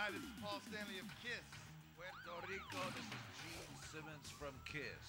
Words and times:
Hi, 0.00 0.08
this 0.08 0.24
is 0.24 0.32
Paul 0.40 0.64
Stanley 0.64 0.96
of 0.96 1.12
Kiss. 1.20 1.44
Puerto 1.92 2.32
Rico, 2.48 2.80
this 2.96 3.04
is 3.04 3.20
Gene 3.36 3.76
Simmons 3.92 4.32
from 4.32 4.56
Kiss. 4.64 5.04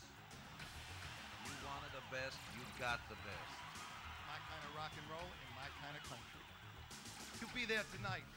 You 1.48 1.56
wanted 1.64 1.96
the 1.96 2.04
best, 2.12 2.36
you 2.52 2.60
got 2.76 3.00
the 3.08 3.16
best. 3.24 3.52
My 4.28 4.36
kind 4.52 4.60
of 4.68 4.76
rock 4.76 4.92
and 4.92 5.08
roll 5.08 5.32
in 5.32 5.50
my 5.56 5.72
kind 5.80 5.96
of 5.96 6.04
country. 6.12 6.44
You'll 7.40 7.56
be 7.56 7.64
there 7.64 7.88
tonight. 7.96 8.28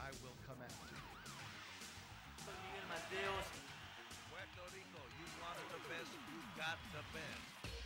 I 0.00 0.08
will 0.24 0.32
come 0.48 0.56
after 0.64 0.88
you. 0.96 1.04
Soy 2.40 2.56
Miguel 2.56 2.88
Mateos. 2.88 3.48
Puerto 4.32 4.64
Rico, 4.72 5.04
you 5.12 5.28
wanted 5.44 5.68
the 5.76 5.82
best, 5.92 6.08
you 6.08 6.40
got 6.56 6.80
the 6.96 7.04
best. 7.12 7.77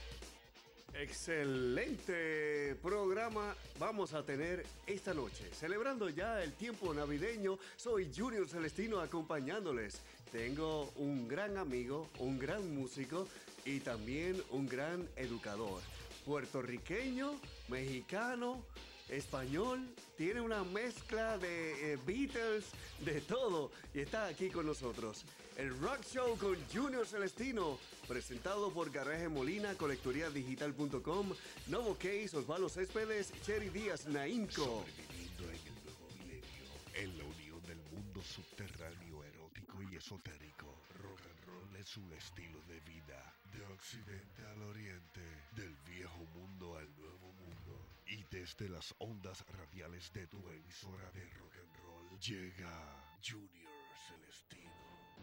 Excelente 0.95 2.77
programa 2.83 3.57
vamos 3.79 4.13
a 4.13 4.23
tener 4.23 4.65
esta 4.87 5.15
noche. 5.15 5.49
Celebrando 5.53 6.09
ya 6.11 6.43
el 6.43 6.53
tiempo 6.53 6.93
navideño, 6.93 7.59
soy 7.77 8.13
Junior 8.15 8.47
Celestino 8.47 9.01
acompañándoles. 9.01 10.03
Tengo 10.31 10.93
un 10.97 11.27
gran 11.27 11.57
amigo, 11.57 12.09
un 12.19 12.39
gran 12.39 12.75
músico 12.75 13.27
y 13.65 13.81
también 13.81 14.43
un 14.51 14.69
gran 14.69 15.09
educador. 15.17 15.81
Puertorriqueño, 16.27 17.41
mexicano, 17.69 18.63
español, 19.09 19.89
tiene 20.17 20.41
una 20.41 20.63
mezcla 20.63 21.39
de 21.39 21.95
eh, 21.95 21.99
Beatles, 22.07 22.67
de 23.01 23.21
todo, 23.23 23.71
y 23.95 24.01
está 24.01 24.27
aquí 24.27 24.51
con 24.51 24.67
nosotros. 24.67 25.25
El 25.57 25.79
Rock 25.81 26.03
Show 26.05 26.39
con 26.39 26.57
Junior 26.73 27.07
Celestino, 27.07 27.79
presentado 28.09 28.73
por 28.73 28.91
Garaje 28.91 29.29
Molina, 29.29 29.75
colectoriadigital.com, 29.75 31.35
Novo 31.67 31.95
Case, 31.97 32.37
Osvaldo 32.37 32.71
Céspedes, 32.71 33.33
Cherry 33.43 33.69
Díaz, 33.69 34.07
Naimco. 34.07 34.85
Sobreviviendo 34.85 35.45
en 35.45 35.55
el 35.55 35.85
nuevo 35.85 36.09
milenio, 36.19 36.71
en 36.95 37.19
la 37.19 37.25
unión 37.25 37.63
del 37.65 37.79
mundo 37.93 38.23
subterráneo 38.23 39.25
erótico 39.25 39.83
y 39.83 39.97
esotérico. 39.97 40.83
Rock 41.03 41.21
and 41.21 41.45
roll 41.45 41.77
es 41.77 41.97
un 41.99 42.13
estilo 42.15 42.59
de 42.67 42.81
vida, 42.81 43.35
de 43.53 43.63
occidente 43.67 44.43
al 44.47 44.63
oriente, 44.63 45.21
del 45.55 45.77
viejo 45.85 46.25
mundo 46.35 46.79
al 46.79 46.89
nuevo 46.97 47.33
mundo. 47.33 47.89
Y 48.07 48.25
desde 48.31 48.71
las 48.71 48.95
ondas 48.99 49.45
radiales 49.49 50.11
de 50.13 50.27
tu 50.27 50.39
emisora 50.49 51.11
de 51.13 51.29
rock 51.31 51.55
and 51.61 51.77
roll, 51.85 52.19
llega 52.21 53.19
Junior 53.23 53.71
Celestino. 54.09 54.72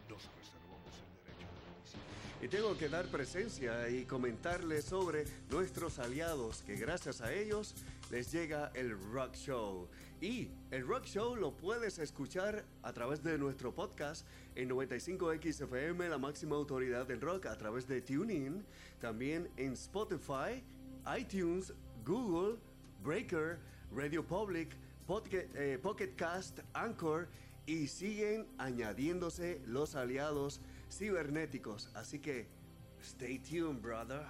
Nos 0.09 0.23
reservamos 0.37 0.91
el 0.97 1.23
derecho 1.23 1.47
de. 2.39 2.45
Y 2.45 2.49
tengo 2.49 2.75
que 2.77 2.89
dar 2.89 3.05
presencia 3.07 3.89
y 3.89 4.05
comentarles 4.05 4.85
sobre 4.85 5.25
nuestros 5.51 5.99
aliados, 5.99 6.63
que 6.63 6.75
gracias 6.75 7.21
a 7.21 7.31
ellos 7.31 7.75
les 8.09 8.31
llega 8.31 8.71
el 8.73 8.99
Rock 9.11 9.35
Show. 9.35 9.87
Y 10.19 10.49
el 10.71 10.87
Rock 10.87 11.05
Show 11.05 11.35
lo 11.35 11.55
puedes 11.55 11.99
escuchar 11.99 12.65
a 12.81 12.91
través 12.91 13.23
de 13.23 13.37
nuestro 13.37 13.73
podcast 13.73 14.25
en 14.55 14.69
95XFM, 14.69 16.09
la 16.09 16.17
máxima 16.17 16.55
autoridad 16.55 17.05
del 17.05 17.21
rock, 17.21 17.45
a 17.45 17.57
través 17.57 17.87
de 17.87 18.01
TuneIn, 18.01 18.65
también 18.99 19.49
en 19.57 19.73
Spotify, 19.73 20.63
iTunes, 21.17 21.71
Google, 22.03 22.57
Breaker, 23.03 23.59
Radio 23.95 24.25
Public, 24.25 24.75
eh, 25.31 25.79
Pocket 25.81 26.15
Cast, 26.15 26.59
Anchor 26.73 27.27
y 27.69 27.87
siguen 27.87 28.47
añadiéndose 28.57 29.61
los 29.67 29.93
aliados 29.93 30.59
cibernéticos. 30.89 31.91
Así 31.93 32.17
que, 32.17 32.47
stay 32.99 33.37
tuned, 33.37 33.79
brother. 33.79 34.25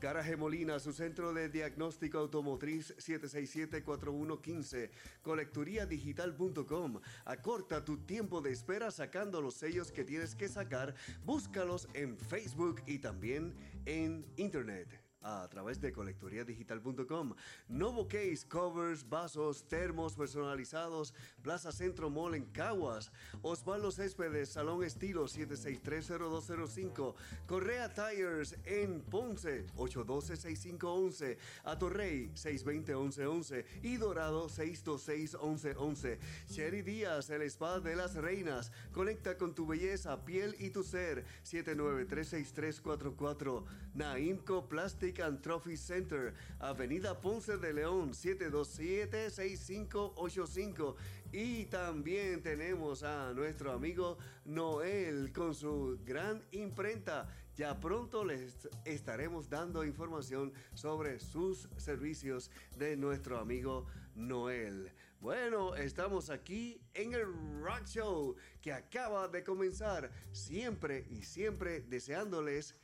Garaje 0.00 0.36
Molina, 0.36 0.80
su 0.80 0.92
centro 0.92 1.32
de 1.32 1.48
diagnóstico 1.48 2.18
automotriz 2.18 2.92
767-4115. 2.96 4.90
Colecturiadigital.com. 5.22 7.00
Acorta 7.26 7.84
tu 7.84 7.98
tiempo 7.98 8.40
de 8.40 8.50
espera 8.50 8.90
sacando 8.90 9.40
los 9.40 9.54
sellos 9.54 9.92
que 9.92 10.02
tienes 10.02 10.34
que 10.34 10.48
sacar. 10.48 10.96
Búscalos 11.24 11.86
en 11.94 12.18
Facebook 12.18 12.82
y 12.86 12.98
también 12.98 13.54
en 13.86 14.26
Internet 14.36 14.99
a 15.22 15.46
través 15.48 15.80
de 15.80 15.92
colectoriadigital.com. 15.92 17.34
Novo 17.68 18.08
Case, 18.08 18.46
covers, 18.48 19.08
vasos, 19.08 19.64
termos 19.68 20.14
personalizados, 20.14 21.14
Plaza 21.42 21.72
Centro 21.72 22.10
Mall 22.10 22.34
en 22.34 22.44
Caguas, 22.46 23.12
Osvaldo 23.42 23.90
Céspedes, 23.90 24.50
Salón 24.50 24.82
Estilo 24.82 25.24
7630205, 25.24 27.14
Correa 27.46 27.92
Tires 27.92 28.56
en 28.64 29.02
Ponce 29.02 29.66
812-6511, 29.76 31.36
Atorrey 31.64 32.30
620-1111 32.34 33.64
y 33.82 33.96
Dorado 33.96 34.48
626-1111. 34.48 36.18
Sherry 36.48 36.82
Díaz, 36.82 37.30
el 37.30 37.42
spa 37.42 37.80
de 37.80 37.96
las 37.96 38.14
reinas, 38.14 38.72
conecta 38.92 39.36
con 39.36 39.54
tu 39.54 39.66
belleza, 39.66 40.24
piel 40.24 40.56
y 40.58 40.70
tu 40.70 40.82
ser 40.82 41.24
7936344, 41.44 43.64
Naimco 43.94 44.68
Plastic 44.68 45.09
Trophy 45.12 45.76
Center, 45.76 46.34
Avenida 46.58 47.20
Ponce 47.20 47.56
de 47.56 47.72
León, 47.72 48.12
727-6585. 48.12 50.96
Y 51.32 51.66
también 51.66 52.42
tenemos 52.42 53.02
a 53.02 53.32
nuestro 53.32 53.72
amigo 53.72 54.18
Noel 54.44 55.32
con 55.32 55.54
su 55.54 55.98
gran 56.04 56.42
imprenta. 56.52 57.28
Ya 57.56 57.78
pronto 57.78 58.24
les 58.24 58.68
estaremos 58.84 59.48
dando 59.48 59.84
información 59.84 60.52
sobre 60.74 61.18
sus 61.18 61.68
servicios 61.76 62.50
de 62.78 62.96
nuestro 62.96 63.38
amigo 63.38 63.86
Noel. 64.14 64.92
Bueno, 65.20 65.74
estamos 65.74 66.30
aquí 66.30 66.80
en 66.94 67.12
el 67.12 67.26
Rock 67.62 67.84
Show 67.84 68.36
que 68.62 68.72
acaba 68.72 69.28
de 69.28 69.44
comenzar. 69.44 70.10
Siempre 70.32 71.06
y 71.10 71.22
siempre 71.22 71.82
deseándoles 71.82 72.74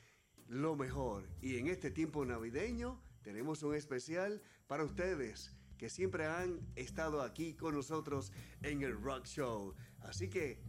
lo 0.48 0.76
mejor. 0.76 1.28
Y 1.40 1.58
en 1.58 1.68
este 1.68 1.90
tiempo 1.90 2.24
navideño 2.24 3.00
tenemos 3.22 3.62
un 3.62 3.74
especial 3.74 4.42
para 4.66 4.84
ustedes 4.84 5.52
que 5.78 5.90
siempre 5.90 6.26
han 6.26 6.60
estado 6.74 7.22
aquí 7.22 7.54
con 7.54 7.74
nosotros 7.74 8.32
en 8.62 8.82
el 8.82 9.00
Rock 9.00 9.26
Show. 9.26 9.74
Así 10.00 10.28
que, 10.28 10.62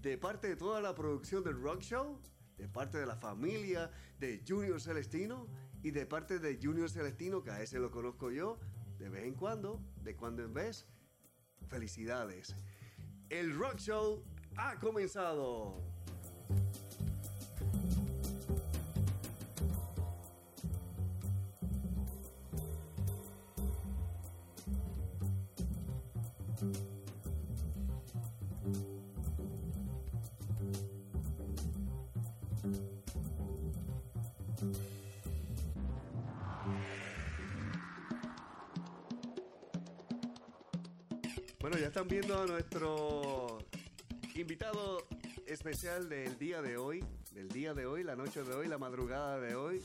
de 0.00 0.18
parte 0.18 0.48
de 0.48 0.56
toda 0.56 0.80
la 0.80 0.94
producción 0.94 1.42
del 1.42 1.60
Rock 1.60 1.80
Show, 1.80 2.20
de 2.56 2.68
parte 2.68 2.98
de 2.98 3.06
la 3.06 3.16
familia 3.16 3.90
de 4.18 4.42
Junior 4.46 4.80
Celestino 4.80 5.48
y 5.82 5.90
de 5.90 6.06
parte 6.06 6.38
de 6.38 6.58
Junior 6.62 6.88
Celestino, 6.88 7.42
que 7.42 7.50
a 7.50 7.60
ese 7.62 7.78
lo 7.78 7.90
conozco 7.90 8.30
yo, 8.30 8.58
de 8.98 9.08
vez 9.08 9.24
en 9.24 9.34
cuando, 9.34 9.80
de 10.02 10.14
cuando 10.14 10.44
en 10.44 10.54
vez, 10.54 10.86
felicidades. 11.68 12.54
El 13.30 13.54
Rock 13.54 13.78
Show 13.78 14.24
ha 14.56 14.78
comenzado. 14.78 15.91
Ya 41.82 41.88
están 41.88 42.06
viendo 42.06 42.40
a 42.40 42.46
nuestro 42.46 43.58
invitado 44.36 45.04
especial 45.46 46.08
del 46.08 46.38
día 46.38 46.62
de 46.62 46.76
hoy, 46.76 47.04
del 47.32 47.48
día 47.48 47.74
de 47.74 47.86
hoy, 47.86 48.04
la 48.04 48.14
noche 48.14 48.44
de 48.44 48.54
hoy, 48.54 48.68
la 48.68 48.78
madrugada 48.78 49.40
de 49.40 49.56
hoy, 49.56 49.82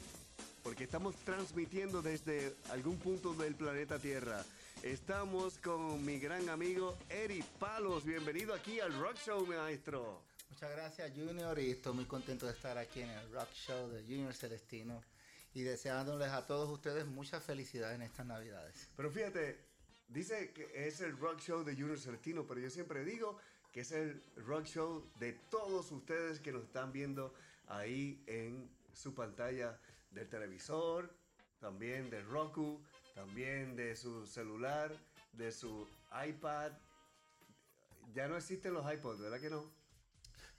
porque 0.61 0.83
estamos 0.83 1.15
transmitiendo 1.25 2.03
desde 2.03 2.53
algún 2.69 2.99
punto 2.99 3.33
del 3.33 3.55
planeta 3.55 3.97
Tierra. 3.97 4.45
Estamos 4.83 5.57
con 5.57 6.05
mi 6.05 6.19
gran 6.19 6.47
amigo 6.49 6.99
Eri 7.09 7.44
Palos. 7.57 8.05
Bienvenido 8.05 8.53
aquí 8.53 8.79
al 8.79 8.93
Rock 9.00 9.17
Show, 9.25 9.47
maestro. 9.47 10.21
Muchas 10.51 10.69
gracias 10.69 11.11
Junior 11.15 11.57
y 11.57 11.71
estoy 11.71 11.95
muy 11.95 12.05
contento 12.05 12.45
de 12.45 12.51
estar 12.51 12.77
aquí 12.77 13.01
en 13.01 13.09
el 13.09 13.31
Rock 13.31 13.51
Show 13.55 13.89
de 13.89 14.03
Junior 14.03 14.35
Celestino 14.35 15.01
y 15.55 15.63
deseándoles 15.63 16.29
a 16.29 16.45
todos 16.45 16.69
ustedes 16.69 17.07
mucha 17.07 17.41
felicidad 17.41 17.95
en 17.95 18.03
estas 18.03 18.27
navidades. 18.27 18.88
Pero 18.95 19.09
fíjate, 19.09 19.66
dice 20.07 20.51
que 20.54 20.88
es 20.88 21.01
el 21.01 21.18
rock 21.18 21.39
show 21.39 21.63
de 21.63 21.74
Junior 21.74 22.00
Celestino, 22.00 22.45
pero 22.45 22.59
yo 22.59 22.69
siempre 22.69 23.04
digo 23.04 23.38
que 23.71 23.81
es 23.81 23.92
el 23.92 24.24
rock 24.38 24.65
show 24.65 25.09
de 25.19 25.33
todos 25.50 25.92
ustedes 25.92 26.39
que 26.39 26.51
nos 26.51 26.63
están 26.63 26.92
viendo 26.92 27.33
ahí 27.68 28.24
en 28.27 28.69
su 28.94 29.13
pantalla 29.13 29.80
del 30.12 30.27
televisor, 30.27 31.13
también 31.59 32.09
de 32.09 32.21
Roku, 32.21 32.81
también 33.13 33.75
de 33.75 33.95
su 33.95 34.25
celular, 34.25 34.95
de 35.33 35.51
su 35.51 35.88
iPad. 36.27 36.71
Ya 38.13 38.27
no 38.27 38.38
existen 38.38 38.74
los 38.74 38.92
iPods, 38.92 39.19
¿verdad 39.19 39.39
que 39.39 39.50
no? 39.50 39.69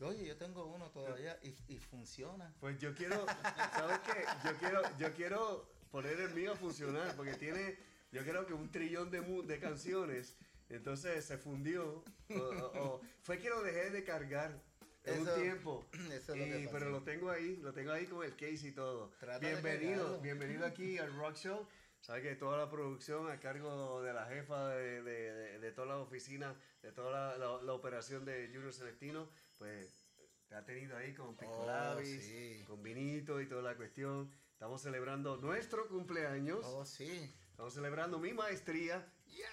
Oye, 0.01 0.27
yo 0.27 0.37
tengo 0.37 0.65
uno 0.67 0.89
todavía 0.91 1.39
y, 1.43 1.57
y 1.75 1.79
funciona. 1.79 2.55
Pues 2.61 2.79
yo 2.79 2.95
quiero, 2.95 3.27
¿sabes 3.73 3.99
qué? 4.01 4.25
Yo 4.45 4.57
quiero, 4.59 4.83
yo 4.99 5.13
quiero 5.15 5.69
poner 5.91 6.21
el 6.21 6.35
mío 6.35 6.53
a 6.53 6.57
funcionar 6.57 7.17
porque 7.17 7.35
tiene, 7.35 7.77
yo 8.11 8.23
creo 8.25 8.47
que 8.47 8.55
un 8.55 8.71
trillón 8.71 9.11
de, 9.11 9.21
de 9.21 9.59
canciones 9.59 10.37
Entonces 10.71 11.25
se 11.25 11.39
fundió. 11.39 12.05
o- 12.31 12.35
o- 12.35 12.85
o 12.85 13.01
fue 13.23 13.39
que 13.39 13.49
lo 13.49 13.63
dejé 13.63 13.91
de 13.91 14.05
cargar 14.05 14.61
en 15.05 15.23
Eso- 15.23 15.35
un 15.35 15.41
tiempo. 15.43 15.87
eso 16.13 16.35
es 16.35 16.39
lo 16.39 16.47
Y- 16.47 16.51
que 16.51 16.69
pero 16.71 16.91
lo 16.91 17.03
tengo 17.03 17.31
ahí, 17.31 17.57
lo 17.57 17.73
tengo 17.73 17.91
ahí 17.93 18.05
con 18.07 18.25
el 18.25 18.33
case 18.37 18.69
y 18.69 18.73
todo. 18.73 19.11
Trata 19.19 19.39
bienvenido, 19.39 20.21
bienvenido 20.21 20.67
aquí 20.67 20.99
al 20.99 21.15
Rock 21.17 21.37
Show. 21.37 21.67
Sabes 22.01 22.23
que 22.23 22.37
toda 22.37 22.59
la 22.59 22.71
producción 22.71 23.31
a 23.31 23.41
cargo 23.41 24.03
de 24.03 24.13
la 24.13 24.27
jefa 24.27 24.69
de, 24.75 25.03
de- 25.03 25.33
de- 25.33 25.59
de 25.59 25.73
toda 25.73 25.87
la 25.89 25.97
oficina, 25.99 26.55
de 26.83 26.93
toda 26.93 27.11
la, 27.11 27.39
la- 27.39 27.63
la 27.63 27.73
operación 27.73 28.25
de 28.27 28.49
Junior 28.53 28.73
Celestino, 28.73 29.29
pues 29.57 30.07
te 30.49 30.55
ha 30.55 30.65
tenido 30.65 30.97
ahí 30.97 31.13
con 31.15 31.35
Pico 31.37 31.51
Oh, 31.67 31.99
sí. 32.05 32.63
con 32.67 32.83
vinito 32.83 33.41
y 33.41 33.47
toda 33.49 33.63
la 33.63 33.75
cuestión. 33.77 34.31
Estamos 34.53 34.83
celebrando 34.83 35.37
nuestro 35.39 35.89
cumpleaños. 35.89 36.61
Oh, 36.65 36.85
sí. 36.85 37.35
Estamos 37.59 37.75
celebrando 37.75 38.21
mi 38.21 38.33
maestría. 38.33 39.05
¡Yeah! 39.27 39.45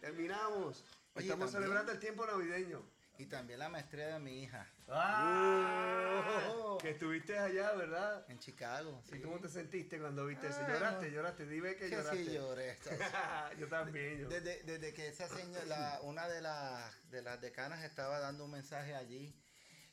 Terminamos. 0.00 0.84
Oye, 1.14 1.24
Estamos 1.24 1.50
también- 1.50 1.50
celebrando 1.50 1.90
el 1.90 1.98
tiempo 1.98 2.24
navideño. 2.24 2.88
Y 3.18 3.26
también 3.26 3.58
la 3.58 3.68
maestría 3.68 4.06
de 4.14 4.20
mi 4.20 4.44
hija 4.44 4.64
¡Ah! 4.86 6.78
Que 6.80 6.90
estuviste 6.90 7.36
allá, 7.36 7.72
¿verdad? 7.72 8.24
en 8.30 8.38
Chicago. 8.38 9.02
¿Y 9.08 9.16
sí. 9.16 9.20
cómo 9.20 9.40
te 9.40 9.48
sentiste 9.48 9.98
cuando 9.98 10.24
viste 10.26 10.46
eso? 10.46 10.60
Ah, 10.62 10.68
¿Lloraste? 10.72 11.10
¿Lloraste? 11.10 11.46
Dime 11.48 11.74
que 11.74 11.86
Que 11.90 11.96
lloraste. 11.96 12.24
sí 12.26 12.32
lloré. 12.32 12.78
yo 13.58 13.66
también. 13.66 14.20
Yo. 14.20 14.28
Desde, 14.28 14.62
desde 14.62 14.94
que 14.94 15.08
esa 15.08 15.26
señora, 15.26 15.98
una 16.04 16.28
de, 16.28 16.40
las 16.40 17.10
de 17.10 17.22
las 17.22 17.40
decanas 17.40 17.82
estaba 17.82 18.20
dando 18.20 18.44
un 18.44 18.52
mensaje 18.52 18.94
allí 18.94 19.34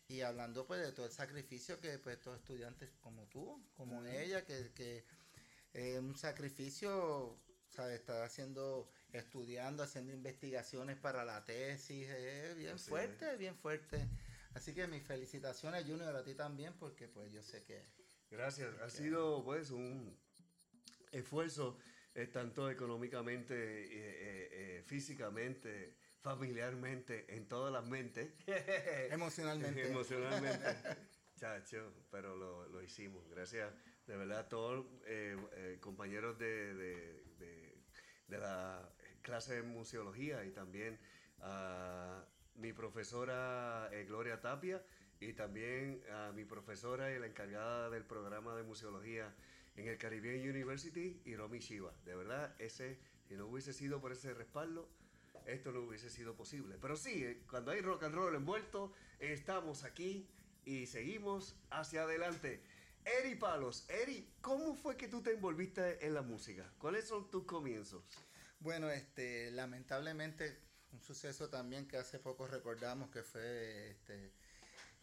y 0.07 0.21
hablando 0.21 0.67
pues 0.67 0.81
de 0.81 0.91
todo 0.91 1.07
el 1.07 1.11
sacrificio 1.11 1.79
que 1.79 1.97
pues 1.97 2.21
todos 2.21 2.37
estudiantes 2.37 2.91
como 3.01 3.25
tú, 3.25 3.59
como 3.75 4.05
ella, 4.05 4.45
que, 4.45 4.71
que 4.75 5.03
eh, 5.73 5.97
un 5.99 6.15
sacrificio, 6.15 7.39
¿sabes? 7.75 7.99
Está 7.99 8.23
haciendo, 8.23 8.89
estudiando, 9.11 9.83
haciendo 9.83 10.13
investigaciones 10.13 10.97
para 10.97 11.23
la 11.25 11.43
tesis, 11.45 12.07
eh, 12.09 12.53
bien 12.55 12.75
Así 12.75 12.89
fuerte, 12.89 13.35
bien 13.37 13.55
fuerte. 13.55 14.07
Así 14.53 14.73
que 14.73 14.87
mis 14.87 15.03
felicitaciones 15.03 15.83
Junior 15.85 16.15
a 16.15 16.23
ti 16.23 16.33
también 16.33 16.73
porque 16.79 17.07
pues 17.07 17.31
yo 17.31 17.43
sé 17.43 17.63
que 17.63 17.83
Gracias. 18.31 18.73
Ha 18.81 18.89
sido 18.89 19.43
pues 19.43 19.69
un 19.71 20.17
esfuerzo 21.11 21.77
eh, 22.13 22.27
tanto 22.27 22.69
económicamente, 22.69 23.53
eh, 23.55 23.87
eh, 23.91 24.49
eh, 24.79 24.83
físicamente, 24.85 25.97
familiarmente, 26.21 27.25
en 27.35 27.47
todas 27.47 27.71
las 27.73 27.85
mentes. 27.85 28.31
emocionalmente 29.11 29.87
Emocionalmente. 29.91 30.65
Chacho, 31.35 31.93
pero 32.09 32.35
lo, 32.35 32.65
lo 32.69 32.81
hicimos. 32.81 33.27
Gracias, 33.29 33.73
de 34.07 34.15
verdad, 34.15 34.39
a 34.39 34.49
todos 34.49 34.85
eh, 35.05 35.35
eh, 35.51 35.77
compañeros 35.81 36.39
de, 36.39 36.73
de- 36.73 37.24
de- 38.27 38.37
la 38.37 38.89
clase 39.21 39.55
de 39.55 39.63
museología 39.63 40.43
y 40.45 40.51
también 40.51 40.99
a 41.41 42.23
mi 42.55 42.73
profesora 42.73 43.89
eh, 43.91 44.05
Gloria 44.05 44.39
Tapia 44.41 44.83
y 45.19 45.33
también 45.33 46.01
a 46.11 46.31
mi 46.33 46.45
profesora 46.45 47.11
y 47.11 47.19
la 47.19 47.27
encargada 47.27 47.89
del 47.89 48.03
programa 48.03 48.55
de 48.55 48.63
museología 48.63 49.33
en 49.75 49.87
el 49.87 49.97
Caribbean 49.97 50.47
University, 50.49 51.21
Hiromi 51.25 51.59
Shiva. 51.59 51.91
De 52.05 52.15
verdad, 52.15 52.55
ese, 52.59 52.97
si 53.27 53.35
no 53.35 53.47
hubiese 53.47 53.73
sido 53.73 53.99
por 53.99 54.11
ese 54.11 54.33
respaldo, 54.33 54.89
esto 55.45 55.71
no 55.71 55.81
hubiese 55.81 56.09
sido 56.09 56.35
posible. 56.35 56.77
Pero 56.81 56.95
sí, 56.95 57.23
eh, 57.23 57.43
cuando 57.49 57.71
hay 57.71 57.81
rock 57.81 58.03
and 58.03 58.15
roll 58.15 58.35
envuelto, 58.35 58.93
estamos 59.19 59.83
aquí 59.83 60.27
y 60.63 60.85
seguimos 60.87 61.55
hacia 61.69 62.03
adelante. 62.03 62.61
Eri 63.05 63.35
Palos, 63.35 63.85
Eri, 63.87 64.33
¿cómo 64.41 64.75
fue 64.75 64.97
que 64.97 65.07
tú 65.07 65.21
te 65.21 65.31
envolviste 65.31 66.05
en 66.05 66.15
la 66.15 66.23
música? 66.23 66.73
¿Cuáles 66.79 67.07
son 67.07 67.29
tus 67.29 67.45
comienzos? 67.45 68.03
Bueno, 68.59 68.89
este, 68.89 69.51
lamentablemente, 69.51 70.59
un 70.91 70.99
suceso 71.01 71.49
también 71.49 71.87
que 71.87 71.97
hace 71.97 72.17
poco 72.17 72.47
recordamos 72.47 73.11
que 73.11 73.21
fue 73.21 73.91
este, 73.91 74.33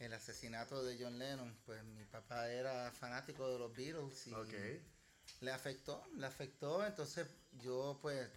el 0.00 0.12
asesinato 0.12 0.82
de 0.82 0.98
John 1.00 1.16
Lennon. 1.16 1.56
Pues 1.64 1.84
mi 1.84 2.04
papá 2.04 2.50
era 2.50 2.90
fanático 2.90 3.48
de 3.48 3.58
los 3.58 3.74
Beatles 3.76 4.26
y 4.26 4.34
le 5.40 5.52
afectó, 5.52 6.04
le 6.16 6.26
afectó. 6.26 6.84
Entonces 6.84 7.28
yo, 7.52 7.98
pues, 8.02 8.28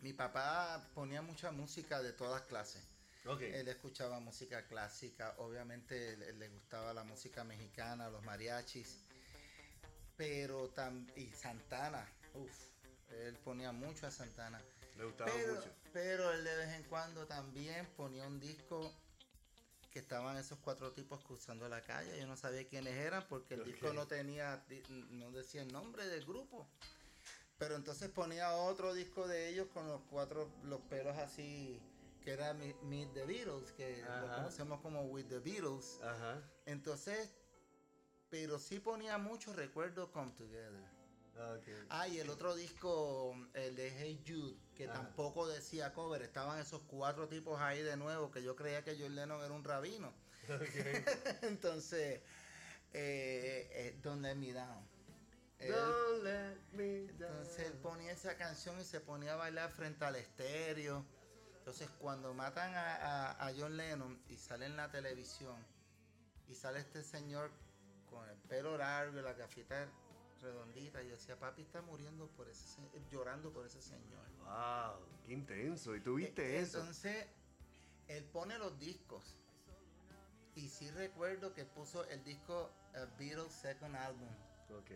mi 0.00 0.12
papá 0.12 0.90
ponía 0.92 1.22
mucha 1.22 1.52
música 1.52 2.02
de 2.02 2.12
todas 2.12 2.42
clases. 2.42 2.82
Él 3.24 3.68
escuchaba 3.68 4.18
música 4.20 4.66
clásica, 4.66 5.34
obviamente 5.38 6.16
le, 6.16 6.32
le 6.32 6.48
gustaba 6.48 6.94
la 6.94 7.04
música 7.04 7.44
mexicana, 7.44 8.08
los 8.08 8.22
mariachis, 8.24 9.04
pero 10.16 10.72
tam- 10.74 11.06
y 11.16 11.26
Santana, 11.28 12.06
uff, 12.34 12.50
él 13.10 13.36
ponía 13.38 13.72
mucho 13.72 14.06
a 14.06 14.10
Santana. 14.10 14.60
Le 14.96 15.04
gustaba 15.04 15.30
Pero, 15.32 15.54
mucho. 15.54 15.70
pero 15.92 16.32
él 16.32 16.44
de 16.44 16.56
vez 16.56 16.68
en 16.74 16.84
cuando 16.84 17.26
también 17.26 17.86
ponía 17.96 18.26
un 18.26 18.40
disco 18.40 18.92
que 19.90 19.98
estaban 19.98 20.36
esos 20.36 20.58
cuatro 20.60 20.92
tipos 20.92 21.22
cruzando 21.24 21.68
la 21.68 21.82
calle. 21.82 22.18
Yo 22.18 22.26
no 22.26 22.36
sabía 22.36 22.66
quiénes 22.68 22.94
eran 22.94 23.26
porque 23.28 23.54
el 23.54 23.64
disco 23.64 23.92
no 23.92 24.06
tenía, 24.06 24.64
no 25.10 25.30
decía 25.32 25.62
el 25.62 25.72
nombre 25.72 26.06
del 26.06 26.24
grupo. 26.24 26.68
Pero 27.58 27.76
entonces 27.76 28.08
ponía 28.08 28.54
otro 28.54 28.94
disco 28.94 29.26
de 29.28 29.48
ellos 29.48 29.68
con 29.74 29.86
los 29.88 30.00
cuatro, 30.08 30.50
los 30.62 30.80
pelos 30.82 31.16
así, 31.18 31.78
que 32.22 32.32
era 32.32 32.52
Meet 32.54 33.12
the 33.14 33.24
Beatles, 33.24 33.72
que 33.72 34.02
lo 34.02 34.26
conocemos 34.34 34.80
como 34.80 35.02
With 35.06 35.26
the 35.26 35.38
Beatles. 35.40 36.00
Ajá. 36.02 36.42
Entonces, 36.66 37.34
pero 38.28 38.58
sí 38.58 38.78
ponía 38.78 39.18
mucho 39.18 39.52
recuerdo 39.52 40.10
Come 40.12 40.32
Together. 40.32 41.00
Ah, 41.88 42.06
y 42.06 42.18
el 42.20 42.28
otro 42.28 42.54
disco, 42.54 43.34
el 43.54 43.74
de 43.74 43.90
Hey 43.90 44.22
Jude, 44.26 44.56
que 44.74 44.84
Ajá. 44.84 44.92
tampoco 44.94 45.48
decía 45.48 45.92
cover, 45.94 46.20
estaban 46.22 46.58
esos 46.60 46.82
cuatro 46.82 47.28
tipos 47.28 47.58
ahí 47.60 47.82
de 47.82 47.96
nuevo, 47.96 48.30
que 48.30 48.42
yo 48.42 48.54
creía 48.54 48.84
que 48.84 48.96
John 49.00 49.14
Lennon 49.14 49.42
era 49.42 49.52
un 49.54 49.64
rabino. 49.64 50.12
Entonces, 51.42 52.20
eh, 52.92 53.68
eh, 53.72 53.98
Don't 54.02 54.20
Let 54.22 54.34
Me 54.34 54.52
Down. 54.52 54.86
Él- 55.58 55.72
Don't 55.72 56.24
let 56.24 56.56
me 56.72 57.06
down. 57.06 57.10
entonces 57.10 57.66
él 57.66 57.72
ponía 57.74 58.12
esa 58.12 58.34
canción 58.38 58.80
y 58.80 58.84
se 58.84 58.98
ponía 59.00 59.34
a 59.34 59.36
bailar 59.36 59.70
frente 59.70 60.04
al 60.06 60.16
estéreo. 60.16 61.04
Entonces 61.70 61.88
cuando 62.00 62.34
matan 62.34 62.74
a, 62.74 62.96
a- 62.96 63.46
a 63.46 63.52
John 63.56 63.76
Lennon 63.76 64.20
y 64.28 64.36
sale 64.36 64.66
en 64.66 64.76
la 64.76 64.90
televisión 64.90 65.54
y 66.48 66.54
sale 66.56 66.80
este 66.80 67.04
señor 67.04 67.52
con 68.10 68.28
el 68.28 68.36
pelo 68.38 68.76
largo 68.76 69.20
y 69.20 69.22
la 69.22 69.34
gafita 69.34 69.88
redondita, 70.42 71.00
yo 71.04 71.10
decía, 71.12 71.38
papi 71.38 71.62
está 71.62 71.80
muriendo 71.80 72.26
por 72.30 72.48
ese 72.48 72.66
se- 72.66 73.02
llorando 73.12 73.52
por 73.52 73.66
ese 73.66 73.80
señor. 73.80 74.26
Wow, 74.38 75.06
qué 75.24 75.32
intenso. 75.32 75.94
¿Y 75.94 76.00
tú 76.00 76.16
viste 76.16 76.56
E- 76.56 76.60
eso? 76.62 76.78
Entonces, 76.80 77.24
él 78.08 78.24
pone 78.24 78.58
los 78.58 78.76
discos. 78.80 79.36
Y 80.56 80.68
sí 80.70 80.90
recuerdo 80.90 81.54
que 81.54 81.64
puso 81.66 82.04
el 82.08 82.24
disco 82.24 82.68
eh, 82.96 83.06
Beatles 83.16 83.52
Second 83.52 83.94
Album. 83.94 84.28
Ok. 84.76 84.90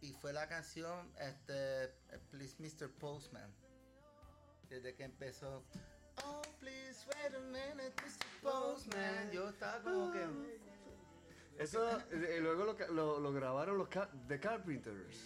Y 0.00 0.14
fue 0.14 0.32
la 0.32 0.48
canción 0.48 1.12
este, 1.20 1.88
Please 2.30 2.56
Mr. 2.60 2.90
Postman. 2.92 3.52
Desde 4.70 4.94
que 4.94 5.04
empezó. 5.04 5.62
Oh, 6.24 6.42
please 6.60 7.06
wait 7.08 7.34
a 7.34 7.40
minute, 7.40 7.92
Mr. 8.02 8.42
Postman. 8.42 9.30
Yo 9.32 9.48
estaba 9.48 9.82
como 9.82 10.12
que. 10.12 10.64
Eso 11.58 12.00
eh, 12.10 12.38
luego 12.40 12.64
lo, 12.64 12.74
lo- 12.92 13.20
lo 13.20 13.32
grabaron 13.32 13.78
los 13.78 13.88
Ca- 13.88 14.10
The 14.28 14.40
Carpenters. 14.40 15.16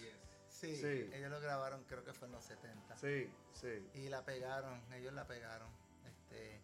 Sí, 0.49 0.75
Sí. 0.75 1.09
ellos 1.13 1.31
lo 1.31 1.39
grabaron, 1.39 1.83
creo 1.85 2.03
que 2.03 2.13
fue 2.13 2.27
en 2.27 2.33
los 2.33 2.43
70. 2.45 2.95
Sí, 2.97 3.31
sí. 3.53 3.89
Y 3.93 4.09
la 4.09 4.23
pegaron, 4.25 4.81
ellos 4.93 5.13
la 5.13 5.25
pegaron. 5.25 5.69
Este, 6.05 6.61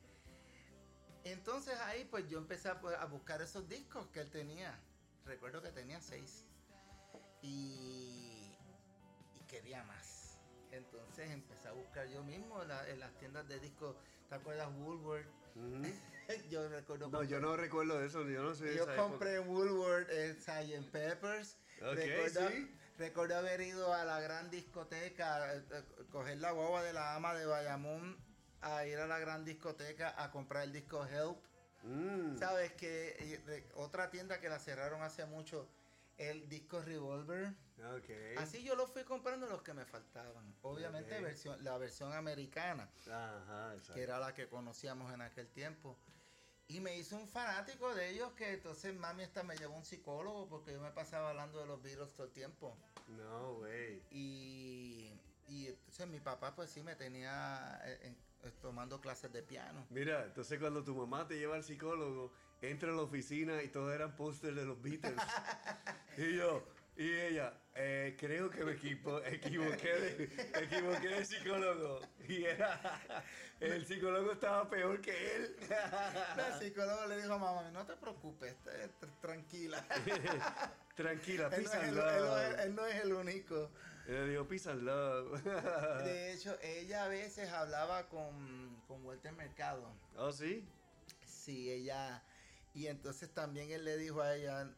entonces 1.23 1.79
ahí 1.79 2.05
pues 2.05 2.27
yo 2.27 2.37
empecé 2.37 2.69
a, 2.69 2.79
pues, 2.79 2.95
a 2.97 3.05
buscar 3.05 3.41
esos 3.41 3.67
discos 3.69 4.07
que 4.07 4.19
él 4.21 4.29
tenía. 4.29 4.77
Recuerdo 5.25 5.61
que 5.61 5.71
tenía 5.71 6.01
seis. 6.01 6.45
Y, 7.41 8.55
y 9.39 9.43
quería 9.47 9.83
más. 9.85 10.37
Entonces 10.71 11.31
empecé 11.31 11.69
a 11.69 11.71
buscar 11.71 12.07
yo 12.09 12.23
mismo 12.23 12.61
en, 12.61 12.67
la- 12.67 12.87
en 12.89 12.99
las 12.99 13.15
tiendas 13.17 13.47
de 13.47 13.59
discos. 13.59 13.95
¿Te 14.35 14.41
acuerdas 14.41 14.67
Woolworth? 14.79 15.27
Ujú. 15.55 15.83
yo 16.49 16.67
recuerdo 16.67 17.09
No, 17.09 17.23
yo 17.23 17.39
no 17.39 17.55
recuerdo 17.55 18.03
eso, 18.03 18.27
yo 18.27 18.43
no 18.43 18.53
sé. 18.53 18.75
yo 18.75 18.83
esa 18.83 18.97
compré 18.97 19.35
en 19.37 19.47
Woolworth 19.47 20.09
el 20.09 20.35
Sgt. 20.35 20.91
Peppers. 20.91 21.57
Ok, 21.81 21.95
recuerdo, 21.95 22.49
sí. 22.49 22.77
recuerdo 22.97 23.37
haber 23.37 23.61
ido 23.61 23.93
a 23.93 24.03
la 24.03 24.19
gran 24.19 24.51
discoteca, 24.51 25.55
eh, 25.55 25.63
eh, 25.71 25.83
coger 26.11 26.37
la 26.39 26.51
guagua 26.51 26.83
de 26.83 26.91
la 26.91 27.15
ama 27.15 27.33
de 27.33 27.45
Bayamón, 27.45 28.17
a 28.59 28.85
ir 28.85 28.97
a 28.97 29.07
la 29.07 29.19
gran 29.19 29.45
discoteca 29.45 30.21
a 30.21 30.31
comprar 30.31 30.63
el 30.63 30.73
disco 30.73 31.05
Help. 31.05 31.37
época. 31.37 31.49
Mm, 31.83 32.37
Sabes 32.37 32.73
que 32.73 33.69
otra 33.75 34.09
tienda 34.09 34.41
que 34.41 34.49
la 34.49 34.59
cerraron 34.59 35.01
hace 35.01 35.25
mucho, 35.25 35.69
el 36.17 36.47
disco 36.49 36.81
Revolver. 36.81 37.53
ok. 37.79 38.37
Así 38.37 38.63
yo 38.63 38.75
lo 38.75 38.87
fui 38.87 39.03
comprando 39.03 39.47
los 39.47 39.61
que 39.61 39.73
me 39.73 39.85
faltaban. 39.85 40.55
Obviamente 40.61 41.15
Ok. 41.17 41.23
versión, 41.23 41.63
la 41.63 41.77
versión 41.77 42.13
americana 42.13 42.89
Ajá, 43.05 43.75
que 43.93 44.01
era 44.01 44.19
la 44.19 44.33
que 44.33 44.47
conocíamos 44.47 45.13
en 45.13 45.21
aquel 45.21 45.47
tiempo. 45.49 45.97
Y 46.67 46.79
me 46.79 46.97
hizo 46.97 47.15
un 47.15 47.27
fanático 47.27 47.93
de 47.93 48.09
ellos 48.09 48.33
que 48.33 48.53
entonces 48.53 48.93
mami 48.95 49.23
hasta 49.23 49.43
me 49.43 49.55
llevó 49.55 49.75
a 49.75 49.77
un 49.77 49.85
psicólogo 49.85 50.47
porque 50.49 50.71
yo 50.73 50.81
me 50.81 50.89
pasaba 50.91 51.29
hablando 51.29 51.59
de 51.59 51.67
los 51.67 51.81
Beatles 51.81 52.13
todo 52.13 52.25
el 52.25 52.33
tiempo. 52.33 52.75
No, 53.07 53.55
güey. 53.57 54.01
Y, 54.09 55.11
y 55.47 55.67
entonces 55.67 56.07
mi 56.07 56.19
papá 56.19 56.55
pues 56.55 56.71
sí 56.71 56.81
me 56.81 56.95
tenía 56.95 57.79
eh, 57.83 57.99
en- 58.41 58.51
tomando 58.61 58.99
clases 58.99 59.31
de 59.31 59.43
piano. 59.43 59.85
Mira, 59.91 60.23
entonces 60.25 60.59
cuando 60.59 60.83
tu 60.83 60.95
mamá 60.95 61.27
te 61.27 61.37
lleva 61.37 61.55
al 61.55 61.63
psicólogo, 61.63 62.31
entra 62.61 62.91
a 62.91 62.95
la 62.95 63.01
oficina 63.01 63.61
y 63.63 63.67
todos 63.69 63.93
eran 63.93 64.15
pósters 64.15 64.55
de 64.55 64.65
los 64.65 64.81
Beatles. 64.81 65.15
y 66.17 66.35
yo, 66.37 66.63
y 66.97 67.11
ella, 67.11 67.53
eh, 67.75 68.15
creo 68.17 68.49
que 68.49 68.63
me 68.63 68.71
equipo- 68.73 69.21
equivoqué, 69.25 69.93
de, 69.93 70.23
equivoqué 70.63 71.07
de 71.09 71.25
psicólogo. 71.25 72.01
Y 72.27 72.45
era, 72.45 73.01
el 73.59 73.85
psicólogo 73.85 74.31
estaba 74.31 74.69
peor 74.69 75.01
que 75.01 75.35
él. 75.35 75.55
El 76.37 76.59
psicólogo 76.59 77.05
le 77.07 77.17
dijo 77.21 77.33
a 77.33 77.37
mamá, 77.37 77.69
no 77.71 77.85
te 77.85 77.95
preocupes, 77.97 78.55
tranquila. 79.21 79.83
Tranquila, 80.95 81.49
él, 81.51 81.63
no 81.65 81.69
peace 81.69 81.77
es 81.77 81.83
and 81.83 81.97
el, 81.97 81.97
él 81.97 82.25
no 82.25 82.61
él 82.63 82.75
no 82.75 82.85
es 82.85 83.03
el 83.03 83.13
único. 83.13 83.69
Le 84.07 84.29
digo, 84.29 84.47
peace 84.47 84.69
and 84.69 84.83
love. 84.83 85.43
De 86.05 86.31
hecho, 86.31 86.57
ella 86.61 87.03
a 87.03 87.07
veces 87.09 87.49
hablaba 87.49 88.07
con, 88.07 88.81
con 88.87 89.03
Walter 89.03 89.33
Mercado. 89.33 89.93
¿Oh, 90.15 90.31
sí? 90.31 90.65
Sí, 91.25 91.69
ella. 91.69 92.23
Y 92.75 92.87
entonces 92.87 93.33
también 93.33 93.71
él 93.71 93.85
le 93.85 93.97
dijo 93.97 94.21
a 94.21 94.35
ella, 94.35 94.69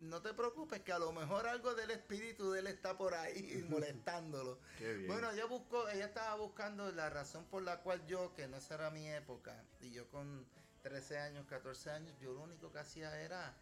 no 0.00 0.20
te 0.20 0.34
preocupes, 0.34 0.82
que 0.82 0.92
a 0.92 0.98
lo 0.98 1.10
mejor 1.10 1.46
algo 1.46 1.74
del 1.74 1.90
espíritu 1.90 2.52
de 2.52 2.60
él 2.60 2.66
está 2.66 2.98
por 2.98 3.14
ahí 3.14 3.64
molestándolo. 3.70 4.60
Qué 4.78 4.92
bien. 4.92 5.06
Bueno, 5.08 5.30
ella 5.30 5.46
buscó, 5.46 5.88
ella 5.88 6.04
estaba 6.04 6.36
buscando 6.36 6.92
la 6.92 7.08
razón 7.08 7.46
por 7.46 7.62
la 7.62 7.80
cual 7.80 8.06
yo, 8.06 8.34
que 8.34 8.46
no 8.46 8.58
esa 8.58 8.74
era 8.74 8.90
mi 8.90 9.08
época, 9.08 9.64
y 9.80 9.90
yo 9.90 10.06
con 10.10 10.46
13 10.82 11.18
años, 11.18 11.46
14 11.46 11.90
años, 11.90 12.14
yo 12.20 12.34
lo 12.34 12.42
único 12.42 12.70
que 12.70 12.78
hacía 12.78 13.18
era 13.22 13.54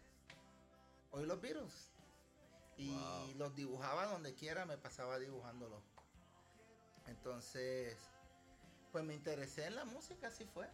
oír 1.11 1.25
los 1.25 1.39
virus. 1.39 1.71
Y 2.75 2.89
Wow. 2.89 3.35
los 3.37 3.55
dibujaba 3.55 4.07
donde 4.07 4.33
quiera, 4.35 4.65
me 4.65 4.77
pasaba 4.77 5.19
dibujándolos. 5.19 5.81
Entonces, 7.07 7.95
pues 8.91 9.05
me 9.05 9.13
interesé 9.13 9.67
en 9.67 9.75
la 9.75 9.85
música, 9.85 10.27
así 10.27 10.43
fue. 10.45 10.67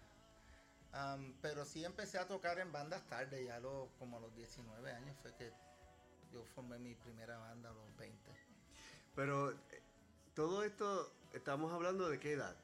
Am, 0.92 1.36
pero 1.42 1.66
sí 1.66 1.86
empecé 1.86 2.18
a 2.18 2.28
tocar 2.28 2.58
en 2.60 2.72
bandas 2.72 3.06
tarde, 3.08 3.46
ya 3.46 3.60
lo, 3.60 3.90
como 4.00 4.18
a 4.18 4.20
los 4.20 4.36
19 4.36 4.92
años 4.92 5.16
fue 5.22 5.34
que 5.36 5.52
yo 6.32 6.44
formé 6.56 6.80
mi 6.80 6.96
primera 6.96 7.38
banda 7.38 7.70
a 7.70 7.74
los 7.74 7.96
20. 7.98 8.32
Pero 9.16 9.52
eh, 9.52 9.58
todo 10.34 10.64
esto, 10.64 11.14
estamos 11.34 11.72
hablando 11.74 12.10
de 12.10 12.20
qué 12.20 12.34
edad? 12.34 12.56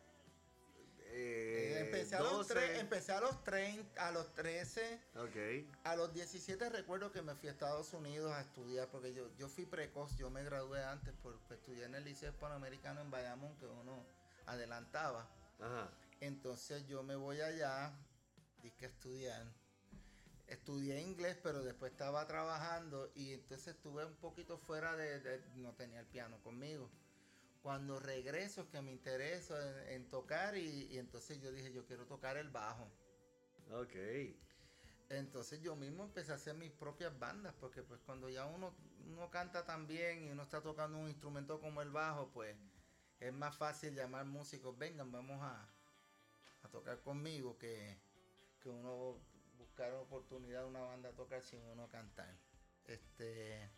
Eh, 1.17 1.82
empecé, 1.86 2.15
a 2.15 2.20
los 2.20 2.32
12. 2.48 2.53
tre- 2.55 2.79
empecé 2.79 3.12
a 3.13 3.22
los 3.22 3.44
30, 3.44 4.08
a 4.08 4.12
los 4.12 4.34
13, 4.34 5.00
Ok. 5.15 5.70
a 5.86 5.96
los 5.96 6.13
17 6.13 6.70
recuerdo 6.70 7.12
que 7.12 7.22
me 7.22 7.36
fui 7.36 7.48
a 7.48 7.51
Estados 7.53 7.94
Unidos 7.94 8.32
a 8.34 8.41
estudiar, 8.41 8.89
porque 8.89 9.13
yo, 9.13 9.29
yo 9.38 9.48
fui 9.48 9.65
precoz, 9.65 10.17
yo 10.17 10.29
me 10.29 10.44
gradué 10.44 10.84
antes, 10.84 11.13
porque 11.24 11.53
estudié 11.53 11.86
en 11.86 11.96
el 11.96 12.03
Liceo 12.03 12.32
Hispanoamericano 12.32 13.00
en 13.01 13.12
Bayamón, 13.12 13.55
que 13.58 13.65
uno 13.65 14.03
adelantaba. 14.48 15.29
Ajá. 15.62 15.89
Entonces 16.20 16.86
yo 16.88 17.01
me 17.03 17.15
voy 17.15 17.39
allá, 17.39 17.94
a 18.81 18.86
estudiar. 18.88 19.45
Estudié 20.48 21.01
inglés, 21.01 21.38
pero 21.41 21.63
después 21.63 21.91
estaba 21.91 22.25
trabajando 22.27 23.12
y 23.15 23.34
entonces 23.34 23.75
estuve 23.75 24.05
un 24.05 24.15
poquito 24.15 24.57
fuera 24.57 24.95
de, 24.95 25.19
de- 25.19 25.43
no 25.55 25.74
tenía 25.74 26.00
el 26.00 26.05
piano 26.07 26.39
conmigo. 26.43 26.89
Cuando 27.63 28.00
regreso 28.00 28.62
es 28.62 28.67
que 28.67 28.81
me 28.81 28.91
intereso 28.91 29.60
en, 29.60 29.88
en 29.93 30.10
tocar 30.10 30.55
y, 30.57 30.86
y 30.91 30.98
entonces 31.00 31.41
yo 31.41 31.51
dije, 31.51 31.72
yo 31.74 31.86
quiero 31.86 32.05
tocar 32.05 32.38
el 32.38 32.50
bajo. 32.50 32.91
Ok. 33.72 33.95
Entonces 35.10 35.62
yo 35.62 35.75
mismo 35.75 36.03
empecé 36.03 36.31
a 36.31 36.36
hacer 36.36 36.55
mis 36.55 36.72
propias 36.72 37.17
bandas, 37.19 37.53
porque 37.60 37.84
pues 37.84 38.00
cuando 38.05 38.29
ya 38.29 38.45
uno, 38.45 38.75
uno 39.07 39.29
canta 39.29 39.65
tan 39.65 39.88
bien 39.88 40.24
y 40.24 40.29
uno 40.31 40.43
está 40.43 40.62
tocando 40.62 40.98
un 40.98 41.07
instrumento 41.10 41.60
como 41.62 41.81
el 41.81 41.89
bajo, 41.91 42.29
pues 42.34 42.55
es 43.19 43.34
más 43.34 43.55
fácil 43.55 43.95
llamar 43.95 44.25
músicos, 44.25 44.77
vengan, 44.77 45.12
vamos 45.12 45.41
a, 45.41 45.67
a 46.63 46.67
tocar 46.69 47.01
conmigo, 47.01 47.57
que, 47.57 47.98
que 48.65 48.69
uno 48.72 49.19
buscar 49.60 49.93
oportunidad 49.93 50.62
de 50.62 50.67
una 50.69 50.81
banda 50.81 51.10
a 51.10 51.12
tocar 51.12 51.43
sin 51.43 51.62
uno 51.67 51.88
cantar. 51.88 52.36
Este 52.88 53.69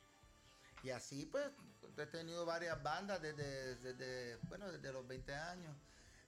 y 0.82 0.92
así 0.92 1.26
pues 1.26 1.52
he 1.98 2.06
tenido 2.06 2.46
varias 2.46 2.82
bandas 2.82 3.22
desde, 3.22 3.76
desde, 3.76 4.38
bueno, 4.48 4.72
desde 4.72 4.94
los 4.94 5.06
20 5.06 5.34
años. 5.36 5.76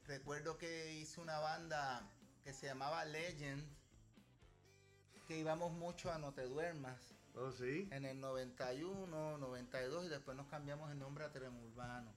Recuerdo 0.08 0.58
que 0.58 0.94
hice 0.96 1.22
una 1.22 1.40
banda 1.40 2.06
que 2.44 2.52
se 2.52 2.66
llamaba 2.66 3.06
Legend, 3.06 3.66
que 5.26 5.38
íbamos 5.38 5.72
mucho 5.72 6.12
a 6.12 6.18
No 6.18 6.34
Te 6.34 6.44
Duermas 6.44 7.16
Oh, 7.36 7.52
sí. 7.54 7.88
en 7.92 8.04
el 8.04 8.20
91, 8.20 9.38
92 9.38 10.06
y 10.06 10.10
después 10.10 10.36
nos 10.36 10.48
cambiamos 10.48 10.92
el 10.92 11.00
nombre 11.00 11.24
a 11.24 11.32
Tremurbano. 11.32 12.12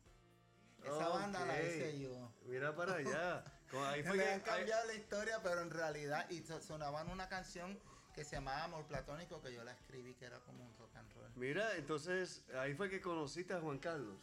Esa 0.85 1.09
banda 1.09 1.45
la 1.47 1.63
hice 1.63 1.99
yo. 1.99 2.33
Mira 2.45 2.75
para 2.75 2.95
allá. 2.97 3.45
Como 3.71 3.85
ahí 3.87 4.03
fue 4.05 4.17
Le 4.17 4.23
que- 4.25 4.29
han 4.31 4.39
ahí- 4.41 4.45
cambiado 4.45 4.87
la 4.87 4.95
historia, 4.95 5.41
pero 5.43 5.61
en 5.61 5.71
realidad, 5.71 6.29
y 6.31 6.43
so- 6.43 6.61
sonaban 6.61 7.09
una 7.11 7.29
canción 7.29 7.79
que 8.15 8.25
se 8.25 8.37
llamaba 8.37 8.65
Amor 8.65 8.87
Platónico, 8.87 9.41
que 9.41 9.53
yo 9.55 9.65
la 9.65 9.73
escribí, 9.73 10.15
que 10.15 10.27
era 10.27 10.39
como 10.41 10.65
un 10.65 10.77
rock 10.77 10.95
and 10.97 11.13
roll. 11.15 11.31
Mira, 11.37 11.77
entonces 11.77 12.43
ahí 12.59 12.75
fue 12.75 12.91
que 12.91 13.01
conociste 13.01 13.55
a 13.55 13.61
Juan 13.61 13.79
Carlos. 13.79 14.21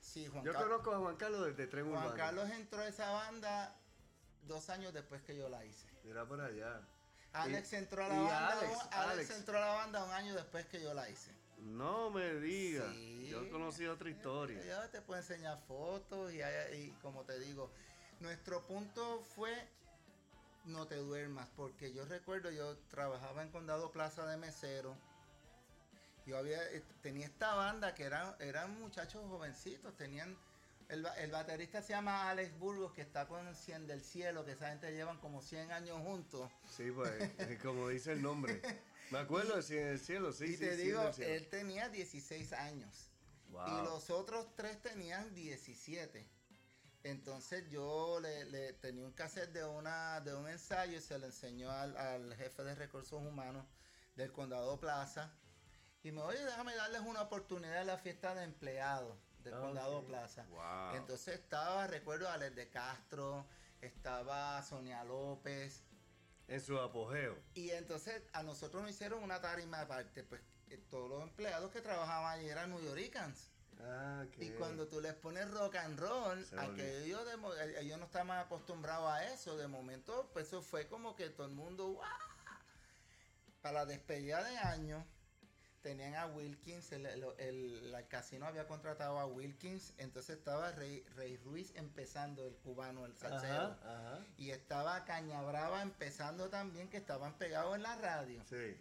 Sí, 0.00 0.26
Juan, 0.28 0.44
Yo 0.44 0.52
Car- 0.52 0.62
conozco 0.62 0.92
a 0.94 0.98
Juan 0.98 1.16
Carlos 1.16 1.46
desde 1.46 1.66
Tren 1.66 1.84
Juan 1.90 1.96
Urbano. 2.04 2.16
Carlos 2.16 2.50
entró 2.50 2.80
a 2.82 2.86
esa 2.88 3.10
banda 3.10 3.74
dos 4.42 4.70
años 4.70 4.92
después 4.94 5.20
que 5.22 5.36
yo 5.36 5.48
la 5.48 5.64
hice. 5.64 5.88
Mira 6.04 6.24
para 6.28 6.44
allá. 6.46 6.80
Alex 7.32 7.72
Y- 7.72 7.76
entró 7.76 8.04
a 8.04 8.08
la 8.08 8.14
banda, 8.20 8.48
Alex, 8.52 8.72
un- 8.72 8.80
Alex 8.92 8.94
Alex. 9.12 9.30
entró 9.30 9.56
a 9.58 9.60
la 9.60 9.72
banda 9.74 10.04
un 10.04 10.12
año 10.12 10.34
después 10.34 10.64
que 10.66 10.80
yo 10.80 10.94
la 10.94 11.08
hice. 11.10 11.32
No 11.58 12.10
me 12.10 12.34
digas. 12.34 12.94
Sí. 12.94 13.28
Yo 13.30 13.50
conocí 13.50 13.86
otra 13.86 14.08
historia. 14.08 14.62
Yo 14.64 14.88
te 14.90 15.00
puedo 15.02 15.20
enseñar 15.20 15.58
fotos 15.66 16.32
y, 16.32 16.40
y 16.40 16.90
como 17.02 17.24
te 17.24 17.38
digo, 17.38 17.70
nuestro 18.20 18.62
punto 18.66 19.20
fue 19.34 19.68
no 20.66 20.86
te 20.86 20.96
duermas, 20.96 21.48
porque 21.56 21.92
yo 21.92 22.04
recuerdo, 22.04 22.50
yo 22.50 22.76
trabajaba 22.90 23.42
en 23.42 23.50
Condado 23.50 23.90
Plaza 23.92 24.26
de 24.26 24.36
mesero. 24.36 24.96
Yo 26.26 26.36
había, 26.36 26.60
eh, 26.72 26.82
tenía 27.02 27.26
esta 27.26 27.54
banda 27.54 27.94
que 27.94 28.02
eran, 28.02 28.34
eran 28.40 28.78
muchachos 28.80 29.22
jovencitos, 29.28 29.96
tenían, 29.96 30.36
el, 30.88 31.06
el 31.18 31.30
baterista 31.30 31.82
se 31.82 31.92
llama 31.92 32.28
Alex 32.30 32.58
Burgos, 32.58 32.92
que 32.92 33.02
está 33.02 33.28
con 33.28 33.54
100 33.54 33.86
del 33.86 34.02
cielo, 34.02 34.44
que 34.44 34.52
esa 34.52 34.70
gente 34.70 34.90
llevan 34.92 35.18
como 35.18 35.40
100 35.40 35.70
años 35.70 35.98
juntos. 36.00 36.50
Sí, 36.68 36.90
pues, 36.90 37.12
como 37.62 37.88
dice 37.88 38.12
el 38.12 38.22
nombre. 38.22 38.60
Me 39.10 39.18
acuerdo 39.18 39.56
de 39.56 39.62
Cien 39.62 39.84
del 39.88 40.00
Cielo, 40.00 40.32
sí, 40.32 40.44
y 40.44 40.52
sí, 40.52 40.58
te 40.58 40.76
digo, 40.76 41.00
él 41.18 41.48
tenía 41.48 41.88
16 41.88 42.52
años. 42.52 43.10
Wow. 43.50 43.66
Y 43.68 43.84
los 43.84 44.10
otros 44.10 44.54
tres 44.56 44.80
tenían 44.82 45.34
17. 45.34 46.26
Entonces 47.04 47.68
yo 47.70 48.18
le, 48.20 48.44
le 48.46 48.72
tenía 48.72 49.04
un 49.04 49.12
cassette 49.12 49.52
de, 49.52 49.64
una, 49.64 50.20
de 50.22 50.34
un 50.34 50.48
ensayo 50.48 50.98
y 50.98 51.00
se 51.00 51.16
lo 51.18 51.26
enseñó 51.26 51.70
al, 51.70 51.96
al 51.96 52.34
jefe 52.34 52.64
de 52.64 52.74
recursos 52.74 53.22
humanos 53.22 53.64
del 54.16 54.32
condado 54.32 54.80
Plaza. 54.80 55.32
Y 56.02 56.10
me 56.10 56.22
oye, 56.22 56.44
déjame 56.44 56.74
darles 56.74 57.02
una 57.02 57.22
oportunidad 57.22 57.80
en 57.80 57.86
la 57.86 57.98
fiesta 57.98 58.34
de 58.34 58.42
empleados 58.44 59.16
del 59.44 59.54
Ah, 59.54 59.60
condado. 59.60 60.04
Plaza. 60.04 60.44
Wow. 60.50 60.96
Entonces 60.96 61.34
estaba, 61.36 61.86
recuerdo, 61.86 62.28
Alex 62.28 62.56
de 62.56 62.68
Castro, 62.70 63.46
estaba 63.80 64.60
Sonia 64.64 65.04
López. 65.04 65.84
En 66.48 66.60
su 66.60 66.78
apogeo. 66.78 67.36
Y 67.54 67.70
entonces 67.70 68.22
a 68.32 68.42
nosotros 68.42 68.82
nos 68.82 68.92
hicieron 68.92 69.22
una 69.22 69.40
tarima 69.40 69.80
aparte, 69.80 70.22
pues 70.22 70.40
eh, 70.70 70.78
todos 70.88 71.08
los 71.10 71.22
empleados 71.22 71.70
que 71.72 71.80
trabajaban 71.80 72.38
allí 72.38 72.48
eran 72.48 72.70
New 72.70 72.80
Yorkers. 72.82 73.50
Ah, 73.80 74.24
ok. 74.26 74.42
Y 74.42 74.50
cuando 74.52 74.86
tú 74.86 75.00
les 75.00 75.14
pones 75.14 75.50
rock 75.50 75.74
and 75.76 75.98
roll, 75.98 76.44
Se 76.46 76.56
a 76.58 76.62
volvió. 76.66 76.76
que 76.84 77.04
ellos, 77.04 77.26
de 77.26 77.36
mo- 77.36 77.54
eh, 77.54 77.80
ellos 77.80 77.98
no 77.98 78.06
estaban 78.06 78.38
acostumbrados 78.38 79.10
a 79.10 79.24
eso, 79.32 79.56
de 79.56 79.66
momento, 79.68 80.30
pues 80.32 80.46
eso 80.46 80.62
fue 80.62 80.86
como 80.88 81.14
que 81.16 81.28
todo 81.30 81.46
el 81.46 81.52
mundo, 81.52 81.88
¡guau! 81.88 82.08
Para 83.60 83.80
la 83.80 83.86
despedida 83.86 84.42
de 84.44 84.56
año, 84.58 85.04
tenían 85.86 86.16
a 86.16 86.26
Wilkins, 86.26 86.90
el, 86.90 87.06
el- 87.06 87.24
el- 87.38 87.94
el 87.94 88.08
casino 88.08 88.44
había 88.46 88.66
contratado 88.66 89.20
a 89.20 89.26
Wilkins, 89.26 89.94
entonces 89.98 90.36
estaba 90.38 90.72
Rey, 90.72 91.04
Rey 91.14 91.36
Ruiz 91.36 91.72
empezando, 91.76 92.44
el 92.48 92.56
cubano, 92.56 93.06
el 93.06 93.16
salsero. 93.16 93.62
Ajá, 93.62 93.78
ajá. 94.14 94.24
Y 94.36 94.50
estaba 94.50 95.04
Caña 95.04 95.40
Brava 95.42 95.82
empezando 95.82 96.48
también, 96.50 96.88
que 96.88 96.96
estaban 96.96 97.34
pegados 97.38 97.76
en 97.76 97.82
la 97.82 97.94
radio. 97.96 98.42
Sí. 98.50 98.76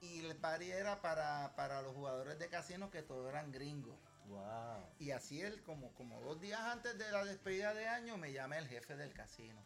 Y 0.00 0.24
el 0.24 0.34
party 0.36 0.70
era 0.70 1.02
para, 1.02 1.54
para 1.54 1.82
los 1.82 1.94
jugadores 1.94 2.38
de 2.38 2.48
casino 2.48 2.90
que 2.90 3.02
todos 3.02 3.28
eran 3.28 3.52
gringos. 3.52 3.98
Wow. 4.28 4.86
Y 4.98 5.10
así 5.10 5.42
él, 5.42 5.62
como, 5.64 5.92
como 5.96 6.18
dos 6.22 6.40
días 6.40 6.60
antes 6.60 6.96
de 6.96 7.12
la 7.12 7.24
despedida 7.26 7.74
de 7.74 7.86
año, 7.86 8.16
me 8.16 8.32
llama 8.32 8.56
el 8.56 8.66
jefe 8.68 8.96
del 8.96 9.12
casino. 9.12 9.60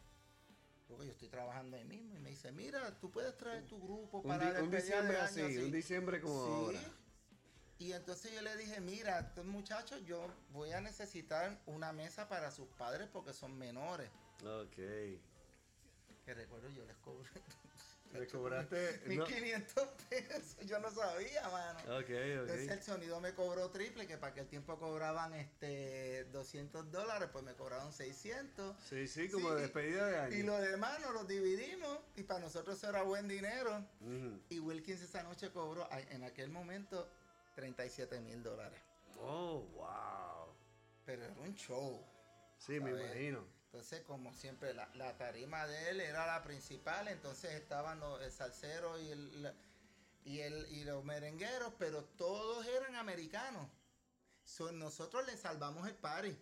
Porque 0.87 1.05
yo 1.07 1.11
estoy 1.13 1.29
trabajando 1.29 1.77
ahí 1.77 1.83
mismo. 1.85 2.15
Y 2.15 2.19
me 2.19 2.29
dice, 2.29 2.51
mira, 2.51 2.99
tú 2.99 3.11
puedes 3.11 3.35
traer 3.37 3.67
tu 3.67 3.79
grupo 3.79 4.19
Un, 4.19 4.23
para 4.27 4.45
un 4.61 4.69
despedida 4.69 5.01
diciembre 5.01 5.17
así, 5.19 5.57
un 5.57 5.71
diciembre 5.71 6.21
como 6.21 6.45
Sí. 6.45 6.51
ahora. 6.51 6.79
Y 7.77 7.91
entonces 7.91 8.31
yo 8.33 8.41
le 8.41 8.55
dije, 8.55 8.79
mira, 8.79 9.19
estos 9.19 9.45
muchachos, 9.45 10.01
yo 10.05 10.27
voy 10.51 10.71
a 10.71 10.79
necesitar 10.81 11.59
una 11.65 11.91
mesa 11.91 12.29
para 12.29 12.51
sus 12.51 12.67
padres 12.69 13.09
porque 13.11 13.33
son 13.33 13.57
menores. 13.57 14.09
Ok. 14.43 14.75
Que 14.75 16.33
recuerdo, 16.33 16.69
yo 16.69 16.85
les 16.85 16.95
cobré 16.97 17.29
Le 18.13 18.27
cobraste. 18.27 19.01
no- 19.07 19.25
1500 19.25 19.87
pesos, 20.09 20.57
yo 20.65 20.79
no 20.79 20.89
sabía, 20.89 21.49
mano. 21.49 21.79
Ok, 21.99 22.09
Entonces 22.09 22.69
el 22.69 22.77
ok. 22.79 22.83
sonido 22.83 23.19
me 23.19 23.33
cobró 23.33 23.69
triple, 23.71 24.07
que 24.07 24.17
para 24.17 24.31
aquel 24.31 24.47
tiempo 24.47 24.77
cobraban 24.79 25.33
este 25.33 26.23
200 26.31 26.91
dólares, 26.91 27.29
pues 27.31 27.43
me 27.43 27.53
cobraron 27.55 27.91
600. 27.91 28.75
Sí, 28.83 29.07
sí, 29.07 29.29
como 29.29 29.49
Sí, 29.55 29.61
despedida 29.61 30.07
de 30.07 30.17
año. 30.19 30.35
Y 30.35 30.43
lo 30.43 30.57
demás 30.59 30.99
nos 31.01 31.13
los 31.13 31.27
dividimos 31.27 31.99
y 32.15 32.23
para 32.23 32.39
nosotros 32.39 32.77
eso 32.77 32.89
era 32.89 33.01
buen 33.03 33.27
dinero. 33.27 33.85
Y 34.49 34.59
Wilkins 34.59 35.01
esa 35.01 35.23
noche 35.23 35.51
cobró 35.51 35.87
en 35.91 36.23
aquel 36.23 36.49
momento 36.49 37.09
37 37.55 38.21
mil 38.21 38.41
dólares. 38.43 38.79
Oh, 39.19 39.61
wow. 39.73 40.53
Pero 41.05 41.23
era 41.25 41.33
un 41.41 41.53
show. 41.55 42.01
Sí, 42.57 42.79
me 42.79 42.91
imagino. 42.91 43.45
Entonces, 43.75 44.05
como 44.05 44.33
siempre, 44.33 44.73
la, 44.73 44.87
la 44.95 45.17
tarima 45.17 45.67
de 45.67 45.89
él 45.89 45.99
era 45.99 46.25
la 46.25 46.41
principal, 46.43 47.09
entonces 47.09 47.55
estaban 47.55 47.99
los 47.99 48.21
el 48.21 48.31
salsero 48.31 48.97
y 48.97 49.09
el, 49.09 49.53
y 50.23 50.39
el 50.39 50.65
y 50.71 50.85
los 50.85 51.03
merengueros, 51.03 51.73
pero 51.77 52.05
todos 52.05 52.65
eran 52.67 52.95
americanos. 52.95 53.69
So, 54.45 54.71
nosotros 54.71 55.25
le 55.25 55.35
salvamos 55.35 55.89
el 55.89 55.95
party, 55.95 56.33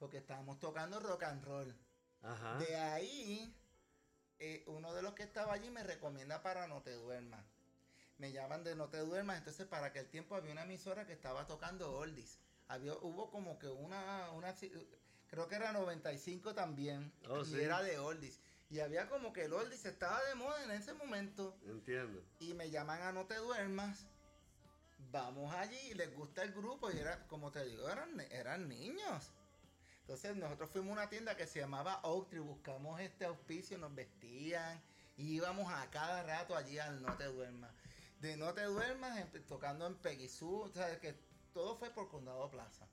porque 0.00 0.16
estábamos 0.16 0.58
tocando 0.58 0.98
rock 0.98 1.22
and 1.22 1.44
roll. 1.44 1.72
Ajá. 2.22 2.58
De 2.58 2.74
ahí, 2.74 3.54
eh, 4.40 4.64
uno 4.66 4.92
de 4.92 5.02
los 5.02 5.14
que 5.14 5.22
estaba 5.22 5.52
allí 5.52 5.70
me 5.70 5.84
recomienda 5.84 6.42
para 6.42 6.66
No 6.66 6.82
Te 6.82 6.94
Duermas. 6.94 7.44
Me 8.18 8.32
llaman 8.32 8.64
de 8.64 8.74
No 8.74 8.88
Te 8.88 8.98
Duermas, 8.98 9.38
entonces 9.38 9.68
para 9.68 9.86
aquel 9.86 10.08
tiempo 10.08 10.34
había 10.34 10.50
una 10.50 10.64
emisora 10.64 11.06
que 11.06 11.12
estaba 11.12 11.46
tocando 11.46 11.96
oldies. 11.96 12.40
Había, 12.66 12.94
hubo 12.94 13.30
como 13.30 13.56
que 13.60 13.68
una, 13.68 14.32
una, 14.32 14.52
creo 15.36 15.48
que 15.48 15.54
era 15.56 15.72
95 15.72 16.54
también, 16.54 17.12
Oh, 17.28 17.42
y 17.42 17.44
sí. 17.44 17.60
era 17.60 17.82
de 17.82 17.98
oldies. 17.98 18.40
Y 18.70 18.80
había 18.80 19.08
como 19.08 19.32
que 19.32 19.44
el 19.44 19.52
oldies 19.52 19.84
estaba 19.84 20.20
de 20.24 20.34
moda 20.34 20.64
en 20.64 20.70
ese 20.70 20.92
momento. 20.94 21.54
Entiendo. 21.66 22.22
Y 22.40 22.54
me 22.54 22.70
llaman 22.70 23.02
a 23.02 23.12
No 23.12 23.26
Te 23.26 23.36
Duermas. 23.36 24.06
Vamos 25.12 25.54
allí 25.54 25.78
y 25.90 25.94
les 25.94 26.12
gusta 26.14 26.42
el 26.42 26.52
grupo. 26.52 26.90
Y 26.90 26.98
era, 26.98 27.26
como 27.28 27.50
te 27.52 27.64
digo, 27.64 27.88
eran, 27.88 28.18
eran 28.30 28.68
niños. 28.68 29.30
Entonces 30.00 30.36
nosotros 30.36 30.70
fuimos 30.70 30.90
a 30.90 30.92
una 31.02 31.08
tienda 31.10 31.36
que 31.36 31.46
se 31.46 31.60
llamaba 31.60 32.00
Oak 32.02 32.28
Tree, 32.30 32.40
buscamos 32.40 32.98
este 33.00 33.24
auspicio, 33.24 33.76
nos 33.78 33.94
vestían 33.94 34.80
y 35.16 35.34
íbamos 35.34 35.70
a 35.72 35.88
cada 35.90 36.22
rato 36.22 36.56
allí 36.56 36.78
al 36.78 37.02
No 37.02 37.14
Te 37.16 37.24
Duermas. 37.24 37.70
De 38.20 38.36
No 38.36 38.54
Te 38.54 38.62
Duermas, 38.64 39.18
empe- 39.18 39.44
tocando 39.46 39.86
en 39.86 39.94
Peguizú, 39.96 40.62
o 40.62 40.68
sea, 40.70 40.98
que 41.00 41.14
todo 41.52 41.76
fue 41.76 41.90
por 41.90 42.08
Condado 42.08 42.48
Plaza. 42.50 42.86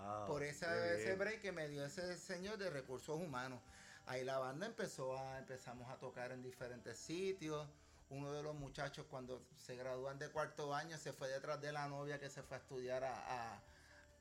Wow. 0.00 0.26
por 0.26 0.42
esa- 0.42 0.94
ese 0.94 1.14
break 1.16 1.40
que 1.40 1.52
me 1.52 1.68
dio 1.68 1.84
ese 1.84 2.16
señor 2.18 2.58
de 2.58 2.70
recursos 2.70 3.16
humanos. 3.18 3.60
Ahí 4.06 4.24
la 4.24 4.38
banda 4.38 4.66
empezó 4.66 5.16
a, 5.18 5.38
empezamos 5.38 5.88
a 5.90 5.96
tocar 5.98 6.32
en 6.32 6.42
diferentes 6.42 6.98
sitios. 6.98 7.66
Uno 8.08 8.32
de 8.32 8.42
los 8.42 8.54
muchachos 8.56 9.06
cuando 9.08 9.46
se 9.56 9.76
gradúan 9.76 10.18
de 10.18 10.28
cuarto 10.30 10.74
año 10.74 10.98
se 10.98 11.12
fue 11.12 11.28
detrás 11.28 11.60
de 11.60 11.70
la 11.72 11.86
novia 11.88 12.18
que 12.18 12.28
se 12.28 12.42
fue 12.42 12.56
a 12.56 12.60
estudiar 12.60 13.04
a, 13.04 13.14
a- 13.54 13.62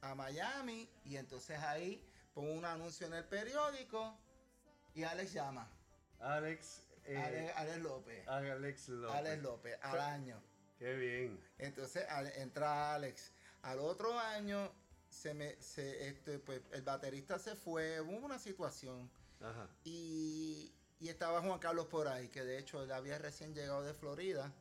a 0.01 0.15
Miami 0.15 0.87
y 1.05 1.17
entonces 1.17 1.57
ahí 1.59 2.05
pongo 2.33 2.53
un 2.53 2.65
anuncio 2.65 3.07
en 3.07 3.13
el 3.15 3.25
periódico 3.25 4.15
y 4.93 5.03
Alex 5.03 5.33
llama. 5.33 5.67
Alex. 6.19 6.85
eh, 7.05 7.17
Alex, 7.17 7.53
Alex 7.57 7.77
López. 7.81 8.27
Alex 8.27 8.89
López. 8.89 9.15
Alex 9.17 9.41
López, 9.43 9.79
al 9.81 9.99
año. 9.99 10.43
Qué 10.77 10.93
bien. 10.95 11.43
Entonces 11.57 12.05
al- 12.09 12.27
entra 12.35 12.93
Alex. 12.93 13.31
Al 13.63 13.79
otro 13.79 14.17
año 14.17 14.71
se 15.09 15.33
me, 15.33 15.61
se, 15.61 16.07
este, 16.07 16.39
pues, 16.39 16.61
el 16.71 16.81
baterista 16.83 17.39
se 17.39 17.55
fue, 17.55 17.99
hubo 18.01 18.25
una 18.25 18.39
situación 18.39 19.09
Ajá. 19.41 19.67
y, 19.83 20.71
y 20.99 21.09
estaba 21.09 21.41
Juan 21.41 21.59
Carlos 21.59 21.87
por 21.87 22.07
ahí, 22.07 22.29
que 22.29 22.43
de 22.43 22.57
hecho 22.59 22.83
él 22.83 22.91
había 22.91 23.17
recién 23.17 23.53
llegado 23.53 23.81
de 23.83 23.93
Florida 23.93 24.51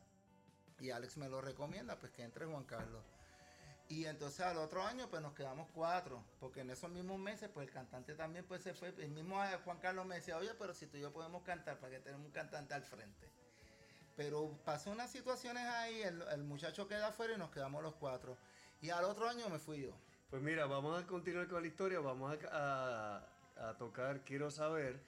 y 0.80 0.90
Alex 0.90 1.16
me 1.16 1.28
lo 1.28 1.40
recomienda, 1.40 1.98
pues 1.98 2.12
que 2.12 2.22
entre 2.22 2.46
Juan 2.46 2.64
Carlos. 2.64 3.02
Y 3.88 4.04
entonces 4.04 4.40
al 4.40 4.58
otro 4.58 4.82
año 4.82 5.08
pues 5.08 5.22
nos 5.22 5.32
quedamos 5.32 5.68
cuatro, 5.74 6.22
porque 6.40 6.60
en 6.60 6.70
esos 6.70 6.90
mismos 6.90 7.18
meses 7.18 7.48
pues 7.52 7.66
el 7.68 7.72
cantante 7.72 8.14
también 8.14 8.44
pues 8.44 8.62
se 8.62 8.74
fue, 8.74 8.88
el 8.88 9.10
mismo 9.10 9.40
Juan 9.64 9.78
Carlos 9.78 10.06
me 10.06 10.16
decía, 10.16 10.36
oye, 10.36 10.52
pero 10.58 10.74
si 10.74 10.86
tú 10.86 10.98
y 10.98 11.00
yo 11.00 11.12
podemos 11.12 11.42
cantar, 11.42 11.78
¿para 11.78 11.92
que 11.92 12.00
tenemos 12.00 12.26
un 12.26 12.32
cantante 12.32 12.74
al 12.74 12.84
frente? 12.84 13.28
Pero 14.14 14.58
pasó 14.64 14.90
unas 14.90 15.10
situaciones 15.10 15.64
ahí, 15.64 16.02
el, 16.02 16.20
el 16.22 16.42
muchacho 16.42 16.86
queda 16.86 17.08
afuera 17.08 17.34
y 17.34 17.38
nos 17.38 17.50
quedamos 17.50 17.82
los 17.82 17.94
cuatro. 17.94 18.36
Y 18.80 18.90
al 18.90 19.04
otro 19.04 19.28
año 19.28 19.48
me 19.48 19.58
fui 19.58 19.82
yo. 19.82 19.92
Pues 20.30 20.42
mira, 20.42 20.66
vamos 20.66 21.02
a 21.02 21.06
continuar 21.06 21.48
con 21.48 21.62
la 21.62 21.68
historia. 21.68 22.00
Vamos 22.00 22.38
a, 22.52 23.26
tocar 23.78 24.22
Quiero 24.24 24.50
Saber 24.50 25.00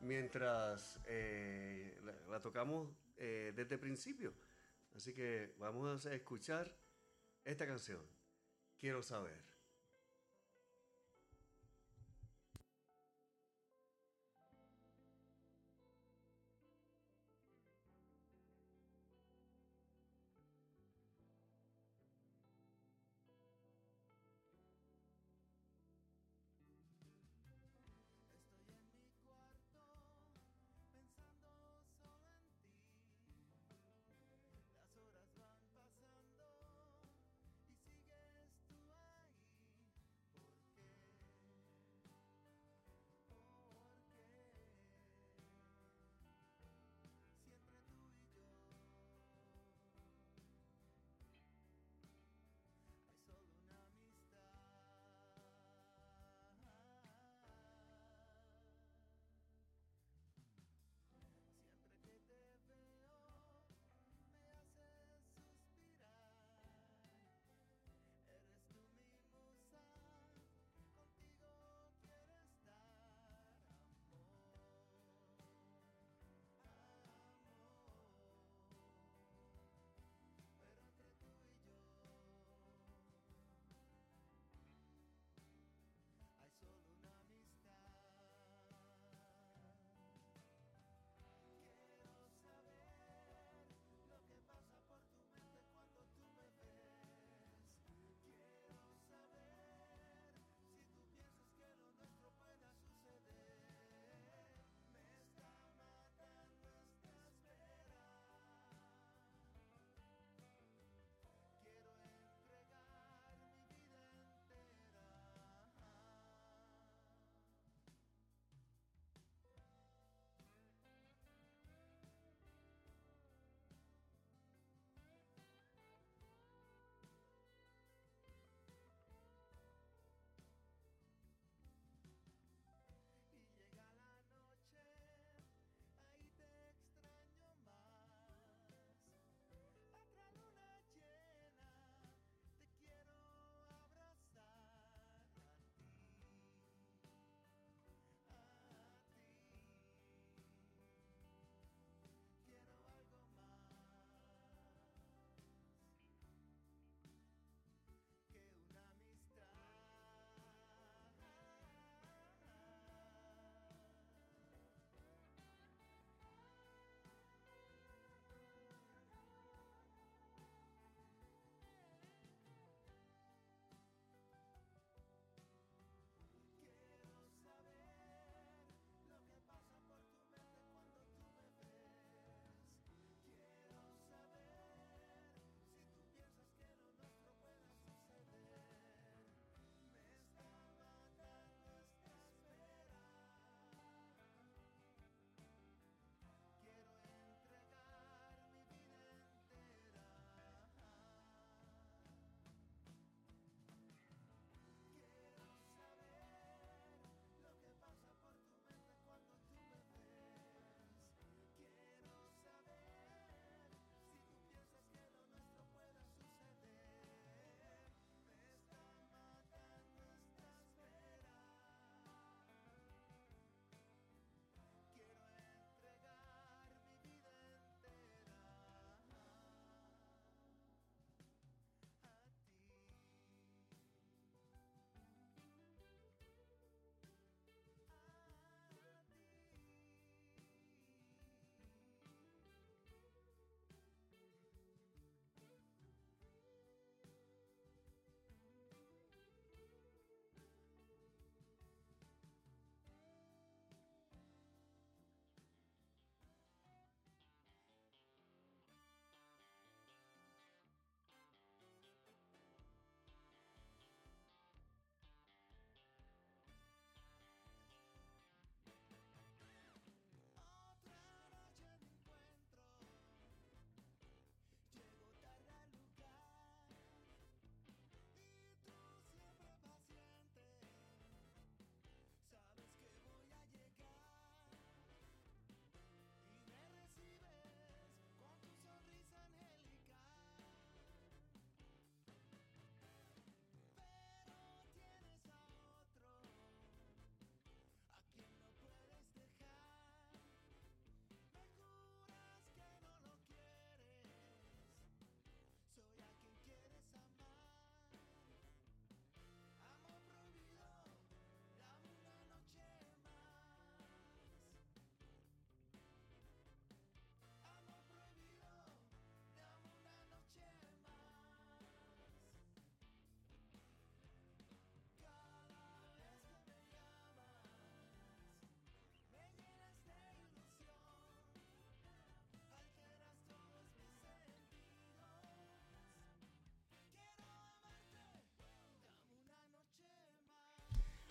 mientras 0.00 0.98
eh, 1.04 2.00
la, 2.02 2.14
la 2.30 2.40
tocamos 2.40 2.88
eh, 3.18 3.52
desde 3.54 3.74
el 3.74 3.80
principio. 3.80 4.32
Así 4.96 5.12
que 5.12 5.54
vamos 5.58 6.06
a 6.06 6.14
escuchar 6.14 6.74
esta 7.44 7.66
canción. 7.66 8.00
Quiero 8.80 9.02
Saber. 9.02 9.51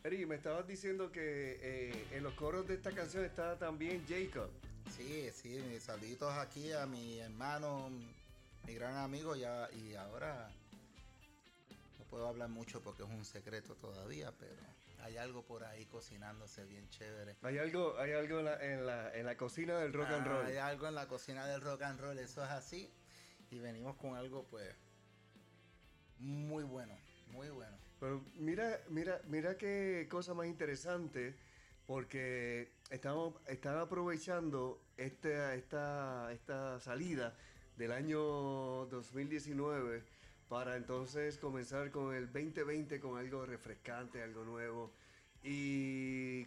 Eri, 0.04 0.26
me 0.26 0.36
estabas 0.36 0.68
diciendo 0.68 1.12
que 1.12 1.60
eh, 1.62 2.06
en 2.12 2.24
los 2.24 2.34
coros 2.34 2.68
de 2.68 2.74
esta 2.74 2.92
canción 2.92 3.24
está 3.24 3.58
también 3.58 4.04
Jacob. 4.08 4.50
Sí, 4.90 5.30
sí, 5.32 5.62
mis 5.70 5.84
saluditos 5.84 6.34
aquí 6.38 6.72
a 6.72 6.88
mi 6.88 7.20
hermano, 7.20 7.90
mi 8.66 8.74
gran 8.74 8.96
amigo, 8.98 9.36
ya, 9.36 9.70
y 9.72 9.94
ahora 9.94 10.50
no 12.00 12.06
puedo 12.06 12.28
hablar 12.28 12.50
mucho 12.50 12.82
porque 12.82 13.04
es 13.04 13.10
un 13.10 13.24
secreto 13.24 13.76
todavía, 13.76 14.32
pero 14.40 14.56
hay 15.04 15.18
algo 15.18 15.44
por 15.44 15.64
ahí 15.64 15.86
cocinándose 15.86 16.66
bien 16.66 16.90
chévere. 16.90 17.36
Hay 17.44 17.60
algo, 17.60 17.98
hay 18.00 18.14
algo 18.14 18.40
en, 18.40 18.46
la, 18.46 18.66
en, 18.66 18.86
la, 18.88 19.16
en 19.16 19.26
la 19.28 19.38
cocina 19.38 19.78
del 19.78 19.94
rock 19.94 20.08
and 20.10 20.28
Ah, 20.28 20.30
roll. 20.30 20.46
Hay 20.48 20.58
algo 20.58 20.88
en 20.88 20.96
la 20.96 21.08
cocina 21.08 21.46
del 21.46 21.62
rock 21.62 21.84
and 21.84 22.00
roll, 22.00 22.18
eso 22.18 22.44
es 22.44 22.50
así. 22.50 22.92
Y 23.52 23.60
venimos 23.60 23.96
con 23.98 24.16
algo 24.16 24.46
pues 24.46 24.74
muy 26.18 26.64
bueno, 26.64 26.98
muy 27.28 27.50
bueno. 27.50 27.78
Pero 28.02 28.26
mira, 28.34 28.82
mira, 28.90 29.22
mira 29.28 29.56
qué 29.60 30.08
cosa 30.10 30.34
más 30.34 30.48
interesante, 30.48 31.36
porque 31.86 32.72
estamos, 32.90 33.36
están 33.48 33.78
aprovechando 33.78 34.82
esta, 34.98 35.54
esta, 35.54 36.34
esta 36.34 36.80
salida 36.80 37.38
del 37.78 37.92
año 37.92 38.18
2019 38.88 40.02
para 40.50 40.78
entonces 40.78 41.38
comenzar 41.38 41.92
con 41.92 42.16
el 42.16 42.26
2020 42.34 43.00
con 43.00 43.20
algo 43.20 43.46
refrescante, 43.46 44.24
algo 44.24 44.46
nuevo. 44.46 44.92
Y 45.44 46.44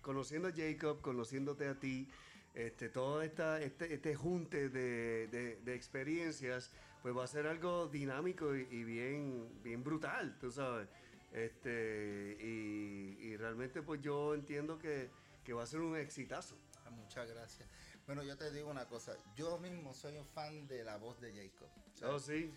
conociendo 0.00 0.46
a 0.46 0.52
Jacob, 0.52 1.00
conociéndote 1.00 1.66
a 1.66 1.74
ti, 1.74 2.08
este, 2.54 2.88
todo 2.88 3.20
esta, 3.22 3.60
este, 3.60 3.92
este 3.92 4.14
junte 4.14 4.68
de- 4.68 5.26
de 5.56 5.74
experiencias, 5.74 6.70
pues 7.02 7.16
va 7.16 7.24
a 7.24 7.26
ser 7.26 7.46
algo 7.46 7.88
dinámico 7.88 8.54
y, 8.56 8.62
y 8.70 8.84
bien, 8.84 9.60
bien 9.62 9.82
brutal, 9.82 10.38
tú 10.38 10.50
sabes. 10.50 10.88
Este, 11.32 12.36
y, 12.40 13.18
y 13.20 13.36
realmente 13.36 13.82
pues 13.82 14.00
yo 14.02 14.34
entiendo 14.34 14.78
que, 14.78 15.10
que 15.44 15.52
va 15.52 15.62
a 15.62 15.66
ser 15.66 15.80
un 15.80 15.96
exitazo. 15.96 16.56
Ah, 16.86 16.90
Muchas 16.90 17.28
gracias. 17.28 17.68
Bueno, 18.06 18.22
yo 18.22 18.36
te 18.36 18.50
digo 18.50 18.68
una 18.70 18.86
cosa, 18.86 19.16
yo 19.36 19.58
mismo 19.58 19.94
soy 19.94 20.16
un 20.16 20.26
fan 20.26 20.66
de 20.66 20.84
la 20.84 20.96
voz 20.96 21.20
de 21.20 21.32
Jacob. 21.32 21.68
Sea, 21.94 22.08
Oh, 22.10 22.18
sí. 22.18 22.52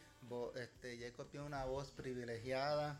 este, 0.55 0.97
Jacob 0.99 1.29
tiene 1.29 1.45
una 1.45 1.65
voz 1.65 1.91
privilegiada, 1.91 2.99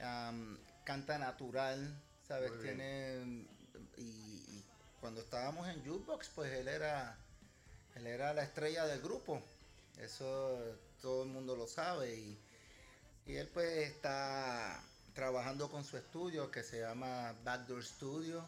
am, 0.00 0.58
canta 0.84 1.16
natural, 1.18 2.02
¿sabes? 2.26 2.50
Muy. 2.52 2.62
Tiene. 2.62 3.46
Y, 3.96 4.02
y 4.02 4.64
cuando 5.00 5.20
estábamos 5.20 5.68
en 5.68 5.84
Jukebox, 5.86 6.28
pues 6.30 6.52
él 6.52 6.66
era, 6.68 7.16
él 7.94 8.06
era 8.06 8.34
la 8.34 8.42
estrella 8.42 8.84
del 8.86 9.00
grupo. 9.00 9.40
Eso 9.98 10.58
todo 11.00 11.24
el 11.24 11.28
mundo 11.30 11.56
lo 11.56 11.66
sabe. 11.66 12.14
Y, 12.14 12.38
y 13.26 13.36
él, 13.36 13.48
pues, 13.48 13.68
está 13.88 14.82
trabajando 15.14 15.70
con 15.70 15.84
su 15.84 15.96
estudio 15.96 16.50
que 16.50 16.62
se 16.62 16.80
llama 16.80 17.34
Backdoor 17.44 17.84
Studio. 17.84 18.44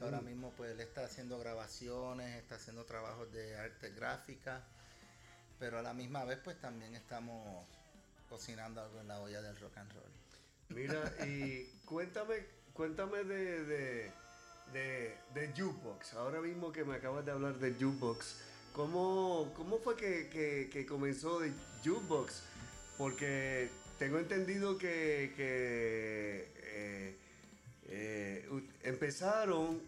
Ahora 0.00 0.20
mismo, 0.20 0.52
pues, 0.56 0.72
él 0.72 0.80
está 0.80 1.04
haciendo 1.04 1.38
grabaciones, 1.38 2.36
está 2.36 2.56
haciendo 2.56 2.84
trabajos 2.84 3.32
de 3.32 3.56
arte 3.56 3.90
gráfica 3.90 4.62
pero 5.58 5.78
a 5.78 5.82
la 5.82 5.92
misma 5.92 6.24
vez 6.24 6.38
pues 6.42 6.60
también 6.60 6.94
estamos 6.94 7.66
cocinando 8.28 8.80
algo 8.80 9.00
en 9.00 9.08
la 9.08 9.20
olla 9.20 9.42
del 9.42 9.58
rock 9.58 9.76
and 9.78 9.92
roll. 9.92 10.12
Mira, 10.68 11.12
y 11.26 11.64
cuéntame, 11.84 12.46
cuéntame 12.72 13.24
de, 13.24 13.64
de, 13.64 14.12
de, 14.72 15.18
de 15.34 15.48
Jukebox. 15.56 16.14
Ahora 16.14 16.40
mismo 16.40 16.72
que 16.72 16.84
me 16.84 16.96
acabas 16.96 17.24
de 17.24 17.32
hablar 17.32 17.58
de 17.58 17.72
Jukebox, 17.72 18.36
¿cómo, 18.72 19.52
cómo 19.56 19.78
fue 19.78 19.96
que, 19.96 20.28
que- 20.28 20.68
que 20.72 20.86
comenzó 20.86 21.40
de 21.40 21.52
Jukebox? 21.84 22.42
Porque 22.96 23.70
tengo 23.98 24.18
entendido 24.18 24.76
que, 24.78 25.32
que, 25.36 26.52
eh, 26.56 27.18
eh, 27.84 28.48
empezaron 28.82 29.80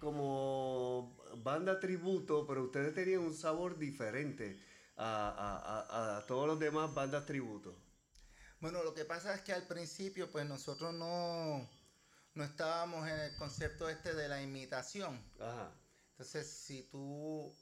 como 0.00 1.16
banda 1.44 1.78
tributo, 1.78 2.46
pero 2.46 2.64
ustedes 2.64 2.94
tenían 2.94 3.20
un 3.20 3.34
sabor 3.34 3.78
diferente 3.78 4.58
a, 4.96 5.28
a- 5.28 6.14
a- 6.14 6.18
a 6.18 6.26
todos 6.26 6.46
los 6.46 6.58
demás 6.58 6.92
bandas 6.94 7.26
tributo. 7.26 7.74
Bueno, 8.60 8.82
lo 8.84 8.94
que 8.94 9.04
pasa 9.04 9.34
es 9.34 9.40
que 9.42 9.52
al 9.52 9.66
principio 9.66 10.30
pues 10.30 10.46
nosotros 10.46 10.92
no, 10.92 11.66
no 12.34 12.44
estábamos 12.44 13.08
en 13.08 13.18
el 13.18 13.36
concepto 13.36 13.88
este 13.88 14.14
de 14.14 14.28
la 14.28 14.42
imitación. 14.42 15.18
Ajá. 15.40 15.72
Entonces 16.12 16.46
si 16.46 16.82
tú 16.90 17.54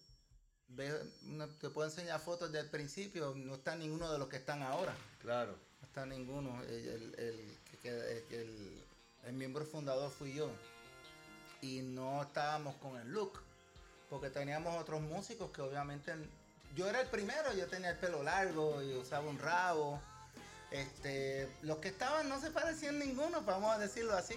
una- 1.27 1.47
te 1.61 1.71
puedo 1.71 1.89
enseñar 1.89 2.21
fotos 2.21 2.53
del 2.53 2.69
principio, 2.69 3.35
no 3.37 3.55
está 3.55 3.75
ninguno 3.75 4.13
de 4.13 4.19
los 4.19 4.29
que 4.29 4.37
están 4.37 4.63
ahora. 4.63 4.95
Claro. 5.21 5.57
No 5.81 5.87
está 5.89 6.07
ninguno. 6.07 6.63
El, 6.65 6.71
el- 6.71 7.15
el 7.19 7.59
el- 7.85 8.25
el- 8.31 8.85
el 9.25 9.33
miembro 9.33 9.65
fundador 9.65 10.11
fui 10.11 10.35
yo. 10.35 10.51
Y 11.63 11.81
no 11.83 12.23
estábamos 12.23 12.77
con 12.77 12.97
el 13.01 13.09
look. 13.11 13.41
Porque 14.11 14.31
teníamos 14.31 14.81
otros 14.81 15.01
músicos 15.01 15.51
que 15.51 15.61
obviamente. 15.63 16.15
Yo 16.77 16.89
era 16.89 17.01
el 17.01 17.09
primero, 17.09 17.53
yo 17.55 17.67
tenía 17.67 17.91
el 17.91 17.97
pelo 17.99 18.23
largo 18.23 18.83
y 18.83 18.95
usaba 18.95 19.29
un 19.29 19.39
rabo. 19.39 20.01
Este, 20.71 21.49
los 21.63 21.79
que 21.79 21.89
estaban 21.89 22.29
no 22.29 22.41
se 22.41 22.51
parecían 22.51 22.99
ninguno, 22.99 23.41
vamos 23.43 23.75
a 23.75 23.79
decirlo 23.79 24.15
así. 24.15 24.35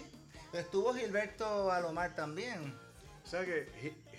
Estuvo 0.54 0.94
Gilberto 0.94 1.72
Alomar 1.72 2.16
también. 2.16 2.74
O 3.26 3.28
sea 3.28 3.46
que 3.46 3.70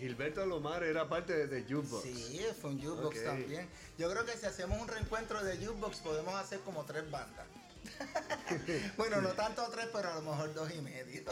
Gilberto 0.02 0.42
Alomar 0.42 0.82
era 0.82 1.08
parte 1.08 1.46
de, 1.46 1.62
Jukebox. 1.62 2.02
Sí, 2.02 2.44
fue 2.60 2.70
un 2.70 2.82
jukebox 2.82 3.22
también. 3.22 3.68
Yo 3.96 4.10
creo 4.10 4.26
que 4.26 4.36
si 4.36 4.46
hacemos 4.46 4.80
un 4.80 4.88
reencuentro 4.88 5.44
de 5.44 5.56
jukebox 5.64 5.98
podemos 5.98 6.34
hacer 6.34 6.58
como 6.60 6.84
tres 6.84 7.08
bandas. 7.08 7.46
bueno, 8.96 9.20
no 9.20 9.28
tanto 9.30 9.64
tres, 9.70 9.86
pero 9.92 10.10
a 10.10 10.14
lo 10.16 10.22
mejor 10.22 10.52
dos 10.54 10.68
y 10.74 10.80
medio. 10.80 11.22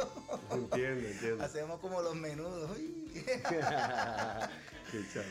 Entiendo, 0.53 1.09
entiendo. 1.09 1.45
hacemos 1.45 1.81
como 1.81 2.01
los 2.01 2.15
menudos. 2.15 2.71
Qué 3.13 5.05
chavo. 5.13 5.27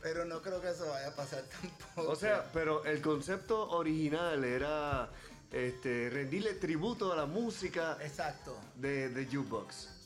pero 0.00 0.24
no 0.24 0.40
creo 0.40 0.62
que 0.62 0.70
eso 0.70 0.88
vaya 0.88 1.08
a 1.08 1.14
pasar 1.14 1.44
tampoco. 1.44 2.10
O 2.10 2.16
sea, 2.16 2.50
pero 2.54 2.86
el 2.86 3.02
concepto 3.02 3.68
original 3.68 4.42
era 4.44 5.10
este, 5.52 6.08
rendirle 6.08 6.54
tributo 6.54 7.12
a 7.12 7.16
la 7.16 7.26
música 7.26 7.98
Exacto. 8.00 8.58
de, 8.76 9.10
de 9.10 9.26
Jukebox. 9.26 9.97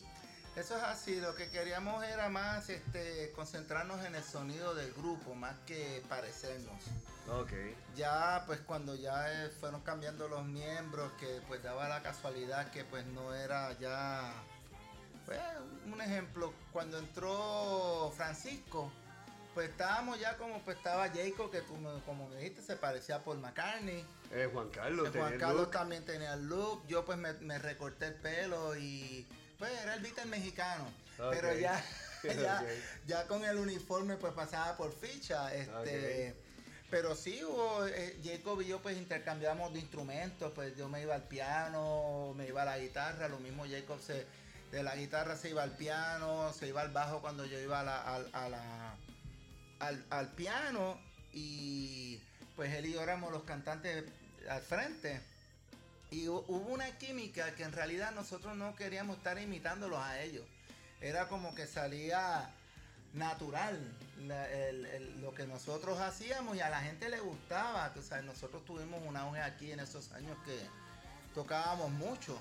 Eso 0.54 0.76
es 0.76 0.82
así, 0.82 1.18
lo 1.18 1.34
que 1.34 1.48
queríamos 1.48 2.04
era 2.04 2.28
más 2.28 2.68
este, 2.68 3.32
concentrarnos 3.34 4.04
en 4.04 4.14
el 4.14 4.22
sonido 4.22 4.74
del 4.74 4.92
grupo, 4.92 5.34
más 5.34 5.56
que 5.66 6.02
parecernos. 6.10 6.82
Ok. 7.30 7.52
Ya 7.96 8.42
pues 8.46 8.60
cuando 8.60 8.94
ya 8.94 9.44
eh, 9.44 9.48
fueron 9.48 9.80
cambiando 9.80 10.28
los 10.28 10.44
miembros, 10.44 11.10
que 11.18 11.40
pues 11.48 11.62
daba 11.62 11.88
la 11.88 12.02
casualidad 12.02 12.70
que 12.70 12.84
pues 12.84 13.06
no 13.06 13.34
era 13.34 13.72
ya... 13.78 14.30
Pues, 15.24 15.38
un 15.86 16.00
ejemplo, 16.00 16.52
cuando 16.72 16.98
entró 16.98 18.12
Francisco, 18.14 18.92
pues 19.54 19.70
estábamos 19.70 20.18
ya 20.20 20.36
como 20.36 20.60
pues 20.62 20.76
estaba 20.76 21.08
Jacob, 21.08 21.50
que 21.50 21.62
tú 21.62 21.74
como 22.04 22.28
me 22.28 22.36
dijiste 22.36 22.60
se 22.60 22.76
parecía 22.76 23.16
a 23.16 23.24
Paul 23.24 23.38
McCartney. 23.38 24.04
Eh, 24.32 24.50
Juan 24.52 24.68
Carlos, 24.70 25.08
Eh, 25.14 25.18
Juan 25.18 25.38
Carlos 25.38 25.62
look. 25.62 25.70
también 25.70 26.04
tenía 26.04 26.34
el 26.34 26.46
look, 26.46 26.86
yo 26.88 27.04
pues 27.06 27.16
me, 27.16 27.32
me 27.34 27.58
recorté 27.58 28.06
el 28.08 28.14
pelo 28.16 28.76
y 28.76 29.26
pues 29.62 29.80
era 29.80 29.94
el 29.94 30.00
Beatle 30.02 30.24
mexicano. 30.26 30.84
Pero 31.30 31.48
ya, 31.60 31.84
ya, 32.42 32.64
ya 33.06 33.26
con 33.28 33.44
el 33.44 33.58
uniforme 33.58 34.16
pues 34.16 34.32
pasaba 34.32 34.76
por 34.76 34.92
ficha. 34.92 35.54
Este, 35.54 36.34
Pero 36.90 37.14
sí 37.14 37.44
hubo, 37.44 37.86
eh, 37.86 38.18
Jacob 38.24 38.60
y 38.60 38.66
yo 38.66 38.82
pues 38.82 38.96
intercambiamos 38.96 39.72
de 39.72 39.78
instrumentos, 39.78 40.50
pues 40.52 40.76
yo 40.76 40.88
me 40.88 41.00
iba 41.00 41.14
al 41.14 41.22
piano, 41.28 42.34
me 42.36 42.48
iba 42.48 42.62
a 42.62 42.64
la 42.64 42.78
guitarra, 42.78 43.28
lo 43.28 43.38
mismo 43.38 43.64
Jacob 43.70 44.00
se, 44.00 44.26
de 44.72 44.82
la 44.82 44.96
guitarra 44.96 45.36
se 45.36 45.50
iba 45.50 45.62
al 45.62 45.76
piano, 45.76 46.52
se 46.52 46.66
iba 46.66 46.80
al 46.80 46.90
bajo 46.90 47.20
cuando 47.20 47.44
yo 47.46 47.60
iba 47.60 47.78
a 47.80 47.84
la, 47.84 48.02
al- 48.16 48.30
a 48.32 48.48
la- 48.48 48.96
al, 49.78 50.04
al 50.10 50.28
piano 50.32 51.00
y 51.32 52.20
pues 52.56 52.72
él 52.74 52.86
y 52.86 52.92
yo 52.94 53.00
éramos 53.02 53.30
los 53.30 53.44
cantantes 53.44 54.04
al 54.50 54.60
frente. 54.62 55.20
Y 56.12 56.26
hu- 56.26 56.44
hubo 56.46 56.72
una 56.72 56.96
química 56.98 57.54
que 57.54 57.64
en 57.64 57.72
realidad 57.72 58.12
nosotros 58.12 58.56
no 58.56 58.76
queríamos 58.76 59.16
estar 59.16 59.38
imitándolos 59.38 59.98
a 59.98 60.20
ellos. 60.22 60.44
Era 61.00 61.26
como 61.28 61.54
que 61.54 61.66
salía 61.66 62.50
natural 63.14 63.78
la- 64.20 64.50
el- 64.50 64.86
el- 64.86 65.20
lo 65.20 65.34
que 65.34 65.46
nosotros 65.46 65.98
hacíamos 66.00 66.56
y 66.56 66.60
a 66.60 66.70
la 66.70 66.80
gente 66.80 67.08
le 67.08 67.18
gustaba. 67.20 67.92
Tú 67.92 68.02
sabes, 68.02 68.24
nosotros 68.24 68.64
tuvimos 68.64 69.02
un 69.06 69.16
auge 69.16 69.40
aquí 69.40 69.72
en 69.72 69.80
esos 69.80 70.12
años 70.12 70.36
que 70.44 70.58
tocábamos 71.34 71.90
mucho. 71.90 72.38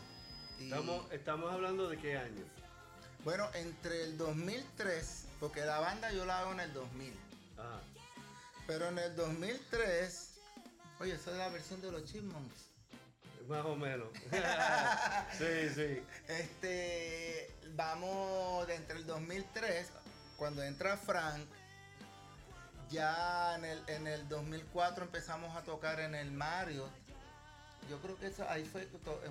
Y, 0.60 0.66
Estamos, 0.66 1.12
estamos 1.12 1.52
hablando 1.52 1.90
de 1.90 1.98
qué 1.98 2.18
año. 2.18 2.46
bueno, 3.24 3.50
entre 3.54 4.04
el 4.04 4.18
2003, 4.18 5.26
porque 5.40 5.62
la 5.66 5.80
banda 5.80 6.12
yo 6.12 6.26
la 6.26 6.40
hago 6.40 6.52
en 6.54 6.60
el 6.60 6.74
2000. 6.74 7.14
Ajá. 7.58 7.80
Pero 8.68 8.88
en 8.90 9.00
el 9.00 9.16
2003, 9.16 10.34
oye, 11.00 11.14
esa 11.16 11.32
es 11.32 11.38
la 11.38 11.50
versión 11.50 11.82
de 11.82 11.92
los 11.92 12.06
Chipmunks. 12.06 12.71
Más 13.52 13.66
o 13.66 13.76
menos. 13.76 14.08
sí, 15.38 15.70
sí. 15.76 16.02
Este, 16.28 17.52
vamos 17.76 18.66
de 18.68 18.76
entre 18.76 18.98
el 18.98 19.06
2003, 19.06 19.92
cuando 20.38 20.64
entra 20.64 20.98
Frank, 20.98 21.46
ya 22.90 23.56
en 23.56 23.66
el, 23.66 23.82
en 23.88 24.08
el 24.08 24.28
2004 24.28 25.06
empezamos 25.06 25.56
a 25.56 25.62
tocar 25.62 26.00
en 26.00 26.16
el 26.16 26.32
Mario 26.32 26.90
yo 27.90 27.98
creo 28.00 28.18
que 28.18 28.28
eso 28.28 28.46
ahí 28.50 28.64
fue 28.64 28.88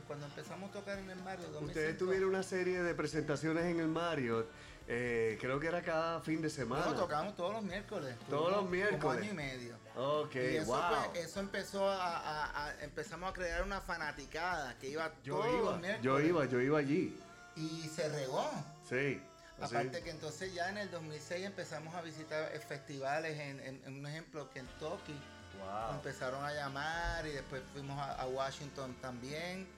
cuando 0.06 0.26
empezamos 0.26 0.70
a 0.70 0.72
tocar 0.72 0.98
en 0.98 1.08
el 1.08 1.18
Mario 1.22 1.46
2005. 1.46 1.66
Ustedes 1.66 1.96
tuvieron 1.96 2.28
una 2.28 2.42
serie 2.42 2.82
de 2.82 2.94
presentaciones 2.94 3.64
en 3.64 3.80
el 3.80 3.88
Marriott, 3.88 4.46
eh, 4.92 5.38
creo 5.40 5.60
que 5.60 5.68
era 5.68 5.82
cada 5.82 6.20
fin 6.20 6.42
de 6.42 6.50
semana. 6.50 6.86
No, 6.86 6.94
tocamos 6.94 7.36
todos 7.36 7.52
los 7.52 7.62
miércoles. 7.62 8.16
Todos 8.28 8.48
los 8.50 8.56
Como 8.58 8.70
miércoles. 8.70 9.22
año 9.22 9.30
y 9.30 9.34
medio. 9.36 9.76
Ok, 9.94 10.34
y 10.34 10.56
eso, 10.56 10.66
wow. 10.72 10.80
pues, 11.12 11.24
eso 11.26 11.38
empezó 11.40 11.88
a, 11.88 12.16
a- 12.18 12.66
a- 12.66 12.80
empezamos 12.82 13.30
a 13.30 13.32
crear 13.32 13.62
una 13.62 13.80
fanaticada 13.80 14.76
que 14.78 14.88
iba 14.88 15.12
yo 15.22 15.36
todos 15.36 15.46
los 15.46 15.54
iba, 15.62 15.76
miércoles. 15.78 16.02
yo 16.02 16.20
iba, 16.20 16.44
yo 16.46 16.60
iba 16.60 16.78
allí. 16.80 17.16
Y 17.54 17.88
se 17.94 18.08
regó. 18.08 18.50
Sí. 18.88 19.22
así. 19.60 19.76
Aparte 19.76 20.02
que 20.02 20.10
entonces 20.10 20.52
ya 20.54 20.68
en 20.70 20.78
el 20.78 20.90
2006 20.90 21.46
empezamos 21.46 21.94
a 21.94 22.02
visitar 22.02 22.50
eh, 22.52 22.58
festivales 22.58 23.38
en, 23.38 23.60
en- 23.60 23.82
en 23.84 23.94
un 23.94 24.06
ejemplo 24.06 24.50
Kentucky. 24.50 25.14
Wow. 25.60 25.94
Empezaron 25.96 26.42
a 26.44 26.52
llamar 26.52 27.26
y 27.26 27.30
después 27.30 27.62
fuimos 27.72 27.96
a, 27.96 28.12
a 28.14 28.26
Washington 28.26 28.96
también. 29.00 29.68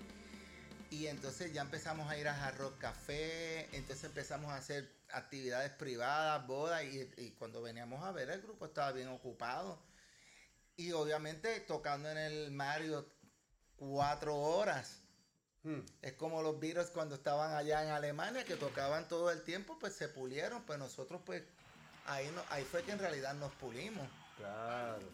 Y 0.90 1.07
entonces 1.07 1.53
ya 1.55 1.62
empezamos 1.62 2.09
a 2.11 2.18
ir 2.18 2.29
a 2.29 2.35
Hard 2.46 2.59
Rock 2.59 2.79
Café, 2.79 3.75
entonces 3.75 4.05
empezamos 4.05 4.51
a 4.53 4.57
hacer 4.57 4.87
actividades 5.12 5.70
privadas, 5.72 6.46
bodas, 6.46 6.85
y, 6.85 7.09
y 7.16 7.31
cuando 7.33 7.62
veníamos 7.62 8.05
a 8.05 8.12
ver 8.12 8.31
el 8.31 8.42
grupo 8.42 8.66
estaba 8.66 8.92
bien 8.92 9.09
ocupado. 9.09 9.83
Y 10.77 10.92
obviamente 10.92 11.61
tocando 11.61 12.11
en 12.11 12.18
el 12.18 12.51
Mario 12.51 13.07
cuatro 13.77 14.37
horas. 14.37 15.03
Hmm. 15.64 15.81
Es 16.01 16.14
como 16.14 16.42
los 16.42 16.59
Beatles 16.59 16.90
cuando 16.90 17.14
estaban 17.14 17.55
allá 17.55 17.85
en 17.85 17.90
Alemania, 17.90 18.44
que 18.44 18.57
tocaban 18.57 19.07
todo 19.07 19.31
el 19.31 19.42
tiempo, 19.42 19.79
pues 19.79 19.94
se 19.94 20.09
pulieron, 20.09 20.62
pues 20.64 20.79
nosotros 20.79 21.20
pues 21.25 21.42
ahí, 22.07 22.31
no, 22.35 22.42
ahí 22.51 22.64
fue 22.64 22.83
que 22.83 22.92
en 22.92 22.98
realidad 22.98 23.35
nos 23.35 23.53
pulimos. 23.53 24.09
Claro. 24.38 25.09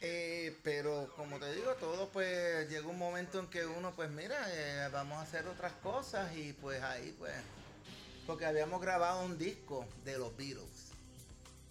Eh, 0.00 0.58
pero 0.62 1.10
como 1.16 1.38
te 1.38 1.54
digo, 1.54 1.74
todo 1.76 2.10
pues 2.10 2.68
llega 2.68 2.86
un 2.86 2.98
momento 2.98 3.38
en 3.38 3.48
que 3.48 3.64
uno 3.64 3.94
pues 3.94 4.10
mira, 4.10 4.36
eh, 4.50 4.88
vamos 4.92 5.18
a 5.18 5.22
hacer 5.22 5.46
otras 5.46 5.72
cosas 5.74 6.36
y 6.36 6.52
pues 6.52 6.82
ahí 6.82 7.14
pues, 7.18 7.32
porque 8.26 8.46
habíamos 8.46 8.80
grabado 8.80 9.24
un 9.24 9.38
disco 9.38 9.86
de 10.04 10.18
los 10.18 10.36
Beatles. 10.36 10.92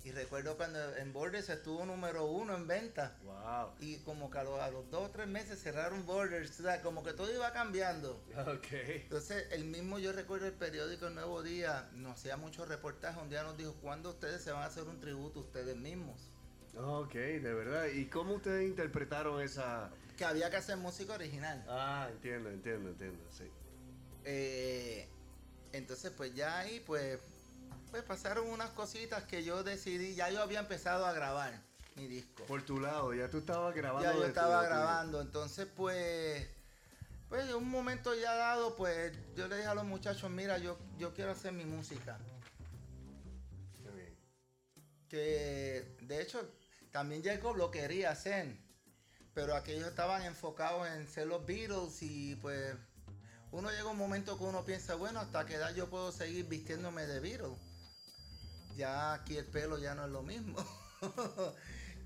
Y 0.05 0.11
recuerdo 0.11 0.57
cuando 0.57 0.97
en 0.97 1.13
Borders 1.13 1.47
estuvo 1.47 1.85
número 1.85 2.25
uno 2.25 2.55
en 2.55 2.67
venta. 2.67 3.15
Wow. 3.23 3.71
Y 3.79 3.97
como 3.99 4.29
que 4.29 4.37
a 4.37 4.43
los, 4.43 4.59
a 4.59 4.69
los 4.69 4.89
dos 4.91 5.07
o 5.07 5.11
tres 5.11 5.27
meses 5.27 5.61
cerraron 5.61 6.05
Borders, 6.05 6.59
o 6.59 6.63
sea, 6.63 6.81
como 6.81 7.03
que 7.03 7.13
todo 7.13 7.33
iba 7.33 7.53
cambiando. 7.53 8.21
Ok. 8.45 8.73
Entonces, 8.73 9.47
el 9.51 9.63
mismo, 9.63 9.99
yo 9.99 10.11
recuerdo 10.11 10.47
el 10.47 10.53
periódico 10.53 11.07
El 11.07 11.15
Nuevo 11.15 11.41
Día, 11.41 11.89
nos 11.93 12.17
hacía 12.17 12.35
muchos 12.35 12.67
reportajes, 12.67 13.21
un 13.21 13.29
día 13.29 13.43
nos 13.43 13.57
dijo, 13.57 13.75
¿cuándo 13.81 14.09
ustedes 14.09 14.41
se 14.41 14.51
van 14.51 14.63
a 14.63 14.65
hacer 14.65 14.83
un 14.83 14.99
tributo 14.99 15.39
ustedes 15.39 15.77
mismos? 15.77 16.19
Ok, 16.75 17.13
de 17.13 17.53
verdad. 17.53 17.85
¿Y 17.85 18.07
cómo 18.07 18.33
ustedes 18.33 18.67
interpretaron 18.67 19.41
esa...? 19.41 19.89
Que 20.17 20.25
había 20.25 20.49
que 20.49 20.57
hacer 20.57 20.75
música 20.75 21.13
original. 21.13 21.63
Ah, 21.69 22.09
entiendo, 22.11 22.49
entiendo, 22.49 22.89
entiendo, 22.89 23.23
sí. 23.31 23.45
Eh, 24.25 25.07
entonces, 25.73 26.11
pues 26.15 26.33
ya 26.35 26.59
ahí, 26.59 26.79
pues, 26.85 27.19
pues 27.89 28.03
pasaron 28.03 28.47
unas 28.47 28.69
cositas 28.69 29.23
que 29.23 29.43
yo 29.43 29.63
decidí, 29.63 30.15
ya 30.15 30.29
yo 30.29 30.41
había 30.41 30.59
empezado 30.59 31.05
a 31.05 31.13
grabar 31.13 31.59
mi 31.95 32.07
disco. 32.07 32.43
Por 32.45 32.61
tu 32.63 32.79
lado, 32.79 33.13
ya 33.13 33.29
tú 33.29 33.39
estabas 33.39 33.75
grabando. 33.75 34.07
Ya 34.07 34.13
yo 34.13 34.21
tu 34.21 34.27
estaba 34.27 34.63
grabando, 34.63 35.19
entonces 35.19 35.67
pues, 35.75 36.47
pues 37.27 37.49
en 37.49 37.55
un 37.55 37.69
momento 37.69 38.13
ya 38.15 38.35
dado, 38.35 38.75
pues 38.75 39.13
yo 39.35 39.47
le 39.47 39.57
dije 39.57 39.67
a 39.67 39.75
los 39.75 39.85
muchachos, 39.85 40.29
mira, 40.29 40.59
yo, 40.59 40.77
yo 40.97 41.13
quiero 41.13 41.31
hacer 41.31 41.51
mi 41.53 41.65
música. 41.65 42.19
Qué 43.83 43.91
bien. 43.91 44.15
que 45.09 45.97
de 46.01 46.21
hecho 46.21 46.47
también 46.91 47.23
Jacob 47.23 47.55
lo 47.57 47.71
quería 47.71 48.11
hacer, 48.11 48.55
pero 49.33 49.55
aquellos 49.55 49.87
estaban 49.87 50.21
enfocados 50.23 50.87
en 50.87 51.07
ser 51.07 51.25
los 51.25 51.43
Beatles 51.47 52.03
y 52.03 52.35
pues 52.35 52.75
uno 53.53 53.69
llega 53.69 53.85
un 53.85 53.97
momento 53.97 54.37
que 54.37 54.43
uno 54.43 54.65
piensa, 54.65 54.95
bueno, 54.95 55.19
hasta 55.19 55.45
qué 55.45 55.55
edad 55.55 55.73
yo 55.75 55.87
puedo 55.87 56.11
seguir 56.11 56.47
vistiéndome 56.47 57.05
de 57.05 57.19
Beatles. 57.19 57.59
Ya 58.75 59.13
aquí 59.13 59.37
el 59.37 59.45
pelo 59.45 59.77
ya 59.77 59.93
no 59.93 60.05
es 60.05 60.11
lo 60.11 60.23
mismo. 60.23 60.57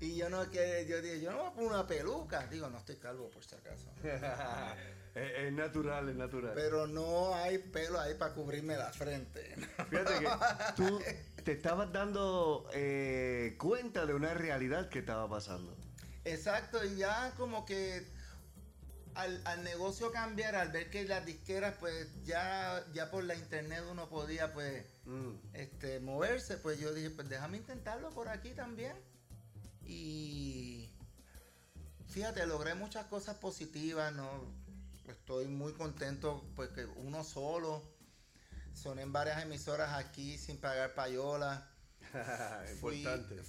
y 0.00 0.14
yo 0.14 0.28
no 0.28 0.50
que 0.50 0.86
yo 0.86 1.00
dije, 1.00 1.22
yo 1.22 1.30
no 1.32 1.38
voy 1.38 1.46
a 1.46 1.52
poner 1.52 1.70
una 1.70 1.86
peluca. 1.86 2.46
Digo, 2.48 2.68
no 2.68 2.76
estoy 2.76 2.96
calvo 2.96 3.30
por 3.30 3.42
si 3.42 3.54
acaso. 3.54 3.90
es, 5.14 5.46
es 5.46 5.52
natural, 5.54 6.10
es 6.10 6.16
natural. 6.16 6.52
Pero 6.54 6.86
no 6.86 7.34
hay 7.34 7.56
pelo 7.56 7.98
ahí 7.98 8.12
para 8.12 8.34
cubrirme 8.34 8.76
la 8.76 8.92
frente. 8.92 9.56
Fíjate 9.88 10.18
que 10.18 10.28
tú 10.76 11.00
te 11.44 11.52
estabas 11.52 11.90
dando 11.90 12.68
eh, 12.74 13.56
cuenta 13.58 14.04
de 14.04 14.12
una 14.12 14.34
realidad 14.34 14.90
que 14.90 14.98
estaba 14.98 15.26
pasando. 15.30 15.74
Exacto, 16.26 16.84
y 16.84 16.96
ya 16.96 17.32
como 17.38 17.64
que 17.64 18.06
al, 19.18 19.42
al 19.46 19.64
negocio 19.64 20.12
cambiar, 20.12 20.54
al 20.54 20.70
ver 20.70 20.90
que 20.90 21.04
las 21.04 21.26
disqueras, 21.26 21.74
pues 21.80 22.06
ya, 22.24 22.84
ya 22.92 23.10
por 23.10 23.24
la 23.24 23.34
internet 23.34 23.82
uno 23.90 24.08
podía 24.08 24.52
pues 24.52 24.84
Mm. 25.04 25.32
este, 25.54 26.00
moverse, 26.00 26.58
pues 26.58 26.78
yo 26.78 26.92
dije, 26.92 27.10
pues 27.10 27.28
déjame 27.28 27.56
intentarlo 27.56 28.10
por 28.10 28.28
aquí 28.28 28.50
también. 28.50 28.94
Y 29.86 30.90
fíjate, 32.08 32.46
logré 32.46 32.74
muchas 32.74 33.06
cosas 33.06 33.36
positivas, 33.38 34.12
¿no? 34.12 34.28
Estoy 35.08 35.46
muy 35.48 35.72
contento, 35.72 36.44
pues 36.54 36.68
que 36.70 36.84
uno 36.84 37.24
solo, 37.24 37.82
soné 38.74 39.02
en 39.02 39.12
varias 39.12 39.42
emisoras 39.42 39.94
aquí 39.94 40.36
sin 40.38 40.58
pagar 40.60 40.94
payola. 40.94 41.66
Fui, 42.80 43.04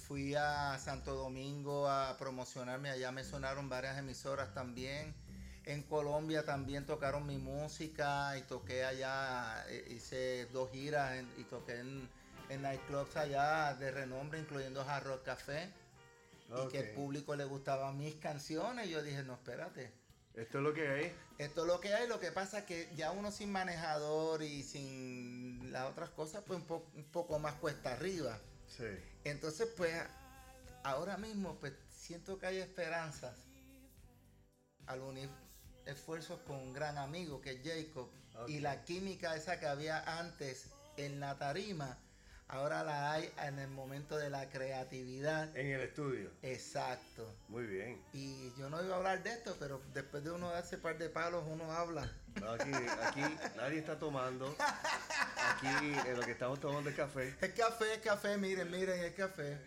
fui 0.06 0.34
a 0.34 0.78
Santo 0.78 1.14
Domingo 1.14 1.88
a 1.88 2.16
promocionarme, 2.18 2.90
allá 2.90 3.10
me 3.12 3.22
sonaron 3.24 3.68
varias 3.68 3.98
emisoras 3.98 4.52
también. 4.54 5.14
En 5.70 5.82
Colombia 5.84 6.44
también 6.44 6.84
tocaron 6.84 7.26
mi 7.26 7.38
música 7.38 8.36
y 8.36 8.42
toqué 8.42 8.84
allá, 8.84 9.64
eh, 9.68 9.86
hice 9.90 10.46
dos 10.46 10.70
giras 10.72 11.14
en- 11.16 11.32
y 11.38 11.44
toqué 11.44 11.78
en, 11.78 12.08
en 12.48 12.62
nightclubs 12.62 13.16
allá 13.16 13.74
de 13.74 13.90
renombre, 13.92 14.40
incluyendo 14.40 14.82
Hard 14.82 15.04
Rock 15.04 15.24
Café. 15.24 15.70
Y 16.48 16.68
que 16.68 16.80
el 16.80 16.90
público 16.96 17.36
le 17.36 17.44
gustaban 17.44 17.96
mis 17.96 18.16
canciones. 18.16 18.88
Y 18.88 18.90
yo 18.90 19.02
dije, 19.04 19.22
no, 19.22 19.34
espérate. 19.34 19.92
Esto 20.34 20.58
es 20.58 20.64
lo 20.64 20.74
que 20.74 20.88
hay. 20.88 21.12
Esto 21.38 21.60
es 21.62 21.66
lo 21.68 21.80
que 21.80 21.94
hay, 21.94 22.08
lo 22.08 22.18
que 22.18 22.32
pasa 22.32 22.58
es 22.60 22.64
que 22.64 22.88
ya 22.96 23.12
uno 23.12 23.30
sin 23.30 23.52
manejador 23.52 24.42
y 24.42 24.64
sin 24.64 25.70
las 25.72 25.88
otras 25.88 26.10
cosas, 26.10 26.42
pues 26.44 26.58
un, 26.58 26.66
po- 26.66 26.84
un 26.96 27.04
poco 27.04 27.38
más 27.38 27.54
cuesta 27.54 27.92
arriba. 27.92 28.36
Sí. 28.66 28.84
Entonces, 29.22 29.68
pues, 29.76 29.94
ahora 30.82 31.16
mismo, 31.16 31.54
pues, 31.60 31.72
siento 31.90 32.38
que 32.38 32.46
hay 32.46 32.58
esperanzas 32.58 33.36
al 34.86 35.00
unir 35.02 35.28
esfuerzos 35.90 36.40
con 36.46 36.56
un 36.56 36.72
gran 36.72 36.98
amigo 36.98 37.40
que 37.40 37.52
es 37.52 37.60
Jacob. 37.62 38.08
Y 38.46 38.60
la 38.60 38.84
química 38.84 39.36
esa 39.36 39.60
que 39.60 39.66
había 39.66 40.18
antes 40.18 40.70
en 40.96 41.20
la 41.20 41.36
tarima, 41.38 41.98
ahora 42.48 42.82
la 42.82 43.12
hay 43.12 43.30
en 43.42 43.58
el 43.58 43.68
momento 43.68 44.16
de 44.16 44.30
la 44.30 44.48
creatividad. 44.48 45.54
En 45.56 45.66
el 45.66 45.80
estudio. 45.82 46.30
Exacto. 46.42 47.34
Muy 47.48 47.66
bien. 47.66 48.02
Y 48.12 48.52
yo 48.56 48.70
no 48.70 48.82
iba 48.82 48.94
a 48.94 48.98
hablar 48.98 49.22
de 49.22 49.30
esto, 49.30 49.56
pero 49.58 49.82
después 49.92 50.24
de 50.24 50.30
uno 50.30 50.50
darse 50.50 50.78
par 50.78 50.96
de 50.96 51.10
palos, 51.10 51.44
uno 51.46 51.70
habla. 51.70 52.10
No, 52.40 52.52
Aquí, 52.52 52.70
aquí 53.02 53.22
nadie 53.56 53.78
está 53.78 53.98
tomando. 53.98 54.54
Aquí 54.58 55.66
en 56.08 56.16
lo 56.16 56.22
que 56.22 56.32
estamos 56.32 56.60
tomando 56.60 56.88
es 56.88 56.96
café. 56.96 57.36
Es 57.40 57.52
café, 57.52 57.94
es 57.94 58.00
café, 58.00 58.38
miren, 58.38 58.70
miren, 58.70 59.00
es 59.00 59.14
café. 59.14 59.58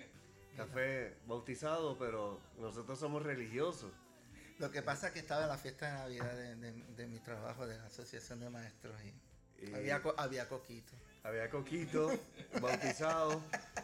Café 0.56 1.18
bautizado, 1.28 1.98
pero 1.98 2.40
nosotros 2.58 3.00
somos 3.00 3.24
religiosos. 3.24 3.92
Lo 4.60 4.72
que 4.72 4.82
pasa 4.82 5.08
es 5.08 5.14
que 5.14 5.20
estaba 5.20 5.44
en 5.44 5.50
la 5.50 5.58
fiesta 5.58 5.88
de 5.88 5.94
Navidad 5.94 6.34
de, 6.36 6.56
de- 6.56 6.84
de 6.96 7.08
mi 7.08 7.20
trabajo 7.20 7.66
de 7.68 7.78
la 7.78 7.86
Asociación 7.86 8.40
de 8.40 8.50
Maestros 8.50 8.96
y, 9.04 9.66
Y- 9.70 9.74
había, 9.74 10.02
había 10.18 10.48
coquito. 10.48 10.94
Había 11.24 11.50
coquito, 11.50 12.12
bautizado. 12.62 13.42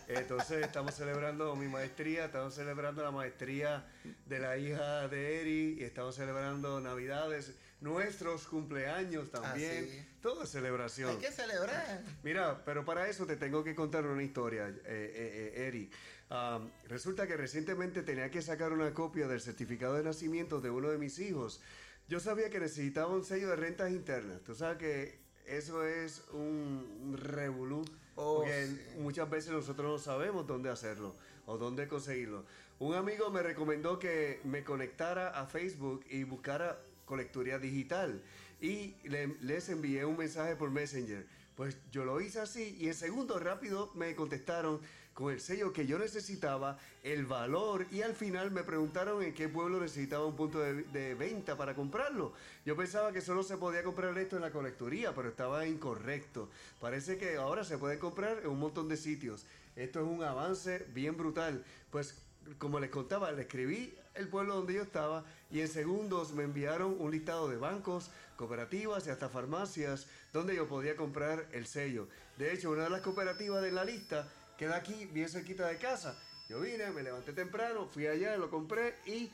Entonces 0.10 0.66
estamos 0.66 0.94
celebrando 0.96 1.56
mi 1.56 1.68
maestría, 1.70 2.26
estamos 2.26 2.54
celebrando 2.54 3.02
la 3.02 3.12
maestría 3.12 3.86
de 4.26 4.40
la 4.40 4.58
hija 4.58 5.08
de 5.08 5.40
Eri 5.42 5.78
y 5.80 5.84
estamos 5.86 6.16
celebrando 6.16 6.82
Navidades, 6.82 7.54
nuestros 7.80 8.46
cumpleaños 8.48 9.32
también. 9.32 9.86
Ah, 9.90 9.94
sí. 10.04 10.06
Todo 10.22 10.44
es 10.44 10.50
celebración. 10.50 11.12
Hay 11.12 11.18
que 11.18 11.32
celebrar. 11.32 12.02
Mira, 12.24 12.62
pero 12.66 12.84
para 12.84 13.08
eso 13.08 13.26
te 13.26 13.38
tengo 13.38 13.64
que 13.64 13.74
contar 13.74 14.06
una 14.06 14.22
historia, 14.24 14.68
eh, 14.68 14.74
eh, 14.86 15.54
eh, 15.56 15.68
Eri. 15.68 15.90
Am, 16.30 16.70
resulta 16.88 17.26
que 17.28 17.36
recientemente 17.36 18.04
tenía 18.04 18.30
que 18.30 18.42
sacar 18.42 18.72
una 18.72 18.94
copia 18.94 19.28
del 19.28 19.42
certificado 19.42 19.96
de 19.96 20.04
nacimiento 20.04 20.62
de 20.62 20.70
uno 20.70 20.90
de 20.90 20.98
mis 20.98 21.18
hijos. 21.20 21.60
Yo 22.08 22.20
sabía 22.20 22.50
que 22.50 22.60
necesitaba 22.60 23.14
un 23.14 23.24
sello 23.24 23.50
de 23.50 23.56
rentas 23.56 23.92
internas. 23.92 24.42
Tú 24.44 24.54
sabes 24.54 24.78
que 24.78 25.20
eso 25.48 25.84
es 25.84 26.24
un, 26.32 27.18
revolú. 27.20 27.84
Oh, 28.16 28.38
porque 28.38 28.68
sí. 28.68 29.00
muchas 29.00 29.30
veces 29.30 29.52
nosotros 29.52 29.88
no 29.88 29.98
sabemos 29.98 30.46
dónde 30.46 30.70
hacerlo 30.70 31.16
o 31.46 31.58
dónde 31.58 31.88
conseguirlo. 31.88 32.46
Un 32.78 32.94
amigo 32.94 33.30
me 33.32 33.42
recomendó 33.42 33.98
que 33.98 34.40
me 34.44 34.64
conectara 34.64 35.30
a 35.30 35.46
Facebook 35.48 36.06
y 36.10 36.24
buscara 36.26 36.80
colecturía 37.06 37.58
digital 37.60 38.22
y 38.62 38.96
le- 39.04 39.36
les 39.42 39.70
envié 39.70 40.06
un 40.06 40.18
mensaje 40.18 40.56
por 40.56 40.70
Messenger. 40.70 41.26
Pues 41.56 41.78
yo 41.92 42.06
lo 42.06 42.22
hice 42.22 42.40
así 42.40 42.78
y 42.80 42.88
en 42.88 42.94
segundos 42.94 43.42
rápido 43.42 43.92
me 43.96 44.16
contestaron, 44.16 44.80
con 45.20 45.34
el 45.34 45.42
sello 45.42 45.74
que 45.74 45.86
yo 45.86 46.00
necesitaba, 46.00 46.80
el 47.04 47.26
valor 47.26 47.86
y 47.92 48.04
al 48.04 48.16
final 48.16 48.52
me 48.52 48.64
preguntaron 48.64 49.22
en 49.22 49.34
qué 49.34 49.50
pueblo 49.50 49.82
necesitaba 49.82 50.26
un 50.26 50.38
punto 50.38 50.60
de, 50.60 50.84
de 50.84 51.14
venta 51.14 51.58
para 51.58 51.76
comprarlo. 51.76 52.32
Yo 52.66 52.78
pensaba 52.78 53.12
que 53.12 53.20
solo 53.20 53.44
se 53.44 53.58
podía 53.58 53.84
comprar 53.84 54.18
esto 54.18 54.38
en 54.38 54.44
la 54.44 54.52
colecturía, 54.52 55.14
pero 55.14 55.28
estaba 55.28 55.68
incorrecto. 55.68 56.48
Parece 56.80 57.18
que 57.18 57.36
ahora 57.36 57.66
se 57.66 57.78
puede 57.78 58.00
comprar 58.00 58.40
en 58.40 58.48
un 58.48 58.60
montón 58.60 58.88
de 58.88 58.96
sitios. 58.96 59.46
Esto 59.76 60.00
es 60.00 60.08
un 60.08 60.24
avance 60.24 60.86
bien 60.94 61.18
brutal. 61.18 61.66
Pues 61.92 62.16
como 62.58 62.80
les 62.80 62.90
contaba, 62.90 63.30
le 63.34 63.42
escribí 63.42 63.94
el 64.16 64.30
pueblo 64.30 64.56
donde 64.56 64.74
yo 64.74 64.84
estaba 64.84 65.26
y 65.52 65.60
en 65.60 65.68
segundos 65.68 66.32
me 66.32 66.44
enviaron 66.44 66.96
un 66.98 67.12
listado 67.12 67.50
de 67.50 67.58
bancos, 67.58 68.10
cooperativas 68.38 69.06
y 69.06 69.10
hasta 69.10 69.28
farmacias 69.28 70.08
donde 70.32 70.56
yo 70.56 70.66
podía 70.70 70.96
comprar 70.96 71.46
el 71.52 71.68
sello. 71.68 72.08
De 72.38 72.54
hecho, 72.54 72.72
una 72.72 72.86
de 72.86 72.90
las 72.90 73.02
cooperativas 73.02 73.62
de 73.62 73.74
la 73.74 73.84
lista 73.84 74.30
queda 74.60 74.76
aquí, 74.76 75.06
bien 75.06 75.30
cerquita 75.30 75.66
de 75.68 75.78
casa. 75.78 76.20
Yo 76.50 76.60
vine, 76.60 76.92
me 76.92 77.02
levanté 77.02 77.32
temprano, 77.32 77.88
fui 77.88 78.08
allá, 78.08 78.36
lo 78.36 78.50
compré 78.50 78.96
y 79.06 79.32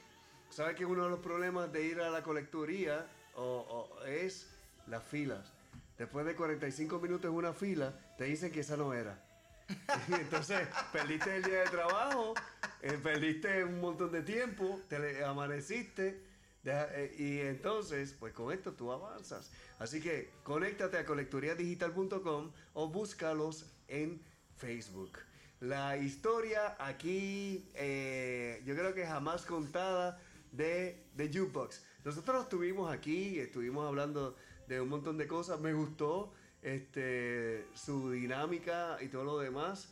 ¿sabes 0.51 0.75
que 0.75 0.85
uno 0.85 1.05
de 1.05 1.09
los 1.09 1.19
problemas 1.19 1.71
de 1.73 1.83
ir 1.83 1.99
a 1.99 2.11
la 2.11 2.21
colecturía 2.21 3.07
o- 3.35 3.89
es 4.05 4.47
las 4.85 5.03
filas? 5.03 5.51
Después 5.97 6.27
de 6.27 6.35
45 6.35 6.99
minutos 6.99 7.27
en 7.31 7.35
una 7.35 7.53
fila, 7.53 7.91
te 8.19 8.25
dicen 8.25 8.51
que 8.51 8.59
esa 8.59 8.77
no 8.77 8.93
era. 8.93 9.19
Entonces, 10.09 10.67
perdiste 10.93 11.37
el 11.37 11.43
día 11.43 11.61
de 11.61 11.69
trabajo, 11.69 12.35
eh, 12.83 12.99
perdiste 13.01 13.63
un 13.63 13.81
montón 13.81 14.11
de 14.11 14.21
tiempo, 14.21 14.79
te 14.87 15.23
amaneciste, 15.23 16.21
eh, 16.65 17.15
y 17.17 17.39
entonces, 17.39 18.13
pues 18.19 18.31
con 18.33 18.51
esto 18.53 18.73
tú 18.73 18.91
avanzas. 18.91 19.51
Así 19.79 20.01
que 20.01 20.29
conéctate 20.43 20.97
a 20.99 21.05
colecturiadigital.com 21.05 22.51
o 22.73 22.89
búscalos 22.89 23.65
en 23.87 24.21
Facebook. 24.57 25.19
La 25.59 25.97
historia 25.97 26.75
aquí, 26.79 27.69
eh, 27.73 28.61
yo 28.65 28.75
creo 28.75 28.93
que 28.93 29.05
jamás 29.05 29.45
contada 29.45 30.19
de, 30.51 31.03
de 31.15 31.27
Jukebox. 31.27 31.83
Nosotros 32.03 32.43
estuvimos 32.43 32.91
aquí, 32.91 33.39
estuvimos 33.39 33.87
hablando 33.87 34.35
de 34.67 34.81
un 34.81 34.89
montón 34.89 35.17
de 35.17 35.27
cosas, 35.27 35.59
me 35.59 35.73
gustó 35.73 36.33
este, 36.61 37.67
su 37.73 38.11
dinámica 38.11 38.97
y 39.01 39.07
todo 39.07 39.23
lo 39.23 39.39
demás, 39.39 39.89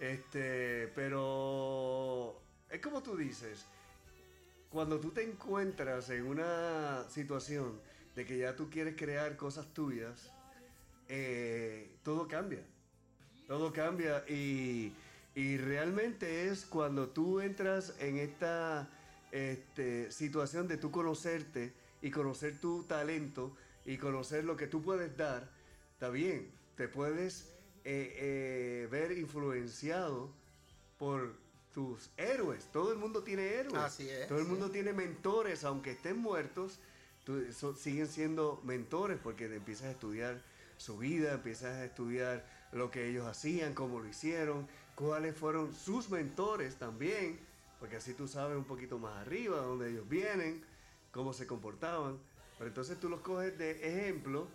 este, 0.00 0.88
pero 0.94 2.40
es 2.68 2.80
como 2.80 3.02
tú 3.02 3.16
dices, 3.16 3.66
cuando 4.68 5.00
tú 5.00 5.10
te 5.10 5.22
encuentras 5.22 6.10
en 6.10 6.26
una 6.26 7.04
situación 7.08 7.80
de 8.14 8.26
que 8.26 8.38
ya 8.38 8.56
tú 8.56 8.68
quieres 8.68 8.96
crear 8.96 9.36
cosas 9.36 9.72
tuyas, 9.72 10.30
eh, 11.08 11.96
todo 12.02 12.28
cambia. 12.28 12.64
Todo 13.48 13.72
cambia 13.72 14.24
y, 14.28 14.92
y 15.34 15.56
realmente 15.56 16.46
es 16.48 16.64
cuando 16.66 17.08
tú 17.08 17.40
entras 17.40 17.94
en 17.98 18.18
esta 18.18 18.88
este, 19.32 20.12
situación 20.12 20.68
de 20.68 20.76
tú 20.76 20.90
conocerte 20.92 21.72
y 22.02 22.10
conocer 22.10 22.60
tu 22.60 22.84
talento 22.84 23.56
y 23.84 23.96
conocer 23.96 24.44
lo 24.44 24.56
que 24.56 24.66
tú 24.66 24.82
puedes 24.82 25.16
dar, 25.16 25.50
está 25.94 26.10
bien, 26.10 26.50
te 26.76 26.88
puedes 26.88 27.48
eh, 27.84 28.14
eh, 28.18 28.88
ver 28.90 29.12
influenciado 29.12 30.30
por 30.98 31.32
tus 31.72 32.10
héroes. 32.18 32.66
Todo 32.72 32.92
el 32.92 32.98
mundo 32.98 33.22
tiene 33.22 33.46
héroes. 33.54 33.76
Así 33.78 34.08
es, 34.10 34.28
Todo 34.28 34.38
el 34.40 34.44
sí. 34.44 34.50
mundo 34.50 34.70
tiene 34.70 34.92
mentores, 34.92 35.64
aunque 35.64 35.92
estén 35.92 36.18
muertos, 36.18 36.80
tú- 37.24 37.50
so- 37.52 37.74
siguen 37.74 38.08
siendo 38.08 38.60
mentores 38.64 39.18
porque 39.22 39.46
empiezas 39.46 39.86
a 39.86 39.90
estudiar 39.92 40.42
su 40.76 40.98
vida, 40.98 41.32
empiezas 41.32 41.76
a 41.76 41.84
estudiar 41.86 42.44
lo 42.72 42.90
que 42.90 43.08
ellos 43.08 43.26
hacían, 43.26 43.74
cómo 43.74 44.00
lo 44.00 44.08
hicieron, 44.08 44.68
cuáles 44.94 45.36
fueron 45.36 45.74
sus 45.74 46.10
mentores 46.10 46.76
también, 46.76 47.38
porque 47.78 47.96
así 47.96 48.14
tú 48.14 48.28
sabes 48.28 48.56
un 48.56 48.64
poquito 48.64 48.98
más 48.98 49.16
arriba 49.18 49.60
de 49.60 49.66
dónde 49.66 49.90
ellos 49.90 50.08
vienen, 50.08 50.64
cómo 51.12 51.32
se 51.32 51.46
comportaban. 51.46 52.18
Pero 52.58 52.68
entonces 52.68 52.98
tú 52.98 53.08
los 53.08 53.20
coges 53.20 53.56
de 53.56 53.70
ejemplo 53.86 54.48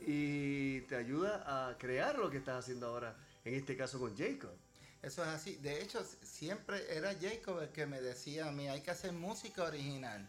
y 0.00 0.80
te 0.82 0.96
ayuda 0.96 1.68
a 1.68 1.76
crear 1.78 2.18
lo 2.18 2.30
que 2.30 2.38
estás 2.38 2.64
haciendo 2.64 2.86
ahora, 2.86 3.16
en 3.44 3.54
este 3.54 3.76
caso 3.76 3.98
con 3.98 4.16
Jacob. 4.16 4.54
Eso 5.02 5.22
es 5.22 5.28
así. 5.28 5.56
De 5.56 5.82
hecho, 5.82 6.04
siempre 6.22 6.96
era 6.96 7.14
Jacob 7.20 7.60
el 7.60 7.70
que 7.70 7.86
me 7.86 8.00
decía 8.00 8.48
a 8.48 8.52
mí, 8.52 8.68
hay 8.68 8.80
que 8.82 8.92
hacer 8.92 9.12
música 9.12 9.64
original. 9.64 10.28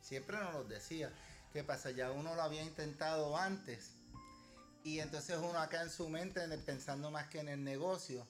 Siempre 0.00 0.38
nos 0.38 0.52
lo 0.52 0.64
decía. 0.64 1.10
¿Qué 1.52 1.64
pasa? 1.64 1.90
Ya 1.90 2.12
uno 2.12 2.34
lo 2.34 2.42
había 2.42 2.62
intentado 2.62 3.36
antes. 3.36 3.92
Y 4.82 5.00
entonces 5.00 5.36
uno 5.38 5.58
acá 5.58 5.82
en 5.82 5.90
su 5.90 6.08
mente 6.08 6.40
pensando 6.58 7.10
más 7.10 7.28
que 7.28 7.40
en 7.40 7.48
el 7.48 7.62
negocio. 7.62 8.26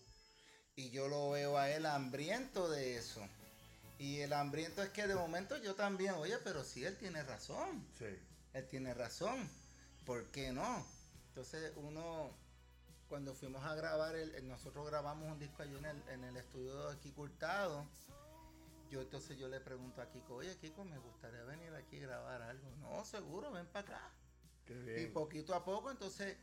Y 0.76 0.90
yo 0.90 1.08
lo 1.08 1.30
veo 1.30 1.58
a 1.58 1.70
él 1.70 1.86
hambriento 1.86 2.68
de 2.70 2.96
eso. 2.96 3.20
Y 3.98 4.20
el 4.20 4.32
hambriento 4.32 4.82
es 4.82 4.88
que 4.90 5.06
de 5.06 5.14
momento 5.14 5.56
yo 5.58 5.74
también, 5.74 6.14
oye, 6.14 6.38
pero 6.38 6.64
sí, 6.64 6.84
él 6.84 6.96
tiene 6.96 7.22
razón. 7.22 7.86
Sí. 7.98 8.06
Él 8.54 8.66
tiene 8.68 8.94
razón. 8.94 9.48
¿Por 10.06 10.24
qué 10.30 10.52
no? 10.52 10.84
Entonces 11.28 11.72
uno, 11.76 12.30
cuando 13.08 13.34
fuimos 13.34 13.62
a 13.64 13.74
grabar, 13.74 14.16
el, 14.16 14.34
el- 14.34 14.48
nosotros 14.48 14.86
grabamos 14.86 15.30
un 15.30 15.38
disco 15.38 15.62
allí 15.62 15.76
en 15.76 15.84
el, 15.84 16.08
en 16.08 16.24
el 16.24 16.36
estudio 16.36 16.90
de 16.90 16.98
Kiko 16.98 17.22
Hurtado. 17.22 17.86
Yo 18.90 19.02
entonces 19.02 19.38
yo 19.38 19.46
le 19.48 19.60
pregunto 19.60 20.00
a 20.02 20.10
Kiko, 20.10 20.34
oye 20.36 20.56
Kiko, 20.56 20.84
me 20.84 20.98
gustaría 20.98 21.42
venir 21.44 21.72
aquí 21.74 21.98
a 21.98 22.06
grabar 22.06 22.42
algo. 22.42 22.68
No, 22.80 23.04
seguro, 23.04 23.52
ven 23.52 23.66
para 23.66 23.86
acá. 23.86 24.10
Y 24.96 25.06
poquito 25.06 25.54
a 25.54 25.64
poco, 25.64 25.90
entonces, 25.90 26.36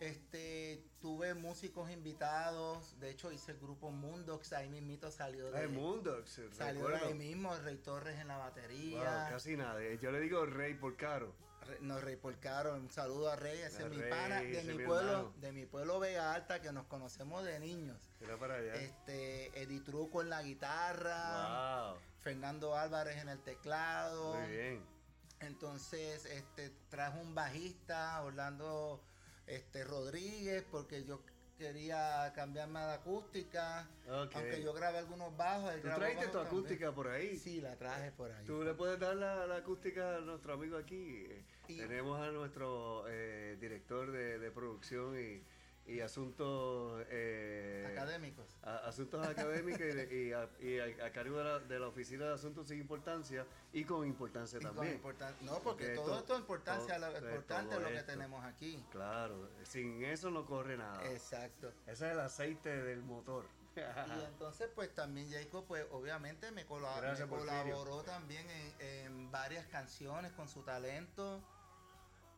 este, 0.00 0.84
tuve 1.00 1.34
músicos 1.34 1.90
invitados. 1.90 2.98
De 2.98 3.10
hecho, 3.10 3.30
hice 3.32 3.52
el 3.52 3.58
grupo 3.58 3.90
Mundox, 3.90 4.52
ahí 4.52 4.68
mismito 4.68 5.10
salió 5.10 5.50
de, 5.50 5.58
Ay, 5.60 5.68
Mundox, 5.68 6.40
salió 6.52 6.88
de 6.88 6.96
ahí 6.96 7.14
mismo, 7.14 7.54
Rey 7.58 7.78
Torres 7.78 8.18
en 8.18 8.28
la 8.28 8.36
Wow, 8.36 8.44
batería. 8.46 9.26
casi 9.30 9.56
nada. 9.56 9.80
Yo 10.00 10.10
le 10.10 10.20
digo 10.20 10.44
rey 10.46 10.74
por 10.74 10.96
caro. 10.96 11.34
No, 11.80 11.98
Rey 11.98 12.16
Porcaro, 12.16 12.74
un 12.74 12.90
saludo 12.90 13.30
a 13.30 13.36
Rey, 13.36 13.58
ese 13.60 13.84
es 13.84 13.88
mi 13.88 13.96
pana, 14.02 14.42
de 14.42 14.62
mi 14.64 14.74
mi 14.74 14.84
pueblo, 14.84 15.10
hermano. 15.12 15.34
de 15.38 15.52
mi 15.52 15.64
pueblo 15.64 15.98
Vega 15.98 16.34
Alta, 16.34 16.60
que 16.60 16.70
nos 16.72 16.84
conocemos 16.88 17.42
de 17.42 17.58
niños. 17.58 17.98
Mira 18.20 18.36
para 18.38 18.56
allá. 18.56 18.74
Este, 18.74 19.46
Eddie 19.62 19.80
Truco 19.80 20.20
en 20.20 20.28
la 20.28 20.42
guitarra, 20.42 21.92
wow. 21.92 21.98
Fernando 22.18 22.76
Álvarez 22.76 23.16
en 23.16 23.30
el 23.30 23.42
teclado. 23.42 24.34
Muy 24.34 24.50
bien. 24.50 24.93
Entonces, 25.40 26.24
este, 26.26 26.70
trajo 26.88 27.18
un 27.20 27.34
bajista, 27.34 28.22
Orlando 28.22 29.02
este, 29.46 29.84
Rodríguez, 29.84 30.64
porque 30.70 31.04
yo 31.04 31.20
quería 31.58 32.32
cambiarme 32.34 32.80
a 32.80 32.86
la 32.86 32.94
acústica. 32.94 33.88
Aunque 34.08 34.62
yo 34.62 34.72
grabé 34.72 34.98
algunos 34.98 35.36
bajos. 35.36 35.72
él 35.74 35.82
¿Tú 35.82 35.88
trajiste 35.88 36.26
tu 36.26 36.32
también. 36.32 36.46
acústica 36.46 36.92
por 36.92 37.08
ahí? 37.08 37.36
Sí, 37.36 37.60
la 37.60 37.76
traje 37.76 38.10
por 38.12 38.30
ahí. 38.32 38.44
¿Tú 38.44 38.62
le 38.64 38.74
puedes 38.74 38.98
dar 38.98 39.14
la, 39.16 39.46
la 39.46 39.56
acústica 39.56 40.16
a 40.16 40.20
nuestro 40.20 40.54
amigo 40.54 40.76
aquí? 40.76 41.26
Y- 41.68 41.76
Tenemos 41.78 42.20
a 42.20 42.30
nuestro 42.32 43.04
eh, 43.08 43.56
director 43.60 44.10
de, 44.10 44.38
de 44.38 44.50
producción 44.50 45.16
y, 45.18 45.42
y 45.86 46.00
asuntos... 46.00 47.04
eh, 47.10 47.86
Académicos. 47.92 48.46
a- 48.62 48.78
asuntos 48.88 49.26
académicos 49.26 49.80
y, 49.82 49.84
de- 49.84 50.24
y 50.24 50.32
a, 50.32 50.48
y 50.60 50.78
a- 51.00 51.06
a 51.06 51.10
cargo 51.12 51.38
de 51.38 51.44
la, 51.44 51.58
de 51.58 51.78
la 51.78 51.88
Oficina 51.88 52.24
de 52.26 52.34
Asuntos 52.34 52.68
sin 52.68 52.80
Importancia 52.80 53.46
y 53.72 53.84
con 53.84 54.06
importancia 54.06 54.58
Y 54.58 54.62
con 54.62 54.74
también. 54.74 54.94
importan- 54.94 55.34
no, 55.42 55.52
porque, 55.60 55.84
Porque 55.88 55.94
todo 55.94 56.18
esto- 56.18 56.34
es 56.34 56.40
importancia, 56.40 56.96
todo- 56.96 57.10
lo 57.10 57.18
importante 57.18 57.74
es 57.74 57.80
lo 57.82 57.88
que 57.88 57.94
esto. 57.96 58.06
tenemos 58.12 58.44
aquí. 58.44 58.84
Claro, 58.90 59.50
sin 59.62 60.02
eso 60.04 60.30
no 60.30 60.46
corre 60.46 60.76
nada. 60.78 61.04
Exacto. 61.10 61.68
Ese 61.86 62.06
es 62.06 62.12
el 62.12 62.20
aceite 62.20 62.82
del 62.82 63.02
motor. 63.02 63.44
Y 63.76 64.24
entonces, 64.24 64.70
pues 64.72 64.94
también 64.94 65.28
Jacob, 65.32 65.64
pues 65.66 65.84
obviamente 65.90 66.50
me, 66.52 66.62
Gracias, 66.64 67.28
me 67.28 67.36
colaboró 67.36 68.02
también 68.04 68.48
en, 68.48 68.72
en 68.80 69.30
varias 69.32 69.66
canciones 69.66 70.30
con 70.32 70.48
su 70.48 70.62
talento. 70.62 71.42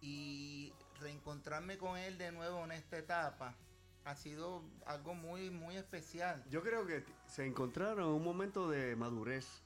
Y 0.00 0.72
reencontrarme 1.00 1.78
con 1.78 1.96
él 1.96 2.18
de 2.18 2.32
nuevo 2.32 2.64
en 2.64 2.72
esta 2.72 2.98
etapa 2.98 3.54
ha 4.04 4.14
sido 4.14 4.62
algo 4.86 5.14
muy, 5.14 5.50
muy 5.50 5.76
especial. 5.76 6.44
Yo 6.48 6.62
creo 6.62 6.86
que 6.86 7.04
se 7.26 7.44
encontraron 7.44 8.08
en 8.08 8.14
un 8.14 8.22
momento 8.22 8.70
de 8.70 8.94
madurez 8.94 9.62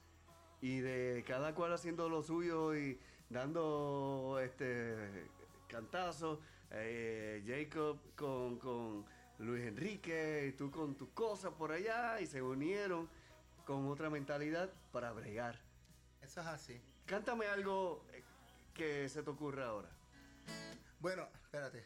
y 0.61 0.79
de 0.79 1.23
cada 1.27 1.53
cual 1.53 1.73
haciendo 1.73 2.09
lo 2.09 2.23
suyo 2.23 2.75
y 2.75 2.99
dando 3.29 4.39
este 4.43 5.29
cantazos. 5.67 6.39
eh, 6.71 7.43
Jacob 7.45 7.99
con, 8.15 8.57
con 8.57 9.05
Luis 9.39 9.65
Enrique 9.65 10.47
y 10.47 10.51
tú 10.53 10.71
con 10.71 10.95
tus 10.95 11.09
cosas 11.09 11.51
por 11.53 11.71
allá 11.71 12.19
y 12.21 12.27
se 12.27 12.41
unieron 12.41 13.09
con 13.65 13.87
otra 13.87 14.09
mentalidad 14.09 14.71
para 14.91 15.11
bregar. 15.11 15.59
Eso 16.21 16.41
es 16.41 16.47
así. 16.47 16.81
Cántame 17.05 17.45
algo 17.47 18.05
que 18.73 19.09
se 19.09 19.21
te 19.23 19.29
ocurra 19.29 19.67
ahora. 19.67 19.89
Bueno, 21.01 21.27
espérate. 21.43 21.85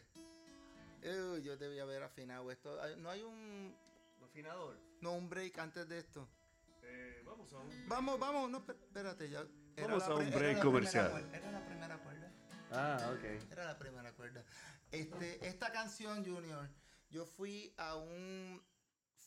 Eh, 1.02 1.40
yo 1.42 1.56
debía 1.56 1.82
haber 1.82 2.02
afinado 2.02 2.50
esto. 2.50 2.76
No 2.98 3.10
hay 3.10 3.22
un, 3.22 3.74
Afinador. 4.22 4.76
no, 5.00 5.12
un 5.12 5.28
break 5.28 5.58
antes 5.58 5.88
de 5.88 5.98
esto. 5.98 6.28
Eh, 6.82 7.22
vamos 7.24 7.52
a 7.52 7.58
un... 7.58 7.88
Vamos, 7.88 8.18
vamos, 8.20 8.50
no, 8.50 8.64
espé- 8.64 8.76
espérate, 8.82 9.28
ya. 9.30 9.44
Era 9.76 9.88
Vamos 9.88 10.04
a 10.04 10.14
un 10.14 10.30
break 10.30 10.56
la 10.58 10.62
comercial. 10.62 11.10
cuerda, 11.10 11.36
Era 11.36 11.50
la 11.52 11.64
primera 11.66 11.98
cuerda. 11.98 12.32
Ah, 12.72 13.12
ok. 13.14 13.50
Era 13.52 13.64
la 13.64 13.78
primera 13.78 14.12
cuerda. 14.12 14.44
Este, 14.90 15.46
esta 15.46 15.72
canción, 15.72 16.24
Junior, 16.24 16.68
yo 17.10 17.24
fui 17.26 17.72
a 17.76 17.96
un 17.96 18.62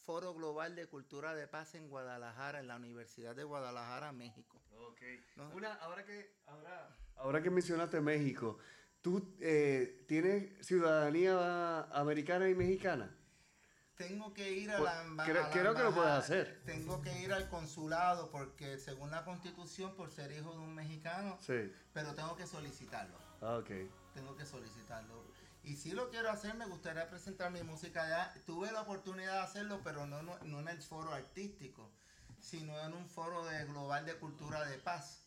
Foro 0.06 0.34
Global 0.34 0.76
de 0.76 0.88
Cultura 0.88 1.36
de 1.36 1.48
Paz 1.48 1.76
en 1.76 1.88
Guadalajara, 1.88 2.60
en 2.60 2.68
la 2.68 2.76
Universidad 2.78 3.36
de 3.36 3.44
Guadalajara, 3.44 4.12
México. 4.12 4.62
Ok. 4.72 5.02
No. 5.36 5.50
Una, 5.52 5.74
ahora, 5.76 6.04
que, 6.06 6.36
ahora, 6.48 6.96
ahora 7.16 7.42
que 7.42 7.50
mencionaste 7.50 8.02
México, 8.02 8.58
¿tú 9.02 9.36
eh, 9.40 10.06
tienes 10.08 10.66
ciudadanía 10.66 11.84
americana 11.92 12.50
y 12.50 12.56
mexicana? 12.56 13.16
Tengo 13.96 14.34
que 14.34 14.50
ir 14.54 14.72
a 14.72 14.78
Pues, 14.78 14.94
la 14.94 15.04
emba- 15.04 15.26
creo- 15.26 15.50
que 15.52 15.64
lo 15.64 15.74
puedes 15.74 15.88
embajada. 15.90 16.18
hacer. 16.20 16.62
Tengo 16.66 17.02
que 17.02 17.20
ir 17.20 17.34
al 17.34 17.50
consulado 17.50 18.32
porque 18.32 18.78
según 18.78 19.12
la 19.12 19.26
constitución, 19.26 19.94
por 19.96 20.10
ser 20.12 20.32
hijo 20.32 20.52
de 20.54 20.60
un 20.60 20.74
mexicano, 20.74 21.38
Sí. 21.46 21.70
pero 21.94 22.14
tengo 22.16 22.36
que 22.38 22.48
solicitarlo. 22.48 23.18
Ah, 23.42 23.58
ok. 23.58 23.70
Tengo 24.14 24.36
que 24.38 24.46
solicitarlo. 24.46 25.26
Y 25.64 25.76
si 25.76 25.92
lo 25.92 26.10
quiero 26.10 26.30
hacer, 26.30 26.56
me 26.56 26.66
gustaría 26.66 27.10
presentar 27.10 27.52
mi 27.52 27.62
música 27.62 28.04
allá. 28.06 28.34
Tuve 28.46 28.72
la 28.72 28.82
oportunidad 28.82 29.34
de 29.34 29.40
hacerlo, 29.42 29.82
pero 29.84 30.06
no, 30.08 30.22
no, 30.24 30.40
no 30.46 30.62
en 30.62 30.70
el 30.70 30.82
foro 30.82 31.12
artístico, 31.12 31.92
sino 32.40 32.80
en 32.86 32.94
un 32.94 33.06
foro 33.10 33.46
de 33.46 33.66
global 33.66 34.06
de 34.06 34.16
cultura 34.16 34.66
de 34.66 34.78
paz. 34.78 35.26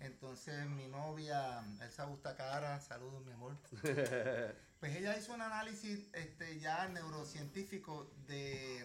Entonces 0.00 0.66
mi 0.66 0.88
novia, 0.88 1.64
Elsa 1.80 2.04
Bustacara, 2.04 2.80
saludos 2.80 3.24
mi 3.24 3.32
amor. 3.32 3.56
Pues 4.80 4.96
ella 4.96 5.16
hizo 5.16 5.32
un 5.32 5.40
análisis 5.40 6.10
este, 6.12 6.60
ya 6.60 6.86
neurocientífico 6.88 8.12
de 8.26 8.84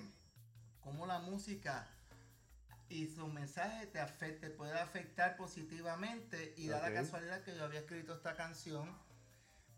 cómo 0.79 1.05
la 1.05 1.19
música 1.19 1.89
y 2.87 3.07
su 3.07 3.27
mensaje 3.27 3.85
te, 3.87 3.99
afecta, 3.99 4.47
te 4.47 4.53
puede 4.53 4.79
afectar 4.79 5.35
positivamente 5.35 6.53
y 6.55 6.69
da 6.69 6.79
la 6.79 6.93
casualidad 6.93 7.43
que 7.43 7.53
yo 7.53 7.65
había 7.65 7.81
escrito 7.81 8.13
esta 8.13 8.33
canción 8.33 8.97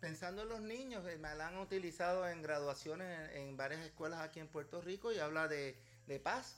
pensando 0.02 0.42
en 0.42 0.50
los 0.50 0.62
niños, 0.62 1.06
eh, 1.08 1.18
me 1.18 1.34
la 1.36 1.48
han 1.48 1.58
utilizado 1.60 2.28
en 2.28 2.42
graduaciones 2.42 3.32
en, 3.32 3.50
en 3.50 3.58
varias 3.58 3.82
escuelas 3.82 4.20
aquí 4.20 4.40
en 4.40 4.48
Puerto 4.48 4.82
Rico 4.82 5.14
y 5.14 5.20
habla 5.20 5.48
de, 5.48 5.80
de 6.08 6.20
paz. 6.20 6.58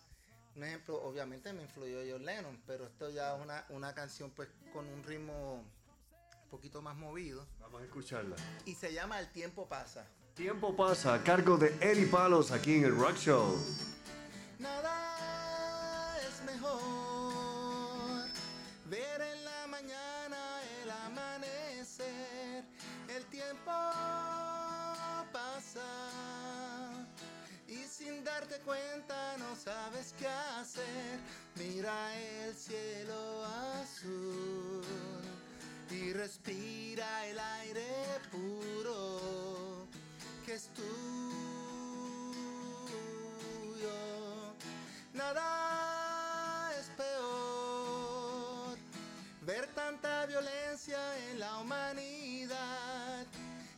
Un 0.55 0.63
ejemplo, 0.63 1.01
obviamente 1.03 1.51
me 1.51 1.63
influyó 1.63 1.97
John 2.09 2.25
Lennon, 2.25 2.61
pero 2.67 2.85
esto 2.85 3.09
ya 3.09 3.35
es 3.35 3.41
una, 3.41 3.65
una 3.69 3.93
canción 3.93 4.29
pues 4.31 4.49
con 4.71 4.87
un 4.87 5.03
ritmo 5.03 5.55
un 5.55 6.49
poquito 6.51 6.79
más 6.81 6.95
movido 6.95 7.47
Vamos 7.59 7.81
a 7.81 7.85
escucharla. 7.85 8.35
y 8.65 8.75
se 8.75 8.93
llama 8.93 9.19
El 9.19 9.31
tiempo 9.31 9.67
pasa. 9.67 10.05
Tiempo 10.35 10.75
pasa 10.75 11.15
a 11.15 11.23
cargo 11.23 11.57
de 11.57 11.69
Eddie 11.81 12.05
Palos 12.07 12.51
aquí 12.51 12.75
en 12.75 12.85
el 12.85 12.95
Rock 12.95 13.15
Show. 13.17 13.55
Nada 14.59 16.17
es 16.27 16.43
mejor 16.45 18.27
ver 18.89 19.21
en 19.21 19.43
la 19.45 19.67
mañana 19.67 20.61
el 20.83 20.89
amanecer. 20.91 22.63
El 23.09 23.25
tiempo 23.25 23.71
pasa 25.31 25.81
sin 28.13 28.23
darte 28.23 28.59
cuenta 28.59 29.37
no 29.37 29.55
sabes 29.55 30.13
qué 30.17 30.27
hacer. 30.27 31.19
Mira 31.55 32.15
el 32.17 32.55
cielo 32.55 33.45
azul 33.81 34.83
y 35.89 36.13
respira 36.13 37.27
el 37.27 37.39
aire 37.39 37.87
puro 38.31 39.87
que 40.45 40.53
es 40.55 40.69
tuyo. 40.73 40.83
Nada 45.13 46.71
es 46.79 46.87
peor 46.97 48.77
ver 49.41 49.67
tanta 49.73 50.25
violencia 50.25 50.99
en 51.29 51.39
la 51.39 51.57
humanidad. 51.59 53.25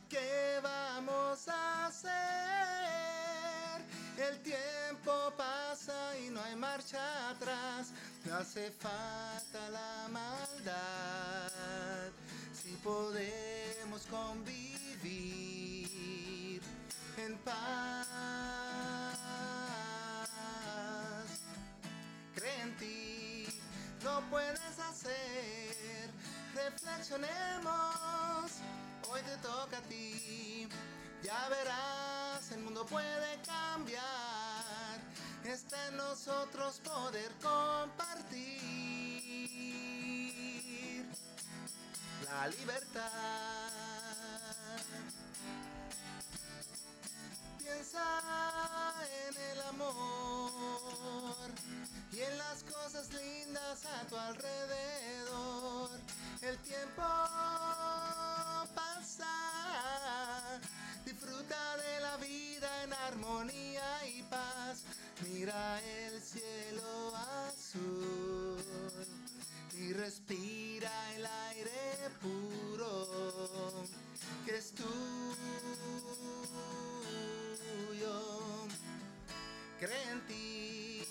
¿Qué 0.08 0.60
vamos 0.62 1.48
a 1.48 1.86
hacer? 1.86 3.05
El 4.18 4.38
tiempo 4.38 5.12
pasa 5.36 6.18
y 6.18 6.30
no 6.30 6.42
hay 6.42 6.56
marcha 6.56 7.28
atrás. 7.28 7.88
Me 8.24 8.32
hace 8.32 8.70
falta 8.70 9.68
la 9.70 10.08
maldad. 10.08 11.50
Si 12.54 12.72
podemos 12.76 14.06
convivir 14.06 14.66
en 17.18 17.36
paz. 17.38 18.06
Cree 22.34 22.62
en 22.62 22.76
ti, 22.78 23.46
lo 24.02 24.22
puedes 24.30 24.78
hacer. 24.78 26.10
Reflexionemos, 26.54 28.50
hoy 29.10 29.20
te 29.20 29.36
toca 29.42 29.76
a 29.76 29.82
ti. 29.82 30.68
Ya 31.26 31.48
verás, 31.48 32.52
el 32.52 32.60
mundo 32.62 32.86
puede 32.86 33.40
cambiar. 33.44 35.00
Está 35.42 35.88
en 35.88 35.96
nosotros 35.96 36.80
poder 36.84 37.32
compartir 37.42 38.46
la 42.22 42.46
libertad. 42.46 43.10
Piensa 47.58 48.04
en 49.26 49.36
el 49.50 49.60
amor 49.62 51.50
y 52.12 52.20
en 52.20 52.38
las 52.38 52.62
cosas 52.62 53.12
lindas 53.12 53.84
a 53.84 54.06
tu 54.06 54.16
alrededor. 54.16 55.90
El 56.40 56.56
tiempo 56.58 57.02
pasa, 58.76 59.26
disfruta 61.06 61.76
de 61.76 62.00
la 62.00 62.16
vida 62.16 62.82
en 62.82 62.92
armonía 62.92 64.08
y 64.08 64.24
paz. 64.24 64.82
Mira 65.22 65.80
el 65.80 66.20
cielo 66.20 67.14
azul 67.46 68.58
y 69.72 69.92
respira 69.92 70.90
el 71.14 71.24
aire 71.24 72.10
puro 72.20 73.84
que 74.44 74.58
es 74.58 74.74
tuyo. 74.74 74.88
Cree 79.78 80.10
en 80.10 80.26
ti, 80.26 81.06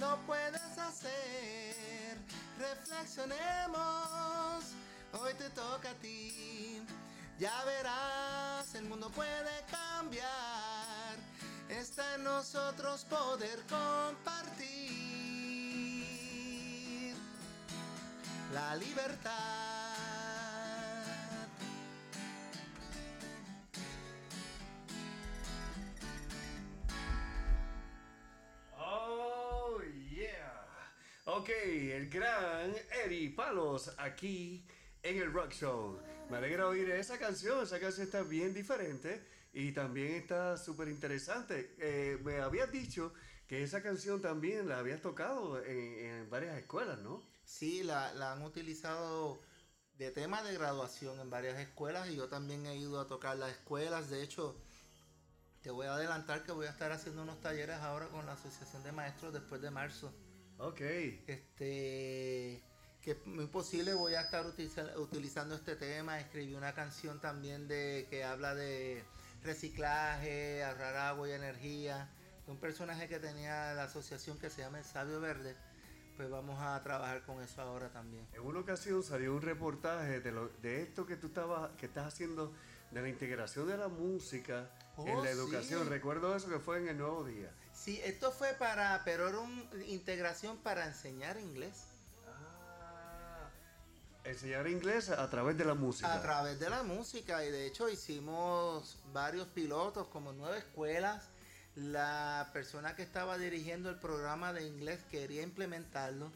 lo 0.00 0.18
puedes 0.26 0.76
hacer. 0.76 2.18
Reflexionemos, 2.58 4.64
hoy 5.12 5.34
te 5.34 5.48
toca 5.50 5.90
a 5.90 5.94
ti. 5.94 6.82
Ya 7.38 7.64
verás, 7.64 8.74
el 8.74 8.84
mundo 8.84 9.10
puede 9.10 9.62
cambiar. 9.70 11.18
Está 11.68 12.14
en 12.14 12.24
nosotros 12.24 13.04
poder 13.04 13.60
compartir 13.68 14.86
la 18.54 18.74
libertad. 18.76 19.32
Oh, 28.78 29.78
yeah. 30.10 30.64
Ok, 31.26 31.50
el 31.50 32.08
gran 32.08 32.74
Eddie 33.04 33.28
Palos 33.28 33.92
aquí 33.98 34.64
en 35.02 35.18
el 35.18 35.30
Rock 35.30 35.52
Show. 35.52 36.00
Me 36.30 36.38
alegra 36.38 36.66
oír 36.66 36.90
esa 36.90 37.18
canción. 37.18 37.62
Esa 37.62 37.78
canción 37.78 38.04
está 38.06 38.22
bien 38.22 38.52
diferente 38.52 39.24
y 39.52 39.72
también 39.72 40.14
está 40.14 40.56
súper 40.56 40.88
interesante. 40.88 41.74
Eh, 41.78 42.18
me 42.24 42.40
habías 42.40 42.70
dicho 42.72 43.12
que 43.46 43.62
esa 43.62 43.82
canción 43.82 44.20
también 44.20 44.68
la 44.68 44.78
habías 44.78 45.00
tocado 45.00 45.62
en, 45.64 46.04
en 46.04 46.30
varias 46.30 46.58
escuelas, 46.58 46.98
¿no? 46.98 47.22
Sí, 47.44 47.84
la, 47.84 48.12
la 48.14 48.32
han 48.32 48.42
utilizado 48.42 49.40
de 49.98 50.10
tema 50.10 50.42
de 50.42 50.52
graduación 50.54 51.20
en 51.20 51.30
varias 51.30 51.58
escuelas 51.58 52.08
y 52.10 52.16
yo 52.16 52.28
también 52.28 52.66
he 52.66 52.76
ido 52.76 53.00
a 53.00 53.06
tocar 53.06 53.36
las 53.36 53.52
escuelas. 53.52 54.10
De 54.10 54.22
hecho, 54.22 54.60
te 55.62 55.70
voy 55.70 55.86
a 55.86 55.94
adelantar 55.94 56.42
que 56.42 56.52
voy 56.52 56.66
a 56.66 56.70
estar 56.70 56.90
haciendo 56.90 57.22
unos 57.22 57.40
talleres 57.40 57.76
ahora 57.76 58.08
con 58.08 58.26
la 58.26 58.32
Asociación 58.32 58.82
de 58.82 58.92
Maestros 58.92 59.32
después 59.32 59.62
de 59.62 59.70
marzo. 59.70 60.12
Ok. 60.58 60.80
Este, 60.80 62.62
que 63.06 63.12
es 63.12 63.24
muy 63.24 63.46
posible 63.46 63.94
voy 63.94 64.14
a 64.16 64.22
estar 64.22 64.44
utiliza- 64.44 64.98
utilizando 64.98 65.54
este 65.54 65.76
tema. 65.76 66.18
Escribí 66.18 66.54
una 66.56 66.74
canción 66.74 67.20
también 67.20 67.68
de 67.68 68.08
que 68.10 68.24
habla 68.24 68.52
de 68.56 69.04
reciclaje, 69.44 70.64
ahorrar 70.64 70.96
agua 70.96 71.28
y 71.28 71.30
energía. 71.30 72.08
Un 72.48 72.58
personaje 72.58 73.06
que 73.06 73.20
tenía 73.20 73.74
la 73.74 73.84
asociación 73.84 74.40
que 74.40 74.50
se 74.50 74.62
llama 74.62 74.78
El 74.80 74.84
Sabio 74.84 75.20
Verde. 75.20 75.54
Pues 76.16 76.28
vamos 76.28 76.60
a 76.60 76.82
trabajar 76.82 77.22
con 77.24 77.40
eso 77.40 77.62
ahora 77.62 77.90
también. 77.90 78.26
En 78.32 78.40
una 78.40 78.58
ocasión 78.58 79.04
salió 79.04 79.36
un 79.36 79.42
reportaje 79.42 80.18
de, 80.18 80.32
lo, 80.32 80.48
de 80.60 80.82
esto 80.82 81.06
que 81.06 81.14
tú 81.14 81.28
estabas, 81.28 81.70
que 81.76 81.86
estás 81.86 82.08
haciendo 82.12 82.52
de 82.90 83.02
la 83.02 83.08
integración 83.08 83.68
de 83.68 83.76
la 83.76 83.86
música 83.86 84.68
en 84.98 85.16
Oh, 85.16 85.22
la 85.22 85.30
educación. 85.30 85.84
sí. 85.84 85.88
Recuerdo 85.88 86.34
eso 86.34 86.48
que 86.48 86.58
fue 86.58 86.78
en 86.78 86.88
el 86.88 86.98
Nuevo 86.98 87.22
Día. 87.22 87.52
Sí, 87.72 88.00
esto 88.02 88.32
fue 88.32 88.54
para, 88.54 89.02
pero 89.04 89.28
era 89.28 89.38
una 89.38 89.84
integración 89.84 90.56
para 90.56 90.86
enseñar 90.86 91.38
inglés. 91.38 91.84
Enseñar 94.26 94.66
inglés 94.66 95.08
a 95.08 95.30
través 95.30 95.56
de 95.56 95.64
la 95.64 95.74
música. 95.74 96.12
A 96.12 96.20
través 96.20 96.58
de 96.58 96.68
la 96.68 96.82
música 96.82 97.44
y 97.44 97.50
de 97.52 97.64
hecho 97.64 97.88
hicimos 97.88 98.98
varios 99.12 99.46
pilotos, 99.48 100.08
como 100.08 100.32
nueve 100.32 100.58
escuelas 100.58 101.28
La 101.76 102.50
persona 102.52 102.96
que 102.96 103.02
estaba 103.02 103.38
dirigiendo 103.38 103.88
el 103.88 104.00
programa 104.00 104.52
de 104.52 104.66
inglés 104.66 104.98
quería 105.12 105.42
implementarlo, 105.42 106.32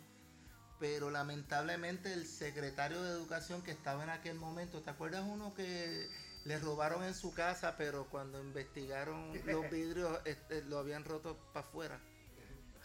pero 0.79 1.11
lamentablemente 1.11 2.13
el 2.13 2.27
secretario 2.27 3.03
de 3.03 3.11
educación 3.11 3.61
que 3.63 3.73
estaba 3.73 4.05
en 4.05 4.11
aquel 4.11 4.37
momento, 4.37 4.83
¿te 4.83 4.91
acuerdas 4.91 5.25
uno 5.27 5.53
que 5.55 6.09
le 6.45 6.59
robaron 6.61 7.03
en 7.03 7.15
su 7.15 7.35
casa, 7.35 7.75
pero 7.77 8.07
cuando 8.09 8.39
investigaron 8.39 9.33
los 9.47 9.69
vidrios 9.71 10.17
este, 10.27 10.63
lo 10.63 10.79
habían 10.79 11.05
roto 11.05 11.37
para 11.53 11.67
afuera? 11.67 12.01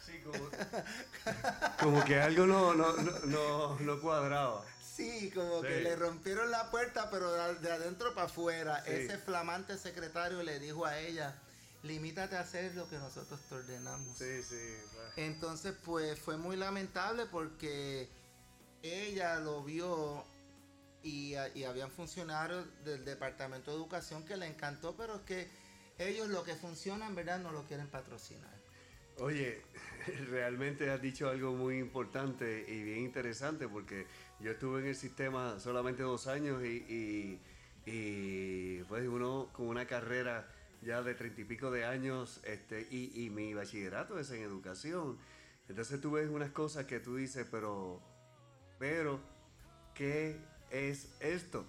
Sí, 0.03 0.19
como, 0.23 0.49
como 1.79 2.05
que 2.05 2.19
algo 2.19 2.47
no, 2.47 2.73
no, 2.73 2.93
no, 2.93 3.19
no, 3.25 3.79
no 3.79 4.01
cuadraba. 4.01 4.63
Sí, 4.95 5.31
como 5.31 5.61
que 5.61 5.81
le 5.81 5.95
rompieron 5.95 6.49
la 6.51 6.71
puerta, 6.71 7.09
pero 7.11 7.31
de, 7.31 7.55
de 7.55 7.71
adentro 7.71 8.13
para 8.13 8.27
afuera. 8.27 8.83
Sí. 8.85 8.91
Ese 8.91 9.17
flamante 9.17 9.77
secretario 9.77 10.41
le 10.41 10.59
dijo 10.59 10.85
a 10.85 10.97
ella, 10.99 11.35
limítate 11.83 12.37
a 12.37 12.41
hacer 12.41 12.73
lo 12.75 12.87
que 12.89 12.97
nosotros 12.97 13.39
te 13.49 13.55
ordenamos. 13.55 14.17
Sí, 14.17 14.41
sí. 14.43 14.77
Entonces, 15.17 15.75
pues 15.83 16.19
fue 16.19 16.37
muy 16.37 16.55
lamentable 16.55 17.25
porque 17.25 18.09
ella 18.83 19.39
lo 19.39 19.63
vio 19.63 20.23
y, 21.03 21.35
y 21.53 21.63
habían 21.63 21.91
funcionarios 21.91 22.65
del 22.83 23.03
Departamento 23.03 23.71
de 23.71 23.77
Educación 23.77 24.25
que 24.25 24.37
le 24.37 24.47
encantó, 24.47 24.95
pero 24.95 25.15
es 25.15 25.21
que 25.21 25.49
ellos 25.97 26.29
lo 26.29 26.43
que 26.43 26.55
funciona 26.55 27.05
en 27.07 27.15
verdad 27.15 27.39
no 27.39 27.51
lo 27.51 27.63
quieren 27.65 27.87
patrocinar. 27.87 28.55
Oye, 29.19 29.61
realmente 30.29 30.89
has 30.89 31.01
dicho 31.01 31.29
algo 31.29 31.53
muy 31.53 31.77
importante 31.77 32.65
y 32.67 32.83
bien 32.83 32.99
interesante 32.99 33.67
porque 33.67 34.07
yo 34.39 34.51
estuve 34.51 34.81
en 34.81 34.87
el 34.87 34.95
sistema 34.95 35.59
solamente 35.59 36.03
dos 36.03 36.27
años 36.27 36.63
y, 36.63 37.39
y, 37.85 38.83
pues 38.87 39.07
uno 39.07 39.49
con 39.53 39.67
una 39.67 39.85
carrera 39.85 40.47
ya 40.81 41.01
de 41.01 41.15
treinta 41.15 41.41
y 41.41 41.45
pico 41.45 41.71
de 41.71 41.85
años 41.85 42.41
este, 42.43 42.87
y, 42.91 43.25
y 43.25 43.29
mi 43.29 43.53
bachillerato 43.53 44.19
es 44.19 44.29
en 44.31 44.41
educación. 44.41 45.17
Entonces 45.67 45.99
tú 46.01 46.11
ves 46.11 46.29
unas 46.29 46.51
cosas 46.51 46.85
que 46.85 46.99
tú 46.99 47.15
dices, 47.15 47.47
pero, 47.49 48.01
pero, 48.77 49.19
¿qué 49.93 50.37
es 50.69 51.15
esto? 51.19 51.65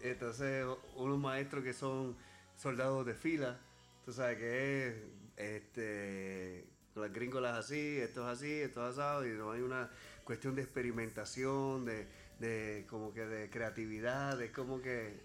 Entonces 0.00 0.64
unos 0.94 1.18
maestros 1.18 1.64
que 1.64 1.72
son 1.72 2.16
soldados 2.56 3.04
de 3.04 3.14
fila, 3.14 3.58
tú 4.04 4.12
sabes 4.12 4.38
que 4.38 4.86
es 4.86 4.94
este 5.36 6.77
las 6.98 7.12
gringolas 7.12 7.56
así, 7.58 7.98
esto 7.98 8.22
es 8.30 8.38
así, 8.38 8.52
esto 8.52 8.86
es 8.86 8.92
asado, 8.94 9.26
y 9.26 9.30
no 9.30 9.52
hay 9.52 9.62
una 9.62 9.90
cuestión 10.24 10.54
de 10.54 10.62
experimentación, 10.62 11.84
de, 11.84 12.06
de 12.38 12.86
como 12.88 13.12
que 13.12 13.26
de 13.26 13.48
creatividad, 13.50 14.36
de 14.38 14.52
como 14.52 14.80
que 14.82 15.20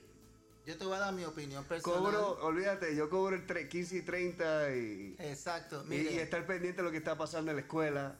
Yo 0.65 0.77
te 0.77 0.85
voy 0.85 0.95
a 0.95 0.99
dar 0.99 1.13
mi 1.13 1.25
opinión 1.25 1.63
personal. 1.65 2.01
cobro, 2.01 2.45
olvídate, 2.45 2.95
yo 2.95 3.09
cobro 3.09 3.35
el 3.35 3.45
tre- 3.45 3.67
15 3.67 3.97
y 3.97 4.01
30 4.01 4.75
y, 4.75 5.15
Exacto. 5.19 5.83
y, 5.85 5.89
Mire, 5.89 6.11
y 6.13 6.17
estar 6.19 6.45
pendiente 6.45 6.77
de 6.81 6.83
lo 6.85 6.91
que 6.91 6.97
está 6.97 7.17
pasando 7.17 7.51
en 7.51 7.57
la 7.57 7.61
escuela. 7.63 8.15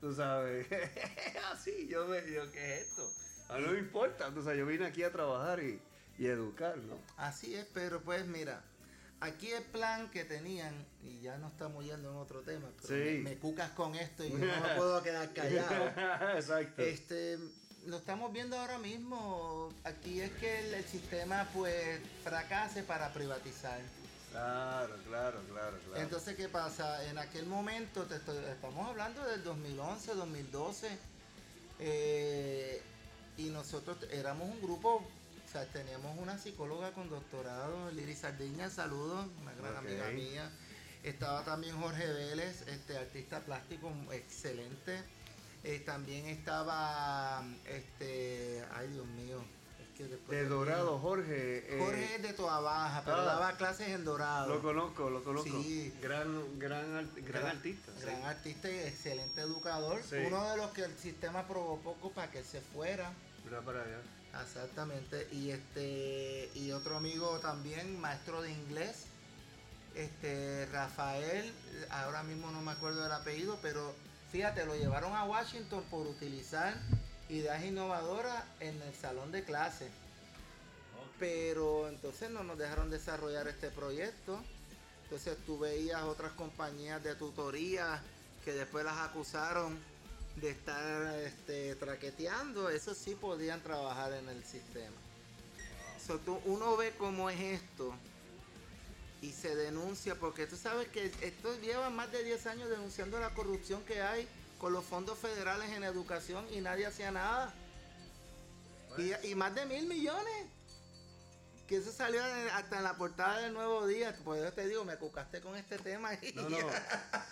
Tú 0.00 0.12
sabes, 0.14 0.66
así, 1.52 1.88
yo 1.88 2.06
me 2.06 2.18
yo, 2.30 2.50
¿qué 2.52 2.74
es 2.74 2.88
esto? 2.88 3.10
A 3.48 3.56
mí 3.58 3.64
no 3.64 3.72
me 3.72 3.78
importa, 3.78 4.32
tú 4.34 4.42
sabes, 4.42 4.58
yo 4.58 4.66
vine 4.66 4.84
aquí 4.84 5.02
a 5.02 5.10
trabajar 5.10 5.62
y, 5.62 5.80
y 6.18 6.26
educar, 6.26 6.76
¿no? 6.78 6.98
Así 7.16 7.54
es, 7.54 7.64
pero 7.72 8.02
pues 8.02 8.26
mira, 8.26 8.62
aquí 9.20 9.50
el 9.50 9.62
plan 9.64 10.10
que 10.10 10.24
tenían, 10.24 10.74
y 11.02 11.20
ya 11.20 11.36
no 11.38 11.48
estamos 11.48 11.84
yendo 11.84 12.10
en 12.10 12.16
otro 12.16 12.40
tema, 12.42 12.68
pero 12.82 12.88
Sí. 12.88 13.18
me, 13.18 13.30
me 13.30 13.36
cucas 13.38 13.70
con 13.70 13.94
esto 13.94 14.24
y 14.24 14.30
no 14.30 14.38
me 14.38 14.74
puedo 14.76 15.02
quedar 15.02 15.32
callado. 15.32 15.86
Exacto. 16.36 16.82
Este, 16.82 17.38
lo 17.86 17.96
estamos 17.98 18.32
viendo 18.32 18.58
ahora 18.58 18.78
mismo. 18.78 19.72
Aquí 19.84 20.20
es 20.20 20.32
que 20.32 20.58
el, 20.66 20.74
el 20.74 20.84
sistema 20.84 21.48
pues 21.54 22.00
fracase 22.24 22.82
para 22.82 23.12
privatizar. 23.12 23.80
Claro, 24.32 24.94
claro, 25.08 25.40
claro, 25.50 25.78
claro. 25.86 26.02
Entonces, 26.02 26.36
¿qué 26.36 26.48
pasa? 26.48 27.04
En 27.08 27.16
aquel 27.16 27.46
momento, 27.46 28.02
te 28.04 28.16
estoy- 28.16 28.44
estamos 28.44 28.86
hablando 28.86 29.24
del 29.24 29.42
2011, 29.42 30.14
2012, 30.14 30.88
eh, 31.78 32.82
y 33.38 33.44
nosotros 33.50 33.96
éramos 34.10 34.48
un 34.50 34.60
grupo, 34.60 35.06
o 35.46 35.48
sea, 35.48 35.64
teníamos 35.66 36.18
una 36.18 36.36
psicóloga 36.38 36.90
con 36.92 37.08
doctorado, 37.08 37.90
Liri 37.92 38.14
Sardiña, 38.14 38.68
saludos, 38.68 39.26
una 39.40 39.52
gran 39.54 39.76
amiga 39.76 40.08
mía. 40.10 40.50
Estaba 41.04 41.44
también 41.44 41.80
Jorge 41.80 42.04
Vélez, 42.04 42.62
este 42.66 42.98
artista 42.98 43.40
plástico 43.40 43.92
excelente. 44.10 45.00
Eh, 45.62 45.80
también 45.86 46.26
estaba, 46.26 47.44
este, 47.64 48.64
ay 48.74 48.88
Dios 48.88 49.06
mío, 49.06 49.40
es 49.80 49.96
que 49.96 50.04
después 50.08 50.36
de 50.36 50.48
Dorado, 50.48 50.98
Jorge. 50.98 51.58
eh, 51.58 51.78
Jorge 51.78 52.16
es 52.16 52.22
de 52.22 52.32
Toa 52.32 52.60
Baja, 52.60 53.02
pero 53.04 53.18
ah, 53.18 53.24
daba 53.24 53.56
clases 53.56 53.88
en 53.88 54.04
Dorado. 54.04 54.52
Lo 54.52 54.60
conozco, 54.60 55.10
lo 55.10 55.22
conozco. 55.22 55.62
Sí. 55.62 55.94
Gran, 56.02 56.58
gran, 56.58 57.08
gran, 57.24 57.46
artista. 57.46 57.92
sí. 57.96 58.02
Gran 58.02 58.22
artista 58.24 58.70
y 58.70 58.78
excelente 58.78 59.40
educador. 59.40 60.02
Sí. 60.02 60.16
Uno 60.26 60.50
de 60.50 60.56
los 60.56 60.70
que 60.72 60.82
el 60.82 60.96
sistema 60.98 61.46
probó 61.46 61.78
poco 61.78 62.10
para 62.10 62.30
que 62.32 62.42
se 62.42 62.60
fuera. 62.60 63.12
Mira 63.44 63.60
para 63.60 63.82
allá. 63.82 64.00
Exactamente. 64.42 65.28
Y 65.32 65.50
este 65.50 66.50
y 66.54 66.72
otro 66.72 66.96
amigo 66.96 67.38
también, 67.40 68.00
maestro 68.00 68.42
de 68.42 68.52
inglés. 68.52 69.06
Este 69.94 70.66
Rafael, 70.66 71.52
ahora 71.90 72.22
mismo 72.22 72.50
no 72.50 72.60
me 72.60 72.72
acuerdo 72.72 73.02
del 73.02 73.12
apellido, 73.12 73.58
pero 73.62 73.94
fíjate, 74.30 74.66
lo 74.66 74.76
llevaron 74.76 75.14
a 75.16 75.24
Washington 75.24 75.82
por 75.90 76.06
utilizar 76.06 76.74
ideas 77.30 77.64
innovadoras 77.64 78.44
en 78.60 78.80
el 78.82 78.94
salón 78.94 79.32
de 79.32 79.42
clase. 79.44 79.88
Pero 81.18 81.88
entonces 81.88 82.30
no 82.30 82.44
nos 82.44 82.58
dejaron 82.58 82.90
desarrollar 82.90 83.48
este 83.48 83.70
proyecto. 83.70 84.42
Entonces 85.04 85.38
tú 85.46 85.58
veías 85.58 86.02
otras 86.02 86.32
compañías 86.32 87.02
de 87.02 87.14
tutoría 87.14 88.02
que 88.44 88.52
después 88.52 88.84
las 88.84 88.98
acusaron 88.98 89.78
de 90.36 90.50
estar 90.50 91.14
este, 91.20 91.74
traqueteando. 91.76 92.68
Eso 92.70 92.94
sí 92.94 93.14
podían 93.14 93.62
trabajar 93.62 94.12
en 94.12 94.28
el 94.28 94.44
sistema. 94.44 94.96
So, 96.06 96.18
tú- 96.18 96.40
uno 96.44 96.76
ve 96.76 96.94
cómo 96.98 97.30
es 97.30 97.40
esto 97.40 97.92
y 99.22 99.32
se 99.32 99.56
denuncia, 99.56 100.14
porque 100.14 100.46
tú 100.46 100.56
sabes 100.56 100.88
que 100.88 101.06
esto 101.22 101.58
lleva 101.60 101.90
más 101.90 102.12
de 102.12 102.22
10 102.22 102.46
años 102.46 102.68
denunciando 102.68 103.18
la 103.18 103.30
corrupción 103.34 103.82
que 103.84 104.02
hay 104.02 104.28
con 104.58 104.72
los 104.72 104.84
fondos 104.84 105.18
federales 105.18 105.70
en 105.72 105.82
educación 105.84 106.46
y 106.52 106.60
nadie 106.60 106.86
hacía 106.86 107.10
nada. 107.10 107.52
Y, 108.98 109.28
y 109.28 109.34
más 109.34 109.54
de 109.54 109.66
mil 109.66 109.86
millones. 109.86 110.46
Que 111.66 111.76
eso 111.78 111.90
salió 111.92 112.20
hasta 112.52 112.78
en 112.78 112.84
la 112.84 112.96
portada 112.96 113.40
del 113.40 113.52
Nuevo 113.52 113.86
Día. 113.86 114.16
Por 114.24 114.38
eso 114.38 114.52
te 114.52 114.68
digo, 114.68 114.84
me 114.84 114.96
cucaste 114.96 115.40
con 115.40 115.56
este 115.56 115.78
tema. 115.78 116.14
y 116.14 116.32
No, 116.34 116.48
no. 116.48 116.58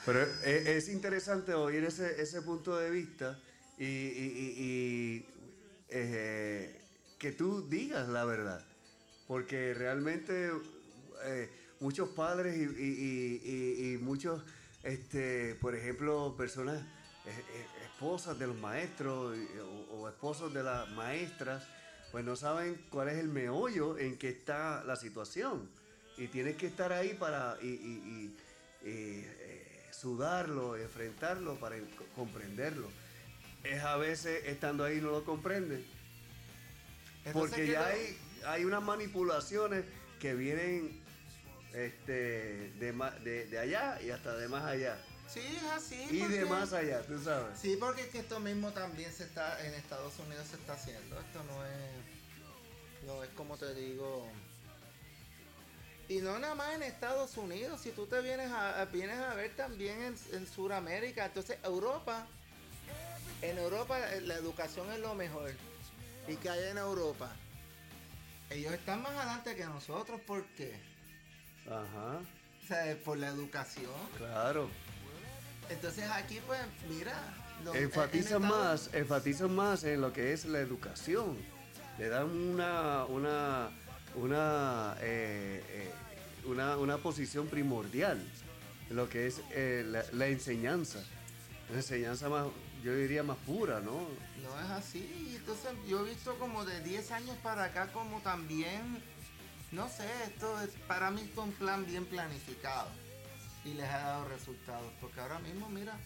Pero 0.05 0.22
es, 0.22 0.66
es 0.66 0.89
interesante 0.89 1.55
oír 1.55 1.85
ese, 1.85 2.20
ese 2.20 2.43
punto 2.43 2.76
de 2.76 2.91
vista 2.91 3.39
y, 3.78 3.85
y- 3.85 5.26
eh, 5.89 6.80
que 7.18 7.30
tú 7.32 7.68
digas 7.68 8.09
la 8.09 8.24
verdad. 8.24 8.64
Porque 9.28 9.72
realmente 9.72 10.51
eh, 11.24 11.51
muchos 11.80 12.09
padres 12.11 12.57
y, 12.57 13.99
muchos, 14.03 14.43
este, 14.82 15.55
por 15.57 15.74
ejemplo, 15.76 16.35
personas, 16.37 16.82
eh, 17.26 17.66
esposas 17.85 18.39
de 18.39 18.49
los 18.49 18.57
maestros 18.57 19.37
o, 19.91 19.95
o 20.01 20.09
esposos 20.09 20.53
de 20.53 20.62
las 20.64 20.91
maestras, 20.91 21.62
pues 22.15 22.25
no 22.25 22.37
saben 22.37 22.81
cuál 22.91 23.09
es 23.09 23.17
el 23.19 23.27
meollo 23.27 23.99
en 23.99 24.17
que 24.17 24.29
está 24.29 24.85
la 24.85 24.95
situación. 24.95 25.69
Y 26.17 26.29
tienes 26.29 26.55
que 26.55 26.69
estar 26.69 26.93
ahí 26.93 27.12
para 27.15 27.57
y, 27.61 27.67
y- 27.67 27.73
y- 28.85 28.89
y, 28.89 29.25
eh, 29.25 29.87
sudarlo, 29.91 30.77
enfrentarlo 30.77 31.57
para 31.57 31.77
en- 31.77 31.91
comprenderlo. 32.15 32.89
Es 33.65 33.83
a 33.83 33.97
veces 33.97 34.45
estando 34.47 34.85
ahí 34.85 35.01
no 35.01 35.11
lo 35.11 35.25
comprende. 35.25 35.85
Entonces, 37.25 37.33
Porque 37.51 37.67
¿qué 37.67 37.73
ya 37.73 37.85
hay, 37.85 38.17
hay 38.47 38.65
unas 38.65 38.85
manipulaciones 38.85 39.85
que 40.21 40.35
vienen 40.35 41.01
este, 41.73 42.71
de, 42.79 42.93
de, 43.25 43.47
de 43.47 43.59
allá 43.59 44.01
y 44.01 44.11
hasta 44.11 44.37
de 44.37 44.47
más 44.47 44.62
allá. 44.62 44.97
Sí, 45.35 45.41
es 45.57 45.64
así. 45.64 46.07
y 46.11 46.18
de 46.28 46.45
más 46.47 46.72
allá, 46.72 47.03
tú 47.03 47.20
sabes. 47.22 47.59
Sí, 47.59 47.76
porque 47.78 48.03
es 48.03 48.09
que 48.09 48.18
esto 48.20 48.39
mismo 48.39 48.70
también 48.70 49.12
se 49.12 49.24
está 49.24 49.64
en 49.66 49.74
Estados 49.74 50.16
Unidos 50.20 50.47
se 50.49 50.57
está 50.57 50.74
haciendo. 50.74 51.18
Esto 51.18 51.43
no 51.45 51.66
es 51.66 53.05
no 53.07 53.22
es 53.24 53.30
como 53.30 53.57
te 53.59 53.74
digo. 53.74 54.28
Y 56.09 56.18
no 56.18 56.39
nada 56.39 56.55
más 56.55 56.74
en 56.74 56.82
Estados 56.85 57.37
Unidos, 57.37 57.80
si 57.80 57.91
tú 57.91 58.07
te 58.07 58.20
vienes 58.20 58.51
a, 58.53 58.80
a- 58.82 58.85
vienes 58.85 59.18
a 59.18 59.35
ver 59.35 59.55
también 59.57 60.01
en, 60.03 60.16
en 60.32 60.47
Sudamérica, 60.47 61.24
entonces 61.26 61.59
Europa, 61.64 62.26
en 63.43 63.59
Europa 63.59 63.99
eh, 64.14 64.20
la 64.20 64.35
educación 64.35 64.91
es 64.93 65.01
lo 65.01 65.14
mejor. 65.14 65.51
¿Y 66.28 66.37
que 66.37 66.49
hay 66.49 66.68
en 66.70 66.78
Europa? 66.78 67.35
Ellos 68.51 68.72
están 68.72 69.03
más 69.03 69.12
adelante 69.12 69.57
que 69.57 69.64
nosotros, 69.64 70.20
¿por 70.20 70.45
qué? 70.57 70.74
Ajá, 71.66 72.20
O 72.62 72.66
sea, 72.68 72.97
por 73.05 73.16
la 73.18 73.28
educación. 73.28 73.91
claro. 74.18 74.70
Entonces 75.71 76.05
aquí 76.11 76.41
pues, 76.47 76.61
mira, 76.89 77.15
en 77.75 77.85
Enfatizan 77.85 78.43
Estados- 78.45 78.87
más, 78.89 78.91
enfatizan 78.95 79.55
más 79.55 79.85
en 79.85 80.01
lo 80.01 80.12
que 80.12 80.33
es 80.33 80.45
la 80.45 80.59
educación. 80.61 81.37
Le 81.99 82.09
dan 82.09 82.29
una, 82.31 83.05
una, 83.07 83.71
una, 84.17 84.97
eh, 85.01 85.62
eh, 85.69 85.93
una, 86.47 86.77
una 86.77 86.99
posición 86.99 87.47
primordial 87.47 88.21
en 88.91 88.97
lo 88.97 89.09
que 89.09 89.27
es 89.29 89.41
eh, 89.53 89.85
la, 89.87 90.05
la 90.12 90.27
enseñanza. 90.27 91.03
La 91.71 91.77
enseñanza 91.77 92.29
más, 92.29 92.47
yo 92.83 92.95
diría 92.95 93.23
más 93.23 93.39
pura, 93.47 93.81
¿no? 93.81 93.93
No 94.43 94.61
es 94.65 94.71
así. 94.73 95.35
Entonces 95.37 95.71
yo 95.89 96.05
he 96.05 96.11
visto 96.11 96.37
como 96.39 96.65
de 96.65 96.81
10 96.83 97.11
años 97.12 97.37
para 97.43 97.65
acá 97.65 97.87
como 97.93 98.21
también, 98.21 99.03
no 99.73 99.89
sé, 99.89 100.05
esto 100.27 100.61
es, 100.61 100.71
para 100.87 101.11
mí 101.11 101.31
fue 101.35 101.45
un 101.45 101.53
plan 101.53 101.87
bien 101.87 102.05
planificado 102.05 102.89
y 103.65 103.75
les 103.75 103.87
ha 103.89 103.99
dado 103.99 104.29
resultados. 104.29 104.93
Porque 105.01 105.21
ahora 105.21 105.39
mismo, 105.41 105.69
mira, 105.69 105.97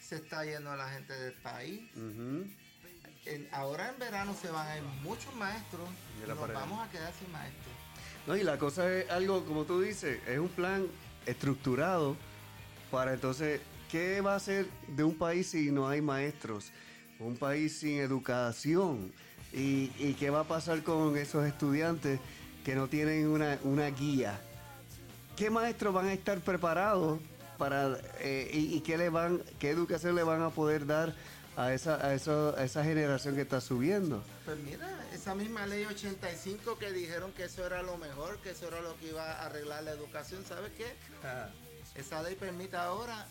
se 0.00 0.16
está 0.16 0.44
yendo 0.44 0.74
la 0.76 0.88
gente 0.90 1.12
del 1.12 1.32
país. 1.34 1.80
En- 3.26 3.48
ahora 3.52 3.88
en 3.90 3.98
verano 3.98 4.34
se 4.40 4.48
van 4.50 4.66
a 4.68 4.76
ir 4.76 4.82
muchos 5.02 5.34
maestros 5.36 5.88
y 6.22 6.28
nos 6.28 6.38
vamos 6.52 6.86
a 6.86 6.90
quedar 6.90 7.12
sin 7.14 7.30
maestros. 7.32 7.74
No, 8.26 8.36
y 8.36 8.42
la 8.42 8.58
cosa 8.58 8.90
es 8.92 9.10
algo, 9.10 9.44
como 9.44 9.64
tú 9.64 9.80
dices, 9.80 10.18
es 10.26 10.38
un 10.38 10.48
plan 10.48 10.86
estructurado 11.26 12.16
para 12.90 13.14
entonces, 13.14 13.60
¿qué 13.90 14.20
va 14.20 14.34
a 14.34 14.40
ser 14.40 14.66
de 14.88 15.04
un 15.04 15.16
país 15.16 15.48
si 15.48 15.70
no 15.70 15.88
hay 15.88 16.00
maestros? 16.00 16.70
Un 17.18 17.36
país 17.36 17.78
sin 17.78 17.98
educación. 17.98 19.12
¿Y, 19.52 19.90
y 19.98 20.16
qué 20.18 20.30
va 20.30 20.40
a 20.40 20.44
pasar 20.44 20.82
con 20.82 21.16
esos 21.16 21.46
estudiantes 21.46 22.18
que 22.64 22.74
no 22.74 22.88
tienen 22.88 23.28
una, 23.28 23.58
una 23.62 23.86
guía? 23.88 24.40
¿Qué 25.36 25.50
maestros 25.50 25.92
van 25.94 26.06
a 26.06 26.12
estar 26.12 26.40
preparados 26.40 27.18
para 27.58 27.98
eh, 28.20 28.50
y, 28.52 28.76
y 28.76 28.80
qué 28.80 28.96
le 28.96 29.08
van, 29.10 29.42
qué 29.58 29.70
educación 29.70 30.14
le 30.14 30.22
van 30.22 30.42
a 30.42 30.50
poder 30.50 30.86
dar 30.86 31.14
a 31.56 31.72
esa, 31.72 32.04
a 32.04 32.14
eso- 32.14 32.54
a 32.56 32.64
esa 32.64 32.84
generación 32.84 33.34
que 33.34 33.42
está 33.42 33.60
subiendo? 33.60 34.22
Pues 34.44 34.58
mira, 34.58 34.88
esa 35.12 35.34
misma 35.34 35.66
ley 35.66 35.84
85 35.84 36.78
que 36.78 36.92
dijeron 36.92 37.32
que 37.32 37.44
eso 37.44 37.66
era 37.66 37.82
lo 37.82 37.96
mejor, 37.96 38.38
que 38.38 38.50
eso 38.50 38.68
era 38.68 38.80
lo 38.80 38.96
que 38.98 39.08
iba 39.08 39.24
a 39.24 39.46
arreglar 39.46 39.82
la 39.84 39.92
educación, 39.92 40.44
¿sabes 40.44 40.72
qué? 40.76 40.86
Esa 41.94 42.22
ley 42.22 42.34
permite 42.36 42.76
ahora 42.76 43.26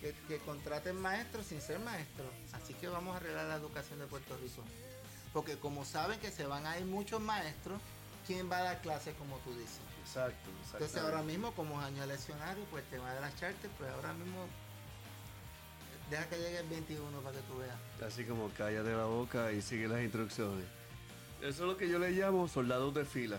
que, 0.00 0.14
que 0.28 0.38
contraten 0.38 0.96
maestros 1.00 1.46
sin 1.46 1.60
ser 1.60 1.78
maestros. 1.80 2.28
Así 2.52 2.74
que 2.74 2.88
vamos 2.88 3.14
a 3.14 3.16
arreglar 3.18 3.46
la 3.46 3.56
educación 3.56 3.98
de 3.98 4.06
Puerto 4.06 4.36
Rico. 4.42 4.62
Porque 5.32 5.56
como 5.58 5.84
saben 5.84 6.20
que 6.20 6.30
se 6.30 6.46
van 6.46 6.66
a 6.66 6.78
ir 6.78 6.84
muchos 6.84 7.20
maestros, 7.20 7.80
¿quién 8.26 8.50
va 8.50 8.58
a 8.58 8.62
dar 8.62 8.80
clases 8.82 9.14
como 9.16 9.36
tú 9.38 9.52
dices? 9.54 9.80
Exacto, 10.00 10.50
Entonces 10.74 11.00
ahora 11.00 11.22
mismo 11.22 11.52
como 11.54 11.80
es 11.80 11.86
año 11.86 12.04
leccionario, 12.06 12.64
pues 12.70 12.84
te 12.90 12.98
va 12.98 13.10
a 13.12 13.20
las 13.20 13.34
charter, 13.36 13.70
pues 13.78 13.90
ahora 13.90 14.12
mismo 14.12 14.46
deja 16.10 16.28
que 16.28 16.36
llegue 16.36 16.58
el 16.58 16.68
21 16.68 17.20
para 17.20 17.36
que 17.36 17.42
tú 17.44 17.58
veas. 17.58 17.76
Así 18.06 18.24
como 18.24 18.50
cállate 18.56 18.90
la 18.92 19.04
boca 19.04 19.50
y 19.52 19.62
sigue 19.62 19.88
las 19.88 20.02
instrucciones. 20.02 20.64
Eso 21.40 21.48
es 21.64 21.68
lo 21.70 21.76
que 21.76 21.88
yo 21.88 21.98
le 21.98 22.10
llamo 22.10 22.48
soldados 22.48 22.94
de 22.94 23.04
fila. 23.04 23.38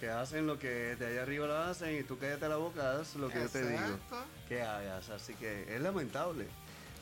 Que 0.00 0.10
hacen 0.10 0.46
lo 0.46 0.58
que 0.58 0.96
de 0.96 1.06
allá 1.06 1.22
arriba 1.22 1.46
lo 1.46 1.56
hacen 1.56 1.98
y 1.98 2.02
tú 2.02 2.18
cállate 2.18 2.48
la 2.48 2.56
boca, 2.56 2.92
haz 3.00 3.14
lo 3.16 3.28
que 3.28 3.40
yo 3.40 3.48
te 3.48 3.62
digo 3.62 3.72
Exacto. 3.84 4.24
que 4.48 4.62
hagas. 4.62 5.08
Así 5.10 5.34
que 5.34 5.74
es 5.74 5.80
lamentable. 5.80 6.46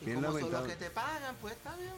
Y 0.01 0.07
Bien 0.07 0.16
como 0.16 0.32
son 0.32 0.40
los 0.40 0.51
lamentable. 0.53 0.74
que 0.78 0.84
te 0.84 0.90
pagan, 0.90 1.36
pues 1.40 1.55
está 1.55 1.76
bien. 1.76 1.95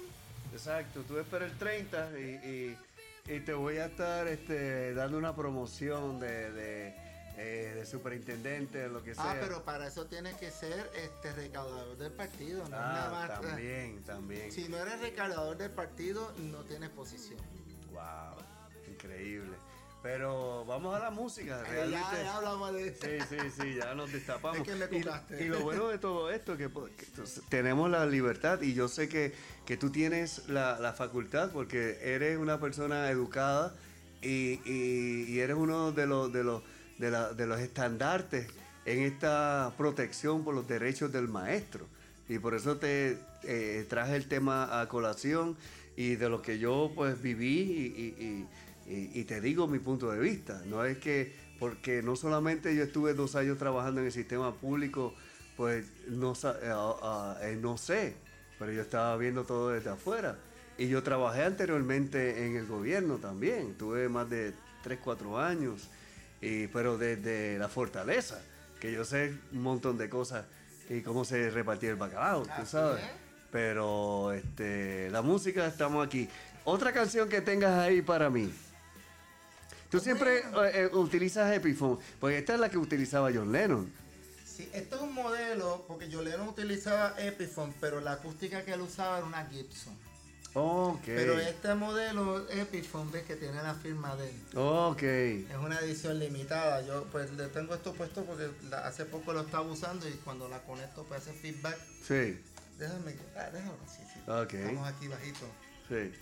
Exacto, 0.53 1.03
tú 1.07 1.18
esperas 1.18 1.51
el 1.51 1.59
30 1.59 2.11
y, 2.18 2.22
y- 2.22 2.78
y 3.27 3.41
te 3.41 3.55
voy 3.55 3.79
a 3.79 3.87
estar 3.87 4.27
este, 4.29 4.93
dando 4.95 5.16
una 5.16 5.35
promoción 5.35 6.20
de, 6.20 6.53
de, 6.53 6.95
eh, 7.39 7.72
de 7.75 7.87
superintendente, 7.87 8.87
lo 8.89 9.03
que 9.03 9.14
sea. 9.14 9.33
Ah, 9.33 9.37
pero 9.41 9.64
para 9.64 9.87
eso 9.87 10.05
tienes 10.07 10.37
que 10.37 10.51
ser 10.51 10.91
este 10.95 11.33
recaudador 11.33 11.97
del 11.97 12.12
partido, 12.12 12.59
no 12.59 12.64
es 12.64 12.70
nada 12.70 13.07
Ah, 13.25 13.29
más. 13.29 13.41
también, 13.41 14.03
también. 14.03 14.53
Si 14.53 14.68
no 14.68 14.77
eres 14.79 15.01
recaudador 15.01 15.57
del 15.57 15.70
partido, 15.70 16.33
no 16.37 16.59
tienes 16.64 16.91
posición. 16.91 17.41
Wow, 17.93 18.37
increíble. 18.93 19.57
Pero 20.05 20.66
vamos 20.66 20.94
a 20.94 20.98
la 20.98 21.11
música, 21.11 21.62
Ya, 21.64 21.70
realmente. 21.70 22.07
ya 22.22 22.36
hablamos 22.36 22.74
de 22.74 22.90
Sí, 22.92 23.24
sí, 23.26 23.36
sí, 23.59 23.74
ya 23.76 23.94
nos 23.94 24.12
destapamos. 24.12 24.59
Es 24.59 24.62
que 24.62 24.74
me 24.74 24.84
Y- 24.98 25.44
y, 25.44 25.46
lo 25.48 25.61
bueno 25.61 25.88
de 25.88 25.96
todo 25.96 26.30
esto 26.30 26.59
que, 26.59 26.68
po- 26.68 26.84
que 26.94 27.07
tenemos 27.48 27.88
la 27.88 28.05
libertad 28.05 28.61
y 28.61 28.74
yo 28.74 28.86
sé 28.88 29.09
que, 29.09 29.32
que 29.64 29.78
tú 29.78 29.88
tienes 29.88 30.46
la, 30.50 30.78
la 30.78 30.92
facultad 30.92 31.52
porque 31.52 31.98
eres 32.02 32.36
una 32.36 32.61
persona 32.61 33.09
educada 33.09 33.74
y, 34.20 34.61
y- 34.66 35.24
y 35.26 35.40
eres 35.40 35.57
uno 35.57 35.90
de 35.90 36.07
los, 36.07 36.30
de, 36.30 36.44
los, 36.44 36.62
de, 36.98 37.11
la- 37.11 37.32
de 37.32 37.46
los 37.46 37.59
estandartes 37.61 38.46
en 38.84 39.00
esta 39.05 39.72
protección 39.78 40.44
por 40.44 40.55
los 40.55 40.68
derechos 40.68 41.12
del 41.12 41.28
maestro. 41.28 41.86
Y 42.28 42.38
por 42.40 42.52
eso 42.55 42.76
te 42.76 43.16
eh, 43.44 43.86
traje 43.88 44.16
el 44.16 44.28
tema 44.28 44.82
a 44.82 44.86
colación 44.86 45.57
y 45.96 46.16
de 46.16 46.28
lo 46.28 46.42
que 46.42 46.59
yo 46.59 46.92
pues 46.94 47.22
viví 47.22 47.61
y, 47.96 48.22
y- 48.22 48.48
y- 48.87 49.24
te 49.24 49.41
digo 49.41 49.66
mi 49.66 49.78
punto 49.78 50.11
de 50.11 50.18
vista. 50.18 50.62
No 50.66 50.85
es 50.85 50.99
que, 50.99 51.32
porque 51.59 52.03
no 52.03 52.16
solamente 52.16 52.74
yo 52.76 52.82
estuve 52.85 53.14
dos 53.14 53.35
años 53.37 53.59
trabajando 53.59 54.01
en 54.01 54.07
el 54.07 54.12
sistema 54.12 54.55
público, 54.55 55.14
pues 55.57 55.87
no, 56.09 56.32
eh, 56.32 56.70
ah, 56.72 56.95
ah, 57.03 57.39
eh, 57.43 57.57
no 57.61 57.76
sé, 57.78 58.14
pero 58.59 58.72
yo 58.72 58.82
estaba 58.82 59.16
viendo 59.16 59.45
todo 59.45 59.70
desde 59.70 59.91
afuera. 59.91 60.37
Y 60.76 60.89
yo 60.89 61.03
trabajé 61.03 61.45
anteriormente 61.45 62.47
en 62.47 62.57
el 62.57 62.66
gobierno 62.66 63.18
también, 63.18 63.74
tuve 63.74 64.09
más 64.09 64.28
de 64.28 64.53
3, 64.82 64.99
4 65.03 65.39
años, 65.39 65.89
y, 66.41 66.66
pero 66.66 66.99
desde 66.99 67.59
la 67.59 67.68
fortaleza, 67.68 68.43
que 68.80 68.93
yo 68.93 69.05
sé 69.05 69.32
un 69.53 69.62
montón 69.62 69.97
de 69.97 70.09
cosas 70.11 70.45
y 70.91 71.01
cómo 71.01 71.24
se 71.24 71.49
repartía 71.51 71.91
el 71.91 71.97
bacalao, 71.97 72.43
tú 72.43 72.66
sabes. 72.66 73.03
es. 73.03 73.11
Pero 73.53 74.32
este, 74.32 75.09
la 75.11 75.22
música 75.22 75.66
estamos 75.68 76.05
aquí. 76.05 76.28
Otra 76.64 76.93
canción 76.93 77.28
que 77.28 77.41
tengas 77.41 77.78
ahí 77.78 78.03
para 78.03 78.28
mí. 78.28 78.53
Tú 79.95 80.01
siempre 80.01 80.38
eh, 80.38 80.45
eh, 80.74 80.90
utilizas 80.92 81.53
Epiphone, 81.53 81.99
porque 82.18 82.38
esta 82.38 82.55
es 82.55 82.61
la 82.61 82.68
que 82.68 82.78
utilizaba 82.78 83.30
John 83.32 83.53
Lennon. 83.53 83.92
Sí, 84.45 84.68
esto 84.72 84.97
es 84.97 85.03
un 85.03 85.14
modelo, 85.14 85.84
porque 85.86 86.09
yo 86.09 86.20
no 86.36 86.45
utilizaba 86.51 87.14
Epiphone, 87.16 87.72
pero 87.80 88.01
la 88.01 88.14
acústica 88.14 88.64
que 88.64 88.72
él 88.72 88.80
usaba 88.80 89.18
era 89.18 89.26
una 89.26 89.47
Gibson. 89.47 89.95
Ok. 90.55 91.03
Pero 91.07 91.38
este 91.38 91.74
modelo 91.76 92.49
Epiphone, 92.51 93.11
ves 93.12 93.22
que 93.22 93.36
tiene 93.36 93.62
la 93.62 93.74
firma 93.74 94.16
de 94.16 94.30
él. 94.30 94.36
Ok. 94.57 95.03
Es 95.03 95.57
una 95.64 95.78
edición 95.78 96.18
limitada. 96.18 96.82
Yo 96.82 97.05
pues 97.12 97.30
le 97.32 97.47
tengo 97.49 97.74
esto 97.74 97.92
puesto 97.92 98.24
porque 98.24 98.51
la- 98.70 98.86
hace 98.88 99.05
poco 99.05 99.32
lo 99.32 99.42
estaba 99.42 99.62
usando 99.64 100.09
y 100.09 100.12
cuando 100.24 100.49
la 100.49 100.59
conecto 100.62 101.05
pues 101.05 101.20
hace 101.20 101.32
feedback. 101.32 101.78
Sí, 102.07 102.36
Déjame, 102.78 103.14
ah, 103.36 103.51
déjalo, 103.53 103.76
sí, 103.86 104.03
sí. 104.12 104.20
Ok. 104.28 104.55
Estamos 104.55 104.88
aquí 104.88 105.07
bajito. 105.07 105.47
sí. 105.88 106.12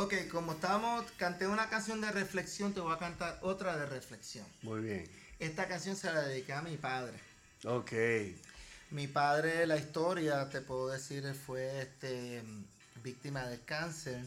Ok, 0.00 0.14
como 0.30 0.52
estábamos, 0.52 1.10
canté 1.16 1.48
una 1.48 1.68
canción 1.68 2.00
de 2.00 2.12
reflexión, 2.12 2.72
te 2.72 2.78
voy 2.78 2.94
a 2.94 2.98
cantar 2.98 3.36
otra 3.42 3.76
de 3.76 3.84
reflexión. 3.86 4.46
Muy 4.62 4.80
bien. 4.80 5.10
Esta 5.40 5.66
canción 5.66 5.96
se 5.96 6.12
la 6.12 6.22
dediqué 6.22 6.52
a 6.52 6.62
mi 6.62 6.76
padre. 6.76 7.18
Ok. 7.64 7.92
Mi 8.92 9.08
padre, 9.08 9.66
la 9.66 9.76
historia, 9.76 10.48
te 10.50 10.60
puedo 10.60 10.86
decir, 10.88 11.24
fue 11.34 11.80
este 11.82 12.44
víctima 13.02 13.44
del 13.48 13.64
cáncer. 13.64 14.24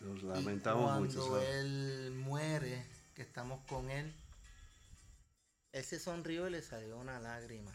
Nos 0.00 0.22
Y 0.22 0.22
lamentamos 0.22 0.84
cuando 0.84 1.00
mucho. 1.02 1.28
¿sabes? 1.28 1.48
él 1.56 2.12
muere, 2.16 2.82
que 3.14 3.20
estamos 3.20 3.60
con 3.66 3.90
él, 3.90 4.10
él 5.72 5.84
se 5.84 6.00
sonrió 6.00 6.48
y 6.48 6.52
le 6.52 6.62
salió 6.62 6.96
una 6.96 7.20
lágrima. 7.20 7.70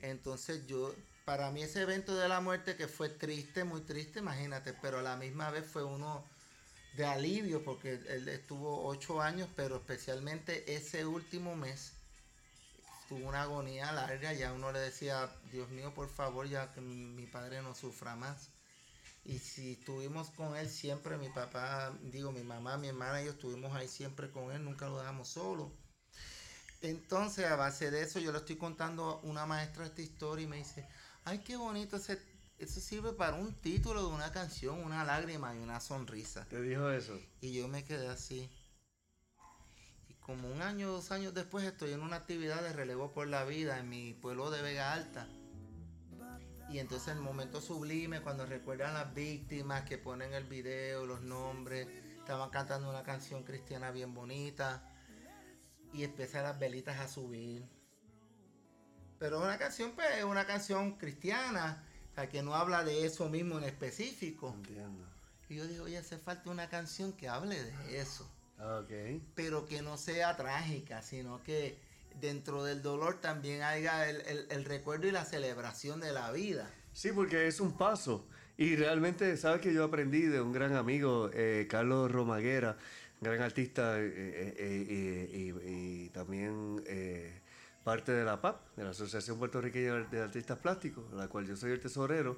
Entonces 0.00 0.66
yo, 0.66 0.94
para 1.26 1.50
mí 1.50 1.60
ese 1.60 1.82
evento 1.82 2.14
de 2.14 2.28
la 2.28 2.40
muerte 2.40 2.76
que 2.76 2.86
fue 2.86 3.08
triste, 3.08 3.64
muy 3.64 3.80
triste, 3.80 4.20
imagínate, 4.20 4.72
pero 4.74 5.00
a 5.00 5.02
la 5.02 5.16
misma 5.16 5.50
vez 5.50 5.66
fue 5.66 5.82
uno 5.82 6.24
de 6.96 7.04
alivio 7.04 7.64
porque 7.64 7.94
él 8.08 8.28
estuvo 8.28 8.86
ocho 8.86 9.20
años, 9.20 9.48
pero 9.56 9.78
especialmente 9.78 10.72
ese 10.72 11.04
último 11.04 11.56
mes 11.56 11.94
tuvo 13.08 13.26
una 13.28 13.42
agonía 13.42 13.90
larga, 13.90 14.32
ya 14.34 14.52
uno 14.52 14.70
le 14.70 14.78
decía, 14.78 15.28
Dios 15.50 15.68
mío, 15.70 15.92
por 15.92 16.08
favor, 16.08 16.48
ya 16.48 16.72
que 16.72 16.80
mi 16.80 17.26
padre 17.26 17.60
no 17.60 17.74
sufra 17.74 18.14
más. 18.14 18.50
Y 19.24 19.40
si 19.40 19.72
estuvimos 19.72 20.30
con 20.30 20.56
él 20.56 20.70
siempre, 20.70 21.16
mi 21.16 21.28
papá, 21.28 21.92
digo, 22.02 22.30
mi 22.30 22.44
mamá, 22.44 22.76
mi 22.76 22.86
hermana, 22.86 23.20
ellos 23.20 23.34
estuvimos 23.34 23.74
ahí 23.74 23.88
siempre 23.88 24.30
con 24.30 24.52
él, 24.52 24.64
nunca 24.64 24.88
lo 24.88 25.00
dejamos 25.00 25.26
solo. 25.26 25.72
Entonces, 26.82 27.46
a 27.46 27.56
base 27.56 27.90
de 27.90 28.02
eso, 28.02 28.20
yo 28.20 28.30
le 28.30 28.38
estoy 28.38 28.56
contando 28.56 29.04
a 29.04 29.16
una 29.26 29.44
maestra 29.44 29.86
esta 29.86 30.02
historia 30.02 30.44
y 30.44 30.46
me 30.46 30.58
dice, 30.58 30.86
ay, 31.26 31.40
qué 31.40 31.56
bonito, 31.56 31.96
ese, 31.96 32.18
eso 32.56 32.80
sirve 32.80 33.12
para 33.12 33.36
un 33.36 33.52
título 33.54 34.08
de 34.08 34.14
una 34.14 34.32
canción, 34.32 34.78
una 34.78 35.04
lágrima 35.04 35.54
y 35.54 35.58
una 35.58 35.80
sonrisa. 35.80 36.46
¿Te 36.48 36.62
dijo 36.62 36.88
eso? 36.88 37.20
Y 37.40 37.52
yo 37.52 37.68
me 37.68 37.84
quedé 37.84 38.08
así. 38.08 38.48
Y 40.08 40.14
como 40.14 40.48
un 40.48 40.62
año, 40.62 40.88
dos 40.88 41.10
años 41.10 41.34
después, 41.34 41.64
estoy 41.64 41.92
en 41.92 42.00
una 42.00 42.16
actividad 42.16 42.62
de 42.62 42.72
relevo 42.72 43.12
por 43.12 43.26
la 43.26 43.44
vida 43.44 43.78
en 43.80 43.88
mi 43.88 44.14
pueblo 44.14 44.50
de 44.52 44.62
Vega 44.62 44.92
Alta. 44.92 45.28
Y 46.70 46.78
entonces 46.78 47.08
el 47.08 47.20
momento 47.20 47.60
sublime, 47.60 48.22
cuando 48.22 48.46
recuerdan 48.46 48.94
las 48.94 49.12
víctimas, 49.12 49.82
que 49.82 49.98
ponen 49.98 50.32
el 50.32 50.44
video, 50.44 51.06
los 51.06 51.22
nombres, 51.22 51.88
estaban 52.18 52.50
cantando 52.50 52.88
una 52.88 53.02
canción 53.02 53.42
cristiana 53.42 53.90
bien 53.90 54.14
bonita. 54.14 54.92
Y 55.92 56.04
empiezan 56.04 56.44
las 56.44 56.58
velitas 56.58 57.00
a 57.00 57.08
subir. 57.08 57.75
Pero 59.18 59.38
es 59.38 59.44
una 59.44 59.58
canción, 59.58 59.92
pues, 59.94 60.08
es 60.18 60.24
una 60.24 60.46
canción 60.46 60.92
cristiana, 60.98 61.82
o 62.12 62.14
sea, 62.14 62.28
que 62.28 62.42
no 62.42 62.54
habla 62.54 62.84
de 62.84 63.06
eso 63.06 63.28
mismo 63.28 63.58
en 63.58 63.64
específico. 63.64 64.52
Entiendo. 64.54 65.04
Y 65.48 65.56
yo 65.56 65.66
digo, 65.66 65.84
oye, 65.84 65.96
hace 65.98 66.18
falta 66.18 66.50
una 66.50 66.68
canción 66.68 67.12
que 67.12 67.28
hable 67.28 67.62
de 67.62 68.00
eso. 68.00 68.30
Ok. 68.58 69.20
pero 69.34 69.66
que 69.66 69.82
no 69.82 69.98
sea 69.98 70.34
trágica, 70.34 71.02
sino 71.02 71.42
que 71.42 71.78
dentro 72.22 72.64
del 72.64 72.80
dolor 72.80 73.20
también 73.20 73.60
haya 73.62 74.08
el, 74.08 74.22
el- 74.22 74.46
el 74.50 74.64
recuerdo 74.64 75.06
y 75.06 75.10
la 75.10 75.26
celebración 75.26 76.00
de 76.00 76.10
la 76.12 76.32
vida. 76.32 76.70
Sí, 76.94 77.12
porque 77.12 77.46
es 77.48 77.60
un 77.60 77.76
paso. 77.76 78.26
Y 78.56 78.74
realmente, 78.76 79.36
¿sabes 79.36 79.60
que 79.60 79.74
yo 79.74 79.84
aprendí 79.84 80.22
de 80.22 80.40
un 80.40 80.52
gran 80.54 80.74
amigo, 80.74 81.28
eh, 81.34 81.66
Carlos 81.68 82.10
Romaguera, 82.10 82.78
gran 83.20 83.42
artista 83.42 83.98
eh, 84.00 84.06
eh, 84.16 84.54
eh, 84.58 85.62
y, 85.66 86.08
también 86.08 86.82
parte 87.86 88.10
de 88.10 88.24
la 88.24 88.40
PAP, 88.40 88.74
de 88.76 88.82
la 88.82 88.90
Asociación 88.90 89.38
Puertorriqueña 89.38 89.94
de 90.10 90.20
Artistas 90.20 90.58
Plásticos, 90.58 91.04
la 91.12 91.28
cual 91.28 91.46
yo 91.46 91.54
soy 91.54 91.70
el 91.70 91.78
tesorero. 91.78 92.36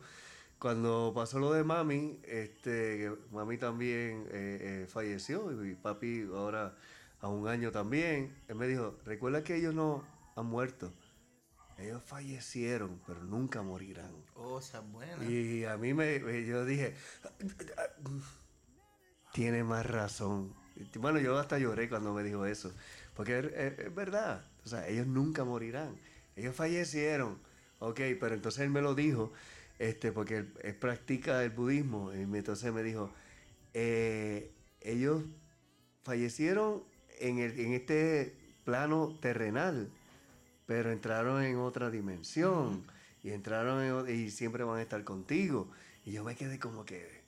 Cuando 0.59 1.11
pasó 1.15 1.39
lo 1.39 1.55
de 1.55 1.65
mami, 1.65 2.21
este, 2.25 3.11
mami 3.33 3.57
también 3.57 4.27
eh, 4.31 4.83
eh, 4.85 4.87
falleció 4.87 5.65
y 5.65 5.75
papi 5.75 6.29
ahora 6.35 6.77
a 7.23 7.29
un 7.29 7.49
año 7.49 7.71
también, 7.73 8.37
él 8.47 8.57
me 8.57 8.69
dijo, 8.69 8.99
recuerda 9.07 9.43
que 9.43 9.57
ellos 9.57 9.75
no 9.75 10.05
han 10.37 10.45
muerto, 10.45 10.93
ellos 11.79 12.03
fallecieron, 12.05 13.01
pero 13.07 13.25
nunca 13.25 13.63
morirán. 13.63 14.13
Oh, 14.35 14.59
esa 14.59 14.81
es 14.81 14.93
buena. 14.93 15.25
Y 15.25 15.65
a 15.65 15.79
mí 15.79 15.95
me, 15.95 16.21
me- 16.21 16.45
yo 16.45 16.67
dije, 16.67 16.95
tiene 19.33 19.65
más 19.65 19.87
razón. 19.87 20.53
Bueno, 21.01 21.19
yo 21.21 21.39
hasta 21.39 21.59
lloré 21.59 21.89
cuando 21.89 22.13
me 22.13 22.23
dijo 22.23 22.45
eso, 22.45 22.71
porque 23.17 23.39
es, 23.39 23.45
es- 23.47 23.79
es 23.79 23.95
verdad, 23.95 24.45
o 24.73 24.77
sea, 24.77 24.89
ellos 24.89 25.07
nunca 25.07 25.45
morirán, 25.45 25.97
ellos 26.37 26.55
fallecieron, 26.55 27.39
ok, 27.79 28.01
pero 28.21 28.35
entonces 28.35 28.61
él 28.61 28.71
me 28.71 28.83
lo 28.83 28.95
dijo, 28.95 29.33
este, 29.79 30.13
porque 30.13 30.39
él, 30.39 30.55
él 30.63 30.75
practica 30.77 31.43
el 31.43 31.51
budismo, 31.51 32.13
y 32.15 32.23
entonces 32.23 32.73
me 32.73 32.83
dijo, 32.83 33.13
eh, 33.75 34.53
ellos 34.81 35.25
fallecieron 36.03 36.83
en, 37.21 37.39
el, 37.39 37.59
en 37.59 37.75
este 37.75 38.35
plano 38.65 39.19
terrenal, 39.21 39.91
pero 40.67 40.91
entraron 40.91 41.43
en 41.43 41.57
otra 41.57 41.91
dimensión 41.91 42.85
y 43.23 43.31
entraron 43.31 44.07
en 44.07 44.15
y 44.15 44.31
siempre 44.31 44.65
van 44.65 44.79
a 44.79 44.83
estar 44.83 45.03
contigo. 45.05 45.71
Y 46.05 46.13
yo 46.13 46.25
me 46.25 46.35
quedé 46.37 46.59
como 46.59 46.85
que, 46.85 47.23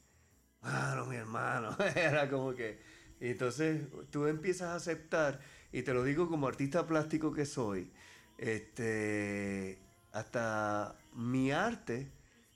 mano, 0.63 1.07
mi 1.07 1.17
hermano, 1.17 1.77
era 1.97 2.29
como 2.29 2.55
que, 2.55 2.79
y 3.21 3.29
entonces 3.29 3.83
tú 4.11 4.27
empiezas 4.27 4.69
a 4.69 4.75
aceptar, 4.77 5.41
y 5.73 5.83
te 5.83 5.95
lo 5.95 6.05
digo 6.05 6.29
como 6.29 6.47
artista 6.49 6.87
plástico 6.87 7.33
que 7.33 7.47
soy, 7.47 7.91
este, 8.39 9.79
hasta 10.13 10.97
mi 11.15 11.53
arte, 11.53 12.11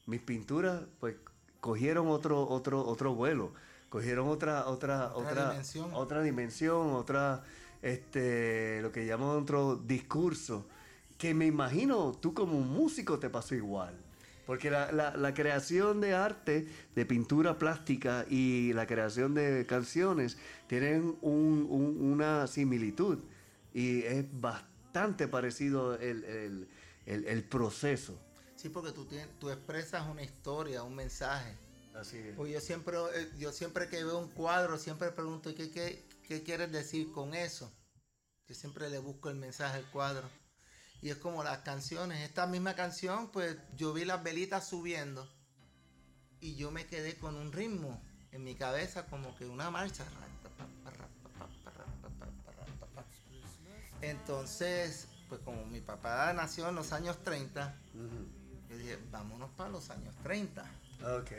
mis 0.06 0.20
pinturas, 0.20 0.82
pues 1.00 1.16
cogieron 1.60 2.08
otro, 2.08 2.46
otro, 2.48 2.84
otro 2.84 3.14
vuelo, 3.14 3.52
cogieron 3.88 4.28
otra, 4.28 4.66
otra, 4.66 5.12
Otra 5.14 5.30
otra, 5.30 5.50
dimensión. 5.50 5.90
otra 5.94 6.22
dimensión, 6.22 6.90
otra, 6.94 7.42
este, 7.82 8.80
lo 8.82 8.90
que 8.92 9.06
llaman 9.06 9.28
otro 9.28 9.76
discurso, 9.76 10.66
que 11.18 11.32
me 11.34 11.46
imagino 11.46 12.12
tú 12.12 12.34
como 12.34 12.58
un 12.58 12.68
músico 12.68 13.18
te 13.18 13.30
pasó 13.30 13.54
igual. 13.54 14.03
Porque 14.46 14.70
la, 14.70 14.92
la- 14.92 15.16
la 15.16 15.32
creación 15.34 16.00
de 16.00 16.14
arte, 16.14 16.68
de 16.94 17.06
pintura 17.06 17.58
plástica 17.58 18.26
y 18.28 18.72
la 18.74 18.86
creación 18.86 19.34
de 19.34 19.64
canciones 19.66 20.36
tienen 20.66 21.16
un- 21.22 21.66
un- 21.70 22.12
una 22.12 22.46
similitud 22.46 23.18
y 23.72 24.02
es 24.02 24.24
bastante 24.40 25.28
parecido 25.28 25.94
el, 25.94 26.24
el- 26.24 26.68
el- 27.06 27.24
el 27.26 27.42
proceso. 27.44 28.18
Sí, 28.56 28.68
porque 28.68 28.92
tú, 28.92 29.04
tienes, 29.06 29.28
tú 29.38 29.50
expresas 29.50 30.06
una 30.08 30.22
historia, 30.22 30.82
un 30.82 30.94
mensaje. 30.94 31.54
Así 31.94 32.18
es. 32.18 32.34
Pues 32.36 32.52
yo 32.52 32.60
siempre, 32.60 32.96
eh, 33.14 33.30
yo 33.38 33.52
siempre 33.52 33.88
que 33.88 34.02
veo 34.04 34.18
un 34.18 34.28
cuadro, 34.28 34.78
siempre 34.78 35.10
pregunto, 35.10 35.54
¿qué, 35.54 35.70
qué, 35.70 36.04
qué 36.26 36.42
quieres 36.42 36.72
decir 36.72 37.10
con 37.12 37.34
eso? 37.34 37.70
Yo 38.48 38.54
siempre 38.54 38.90
le 38.90 38.98
busco 38.98 39.30
el 39.30 39.36
mensaje 39.36 39.78
al 39.78 39.90
cuadro. 39.90 40.28
Y 41.00 41.10
es 41.10 41.16
como 41.16 41.44
las 41.44 41.58
canciones. 41.58 42.20
Esta 42.20 42.46
misma 42.46 42.74
canción, 42.74 43.30
pues 43.30 43.56
yo 43.76 43.92
vi 43.92 44.04
las 44.04 44.22
velitas 44.22 44.66
subiendo 44.66 45.28
y 46.40 46.56
yo 46.56 46.70
me 46.70 46.86
quedé 46.86 47.16
con 47.18 47.36
un 47.36 47.52
ritmo 47.52 48.02
en 48.32 48.44
mi 48.44 48.54
cabeza, 48.54 49.06
como 49.06 49.34
que 49.36 49.46
una 49.46 49.70
marcha. 49.70 50.04
Entonces, 54.00 55.08
pues 55.28 55.40
como 55.40 55.64
mi 55.66 55.80
papá 55.80 56.32
nació 56.34 56.68
en 56.68 56.74
los 56.74 56.92
años 56.92 57.22
30, 57.22 57.74
yo 58.68 58.76
dije, 58.76 58.98
vámonos 59.10 59.50
para 59.52 59.70
los 59.70 59.88
años 59.90 60.14
30. 60.22 60.62
Ok. 61.18 61.30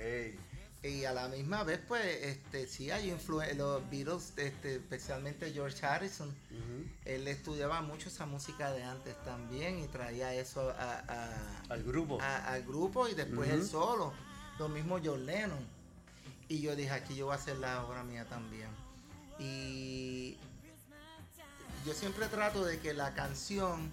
Y 0.88 1.04
a 1.06 1.14
la 1.14 1.28
misma 1.30 1.64
vez, 1.64 1.80
pues, 1.88 2.06
este, 2.24 2.68
sí 2.68 2.92
hay 2.92 3.10
influencia, 3.10 3.56
los 3.58 3.90
Beatles, 3.90 4.34
este, 4.38 4.76
especialmente 4.76 5.52
George 5.52 5.84
Harrison, 5.84 6.32
él 7.06 7.28
estudiaba 7.28 7.82
mucho 7.82 8.10
esa 8.10 8.26
música 8.28 8.72
de 8.72 8.84
antes 8.84 9.16
también 9.24 9.80
y 9.80 9.88
traía 9.88 10.34
eso 10.36 10.70
a- 10.78 11.04
a- 11.08 11.62
Al 11.70 11.82
grupo. 11.84 12.22
a- 12.22 12.52
al 12.54 12.64
grupo 12.64 13.08
y 13.08 13.16
después 13.16 13.50
Ujú. 13.50 13.58
él 13.58 13.66
solo. 13.68 14.14
Lo 14.60 14.70
mismo 14.70 15.00
John 15.04 15.26
Lennon. 15.26 15.66
Y 16.50 16.62
yo 16.62 16.76
dije, 16.76 16.92
aquí 16.92 17.16
yo 17.16 17.26
voy 17.26 17.34
a 17.34 17.38
hacer 17.38 17.58
la 17.58 17.84
obra 17.84 18.04
mía 18.04 18.26
también. 18.26 18.70
Y 19.40 20.38
yo 21.86 21.94
siempre 21.94 22.28
trato 22.28 22.64
de 22.64 22.80
que 22.80 22.94
la 22.94 23.16
canción, 23.16 23.92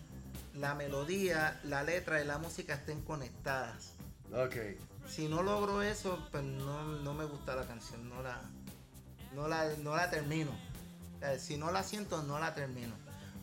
la 0.55 0.75
melodía, 0.75 1.59
la 1.65 1.83
letra 1.83 2.21
y 2.21 2.27
la 2.27 2.37
música 2.39 2.75
estén 2.75 3.01
conectadas. 3.03 3.93
Ok. 4.33 4.57
Si 5.15 5.29
no 5.29 5.43
logro 5.43 5.83
eso, 5.83 6.27
pues 6.31 6.43
no, 6.43 6.85
no 6.85 7.13
me 7.13 7.27
gusta 7.27 7.55
la 7.55 7.67
canción, 7.67 8.09
no 8.09 8.23
la, 8.23 8.41
no 9.35 9.47
la, 9.47 9.69
no 9.77 9.95
la 9.95 10.09
termino. 10.09 10.53
O 11.17 11.19
sea, 11.19 11.39
si 11.39 11.59
no 11.59 11.71
la 11.71 11.83
siento, 11.83 12.23
no 12.23 12.39
la 12.39 12.55
termino. 12.55 12.95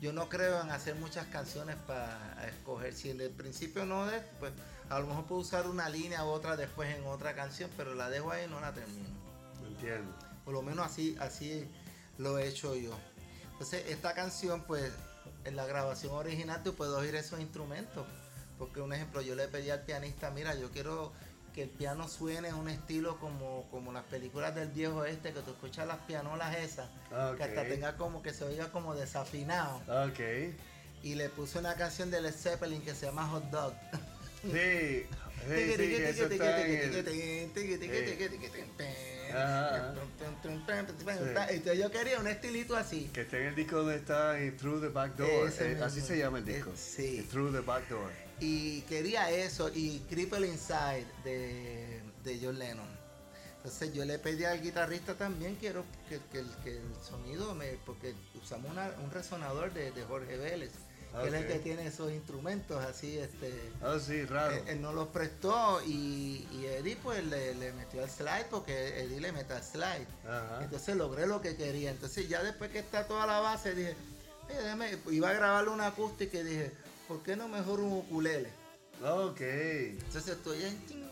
Yo 0.01 0.11
no 0.11 0.29
creo 0.29 0.61
en 0.63 0.71
hacer 0.71 0.95
muchas 0.95 1.27
canciones 1.27 1.75
para 1.85 2.43
escoger. 2.47 2.91
Si 2.95 3.11
en 3.11 3.21
el 3.21 3.29
principio 3.29 3.85
no 3.85 4.09
es, 4.09 4.23
pues 4.39 4.51
a 4.89 4.99
lo 4.99 5.05
mejor 5.05 5.25
puedo 5.25 5.41
usar 5.41 5.67
una 5.67 5.89
línea 5.89 6.25
u 6.25 6.29
otra 6.29 6.57
después 6.57 6.89
en 6.97 7.05
otra 7.05 7.35
canción, 7.35 7.69
pero 7.77 7.93
la 7.93 8.09
dejo 8.09 8.31
ahí 8.31 8.45
y 8.45 8.49
no 8.49 8.59
la 8.59 8.73
termino. 8.73 9.09
Entiendo. 9.67 10.11
Por 10.45 10.55
lo 10.55 10.63
menos 10.63 10.87
así, 10.87 11.15
así 11.19 11.69
lo 12.17 12.39
he 12.39 12.47
hecho 12.47 12.73
yo. 12.73 12.97
Entonces, 13.51 13.85
esta 13.89 14.15
canción, 14.15 14.63
pues, 14.63 14.91
en 15.45 15.55
la 15.55 15.67
grabación 15.67 16.13
original 16.13 16.63
tú 16.63 16.73
puedes 16.73 16.95
oír 16.95 17.13
esos 17.13 17.39
instrumentos. 17.39 18.07
Porque, 18.57 18.81
un 18.81 18.91
ejemplo, 18.91 19.21
yo 19.21 19.35
le 19.35 19.47
pedí 19.47 19.69
al 19.69 19.83
pianista, 19.83 20.31
mira, 20.31 20.55
yo 20.55 20.71
quiero 20.71 21.13
que 21.53 21.63
el 21.63 21.69
piano 21.69 22.07
suene 22.07 22.49
en 22.49 22.55
un 22.55 22.69
estilo 22.69 23.19
como, 23.19 23.67
como 23.71 23.91
las 23.91 24.03
películas 24.05 24.53
del 24.55 24.69
viejo 24.69 25.05
este, 25.05 25.33
que 25.33 25.41
tú 25.41 25.51
escuchas 25.51 25.87
las 25.87 25.97
pianolas 25.99 26.55
esas, 26.57 26.89
que 27.37 27.43
hasta 27.43 27.63
tenga 27.67 27.97
como 27.97 28.21
que 28.21 28.33
se 28.33 28.43
oiga 28.45 28.71
como 28.71 28.95
desafinado. 28.95 29.77
Ok. 30.07 30.19
Y 31.03 31.15
le 31.15 31.29
puse 31.29 31.59
una 31.59 31.75
canción 31.75 32.11
de 32.11 32.21
Led 32.21 32.33
Zeppelin 32.33 32.81
que 32.81 32.93
se 32.93 33.05
llama 33.07 33.27
Hot 33.27 33.45
Dog. 33.51 33.73
Sí. 34.41 35.05
Sí, 35.47 35.73
sí, 35.77 35.95
eso 35.95 36.25
está 36.25 36.61
en 36.65 36.71
el- 36.95 37.05
Ajá. 39.33 39.93
Entonces 41.49 41.77
yo 41.79 41.91
quería 41.91 42.19
un 42.19 42.27
estilito 42.27 42.75
así. 42.75 43.09
Que 43.13 43.21
está 43.21 43.37
en 43.37 43.43
el 43.47 43.55
disco 43.55 43.77
donde 43.77 43.95
está 43.95 44.35
Through 44.57 44.81
the 44.81 44.87
Back 44.89 45.15
Door. 45.15 45.47
Ese 45.47 45.73
eh, 45.73 45.83
así 45.83 46.01
se 46.01 46.17
llama 46.17 46.39
el 46.39 46.49
Eh, 46.49 46.55
disco. 46.55 46.71
sí. 46.75 47.25
Through 47.31 47.53
the 47.53 47.61
Back 47.61 47.87
Door. 47.89 48.11
Y 48.39 48.81
quería 48.81 49.29
eso 49.31 49.69
y 49.73 49.99
Cripple 50.09 50.47
Inside 50.47 51.05
de, 51.23 52.01
de 52.23 52.39
John 52.41 52.57
Lennon. 52.57 52.87
Entonces 53.57 53.93
yo 53.93 54.05
le 54.05 54.17
pedí 54.19 54.45
al 54.45 54.61
guitarrista 54.61 55.15
también, 55.15 55.55
quiero 55.55 55.83
que, 56.07 56.19
que 56.31 56.39
el, 56.39 56.47
que 56.63 56.77
el 56.77 56.95
sonido 57.07 57.53
me. 57.55 57.73
porque 57.85 58.13
usamos 58.41 58.71
una- 58.71 58.93
un 59.03 59.11
resonador 59.11 59.73
de, 59.73 59.91
de 59.91 60.03
Jorge 60.05 60.37
Vélez, 60.37 60.71
que 61.11 61.27
él 61.27 61.33
es 61.33 61.41
el 61.41 61.47
que 61.47 61.59
tiene 61.59 61.85
esos 61.87 62.09
instrumentos 62.11 62.81
así, 62.85 63.17
este. 63.17 63.51
Ah, 63.81 63.97
sí, 63.99 64.23
raro. 64.23 64.55
Él, 64.55 64.63
él 64.67 64.81
nos 64.81 64.95
los 64.95 65.09
prestó 65.09 65.81
y, 65.85 66.47
y 66.53 66.65
Eddie 66.67 66.95
pues 67.03 67.21
le, 67.25 67.53
le 67.55 67.73
metió 67.73 68.01
al 68.01 68.09
slide 68.09 68.45
porque 68.49 69.01
Eddie 69.03 69.19
le 69.19 69.33
mete 69.33 69.51
al 69.51 69.63
slide. 69.63 70.07
Ajá. 70.25 70.59
Entonces 70.63 70.95
logré 70.95 71.27
lo 71.27 71.41
que 71.41 71.57
quería. 71.57 71.91
Entonces 71.91 72.29
ya 72.29 72.41
después 72.41 72.71
que 72.71 72.79
está 72.79 73.05
toda 73.07 73.25
la 73.27 73.41
base 73.41 73.75
dije, 73.75 73.93
"Oye, 74.47 74.57
déjame", 74.57 74.97
iba 75.11 75.29
a 75.29 75.33
grabarle 75.33 75.71
una 75.71 75.87
acústica 75.87 76.37
y 76.39 76.43
dije, 76.43 76.71
¿por 77.09 77.21
qué 77.23 77.35
no 77.35 77.49
mejor 77.49 77.81
un 77.81 77.91
ukulele? 77.91 78.49
Ok. 79.03 79.41
Entonces 79.41 80.27
estoy 80.37 80.63
en... 80.63 81.09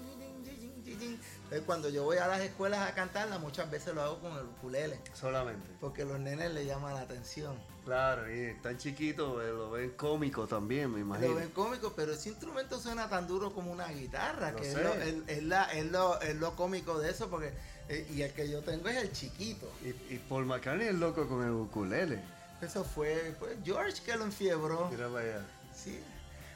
Entonces, 0.88 1.64
cuando 1.66 1.90
yo 1.90 2.04
voy 2.04 2.18
a 2.18 2.28
las 2.28 2.40
escuelas 2.42 2.90
a 2.90 2.94
cantarla, 2.94 3.38
muchas 3.40 3.70
veces 3.70 3.94
lo 3.94 4.02
hago 4.02 4.20
con 4.20 4.32
el 4.34 4.46
ukulele. 4.46 5.00
Solamente. 5.14 5.70
Porque 5.82 6.06
los 6.06 6.20
nenes 6.20 6.54
le 6.54 6.66
llaman 6.66 6.94
la 6.94 7.02
atención. 7.02 7.56
Claro, 7.86 8.30
y 8.34 8.54
tan 8.62 8.78
chiquito, 8.78 9.42
eh, 9.42 9.50
lo 9.52 9.72
ven 9.72 9.92
cómico 9.92 10.46
también, 10.48 10.90
me 10.92 11.00
Lo 11.00 11.06
imagino. 11.06 11.36
ven 11.36 11.50
cómico, 11.52 11.94
pero 11.96 12.14
ese 12.14 12.30
instrumento 12.30 12.80
suena 12.80 13.10
tan 13.10 13.28
duro 13.28 13.54
como 13.54 13.72
una 13.72 13.88
guitarra, 13.90 14.52
Lo 14.52 14.58
que 14.60 14.68
es 14.68 14.74
sé. 14.74 14.84
lo, 14.84 14.94
es- 14.96 15.16
es 15.28 15.44
la- 15.44 15.72
es 15.74 15.86
lo- 15.92 16.20
es 16.22 16.36
lo 16.36 16.56
cómico 16.56 17.00
de 17.00 17.10
eso, 17.12 17.30
porque 17.30 17.54
eh, 17.90 18.06
y 18.14 18.22
el 18.22 18.34
que 18.34 18.50
yo 18.50 18.62
tengo 18.62 18.90
es 18.90 18.98
el 18.98 19.12
chiquito. 19.14 19.72
Y, 19.84 19.90
y 20.14 20.22
Paul 20.28 20.46
McCartney 20.46 20.88
es 20.88 20.96
loco 20.96 21.28
con 21.30 21.44
el 21.46 21.52
ukulele. 21.52 22.20
Eso 22.62 22.84
fue, 22.84 23.34
fue 23.40 23.56
George 23.64 24.02
que 24.04 24.18
lo 24.18 24.26
enfiebró. 24.26 24.90
Mira 24.92 25.08
para 25.08 25.20
allá. 25.22 25.46
Sí. 25.84 26.00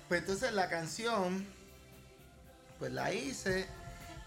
Pues 0.07 0.21
entonces 0.21 0.51
la 0.53 0.69
canción, 0.69 1.45
pues 2.79 2.91
la 2.91 3.13
hice 3.13 3.67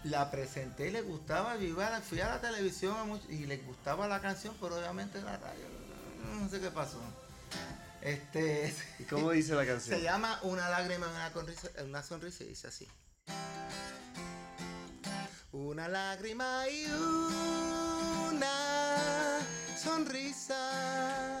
la 0.05 0.29
presenté 0.29 0.87
y 0.89 0.91
le 0.91 1.01
gustaba, 1.01 1.55
yo 1.57 1.63
iba 1.63 1.99
fui 2.01 2.21
a 2.21 2.27
la 2.27 2.39
televisión 2.39 3.19
y 3.27 3.45
le 3.45 3.57
gustaba 3.57 4.07
la 4.07 4.21
canción, 4.21 4.55
pero 4.61 4.77
obviamente 4.77 5.19
la 5.21 5.37
radio, 5.37 5.65
no 6.39 6.47
sé 6.47 6.59
qué 6.59 6.69
pasó. 6.69 6.99
Este, 8.01 8.71
¿Y 8.99 9.03
cómo 9.05 9.31
dice 9.31 9.55
la 9.55 9.65
canción? 9.65 9.97
se 9.97 10.03
llama 10.03 10.39
Una 10.43 10.69
lágrima 10.69 11.07
una, 11.07 11.33
sonrisa, 11.33 11.69
una 11.83 12.03
sonrisa 12.03 12.43
y 12.43 12.47
dice 12.49 12.67
así. 12.67 12.87
Una 15.51 15.87
lágrima 15.87 16.69
y 16.69 16.85
una 18.29 19.39
sonrisa. 19.81 21.39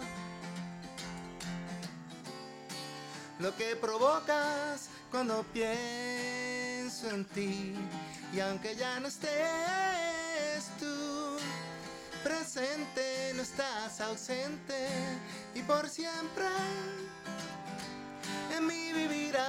Lo 3.39 3.55
que 3.55 3.75
provocas 3.75 4.89
cuando 5.11 5.43
pienso 5.53 7.09
en 7.09 7.25
ti. 7.25 7.75
Y 8.33 8.39
aunque 8.39 8.75
ya 8.75 8.99
no 8.99 9.07
estés 9.07 9.33
tú 10.79 11.37
presente, 12.23 13.33
no 13.35 13.41
estás 13.41 13.99
ausente. 14.01 14.87
Y 15.53 15.61
por 15.63 15.89
siempre 15.89 16.45
en 18.55 18.67
mí 18.67 18.93
vivirás. 18.93 19.45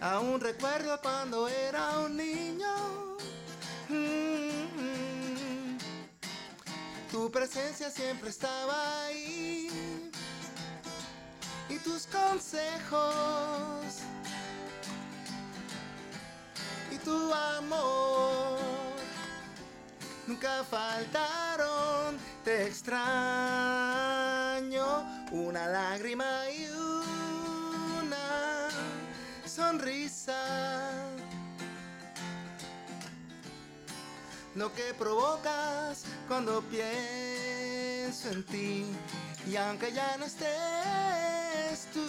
Aún 0.00 0.40
recuerdo 0.40 1.00
cuando 1.00 1.48
era 1.48 1.98
un 1.98 2.16
niño. 2.16 3.16
Mm, 3.88 4.65
Tu 7.10 7.30
presencia 7.30 7.90
siempre 7.90 8.30
estaba 8.30 9.04
ahí. 9.04 10.10
Y 11.68 11.78
tus 11.78 12.06
consejos. 12.06 13.04
Y 16.90 16.98
tu 16.98 17.32
amor. 17.32 18.58
Nunca 20.26 20.64
faltaron, 20.64 22.18
te 22.44 22.66
extraño. 22.66 22.96
Una 25.30 25.68
lágrima 25.68 26.50
y 26.50 26.66
una 28.00 28.68
sonrisa. 29.44 31.05
Lo 34.56 34.72
que 34.72 34.94
provocas 34.94 36.04
cuando 36.26 36.62
pienso 36.62 38.30
en 38.30 38.42
ti. 38.44 38.86
Y 39.46 39.54
aunque 39.56 39.92
ya 39.92 40.16
no 40.16 40.24
estés 40.24 41.86
tú 41.92 42.00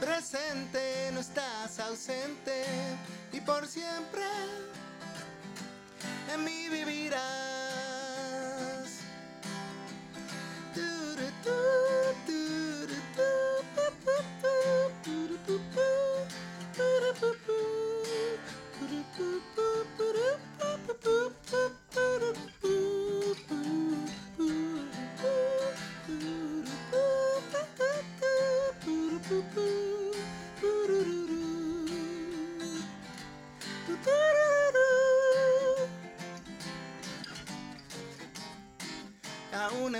presente, 0.00 1.10
no 1.12 1.20
estás 1.20 1.78
ausente. 1.78 2.64
Y 3.32 3.40
por 3.42 3.68
siempre 3.68 4.24
en 6.32 6.42
mí 6.42 6.70
vivirás. 6.70 7.59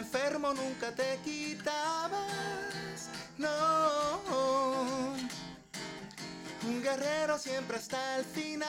Enfermo 0.00 0.52
nunca 0.54 0.92
te 0.92 1.18
quitabas, 1.22 2.20
no. 3.36 3.50
Un 6.66 6.82
guerrero 6.82 7.38
siempre 7.38 7.76
hasta 7.76 8.16
el 8.16 8.24
final. 8.24 8.68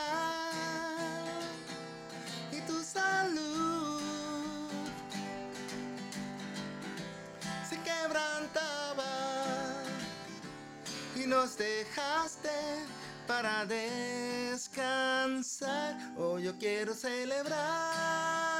Y 2.51 2.59
tu 2.61 2.84
salud 2.84 4.01
se 7.69 7.77
quebrantaba 7.79 9.05
y 11.15 11.25
nos 11.27 11.57
dejaste 11.57 12.49
para 13.25 13.65
descansar. 13.65 14.77
Hoy 16.17 16.43
yo 16.43 16.57
quiero 16.57 16.93
celebrar 16.93 18.51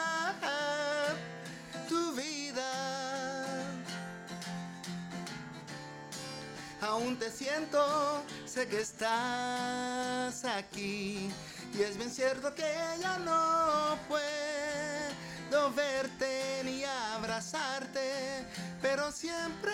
Aún 6.82 7.16
te 7.18 7.30
siento, 7.30 8.24
sé 8.46 8.68
que 8.68 8.82
estás 8.82 10.44
aquí. 10.46 11.32
Y 11.76 11.82
es 11.84 11.96
bien 11.96 12.10
cierto 12.10 12.56
que 12.56 12.74
ya 13.00 13.20
no 13.20 14.00
puedo 14.08 15.72
verte 15.74 16.64
ni 16.66 16.84
abrazarte, 16.84 18.46
pero 18.82 19.12
siempre 19.12 19.74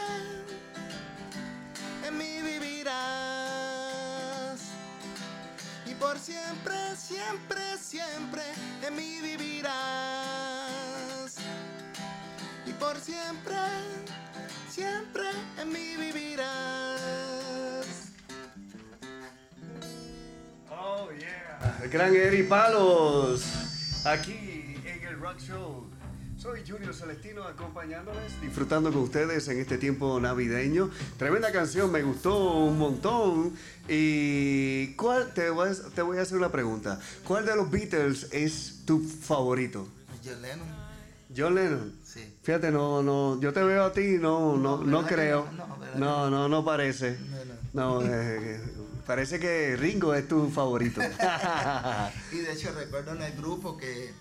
en 2.05 2.17
mí 2.17 2.41
vivirás. 2.41 2.97
Y 5.85 5.93
por 5.95 6.19
siempre, 6.19 6.75
siempre, 6.97 7.77
siempre 7.77 8.43
en 8.85 8.95
mí 8.97 9.21
vivirás. 9.21 9.75
Y 12.65 12.73
por 12.73 12.99
siempre, 12.99 13.55
siempre 14.69 15.29
en 15.57 15.71
mí 15.71 15.95
vivirás. 15.95 16.76
El 21.83 21.89
gran 21.89 22.15
Eri 22.15 22.43
Palos, 22.43 23.43
aquí 24.05 24.75
en 24.85 25.07
el 25.07 25.19
Rock 25.19 25.39
Show. 25.39 25.85
Soy 26.37 26.61
Junior 26.67 26.93
Celestino 26.93 27.43
acompañándoles, 27.43 28.39
disfrutando 28.41 28.91
con 28.93 29.01
ustedes 29.01 29.47
en 29.47 29.59
este 29.59 29.77
tiempo 29.79 30.19
navideño. 30.19 30.91
Tremenda 31.17 31.51
canción, 31.51 31.91
me 31.91 32.03
gustó 32.03 32.53
un 32.65 32.77
montón. 32.77 33.53
Y 33.89 34.93
¿cuál 34.95 35.33
te 35.33 35.49
voy 35.49 35.69
a, 35.69 35.73
te 35.95 36.01
voy 36.03 36.19
a 36.19 36.21
hacer 36.21 36.37
una 36.37 36.51
pregunta? 36.51 36.99
¿Cuál 37.25 37.45
de 37.45 37.55
los 37.55 37.71
Beatles 37.71 38.27
es 38.31 38.83
tu 38.85 38.99
favorito? 38.99 39.87
John 40.23 40.41
Lennon, 40.43 40.67
John 41.35 41.55
Lennon. 41.55 41.93
sí. 42.03 42.33
Fíjate, 42.43 42.71
no, 42.71 43.01
no, 43.01 43.41
yo 43.41 43.51
te 43.51 43.63
veo 43.63 43.83
a 43.85 43.91
ti, 43.91 44.17
no, 44.19 44.55
no, 44.57 44.77
No, 44.77 44.83
no 44.83 44.97
¿verdad 44.97 45.09
que 45.09 45.15
creo. 45.15 45.47
no? 45.57 45.67
No, 45.67 45.77
¿verdad 45.79 45.93
que 45.93 45.99
No, 45.99 46.29
no, 46.29 46.47
no 46.49 46.63
parece. 46.63 47.17
No, 47.73 48.01
No, 48.01 48.05
eh, 48.05 48.61
parece 49.07 49.39
que 49.39 49.75
Ringo 49.77 50.13
es 50.13 50.27
tu 50.27 50.49
favorito. 50.51 51.01
Y 52.31 52.37
de 52.39 52.53
hecho 52.53 52.71
recuerdo 52.73 53.13
en 53.15 53.21
el 53.23 53.33
grupo 53.33 53.77
que, 53.77 54.13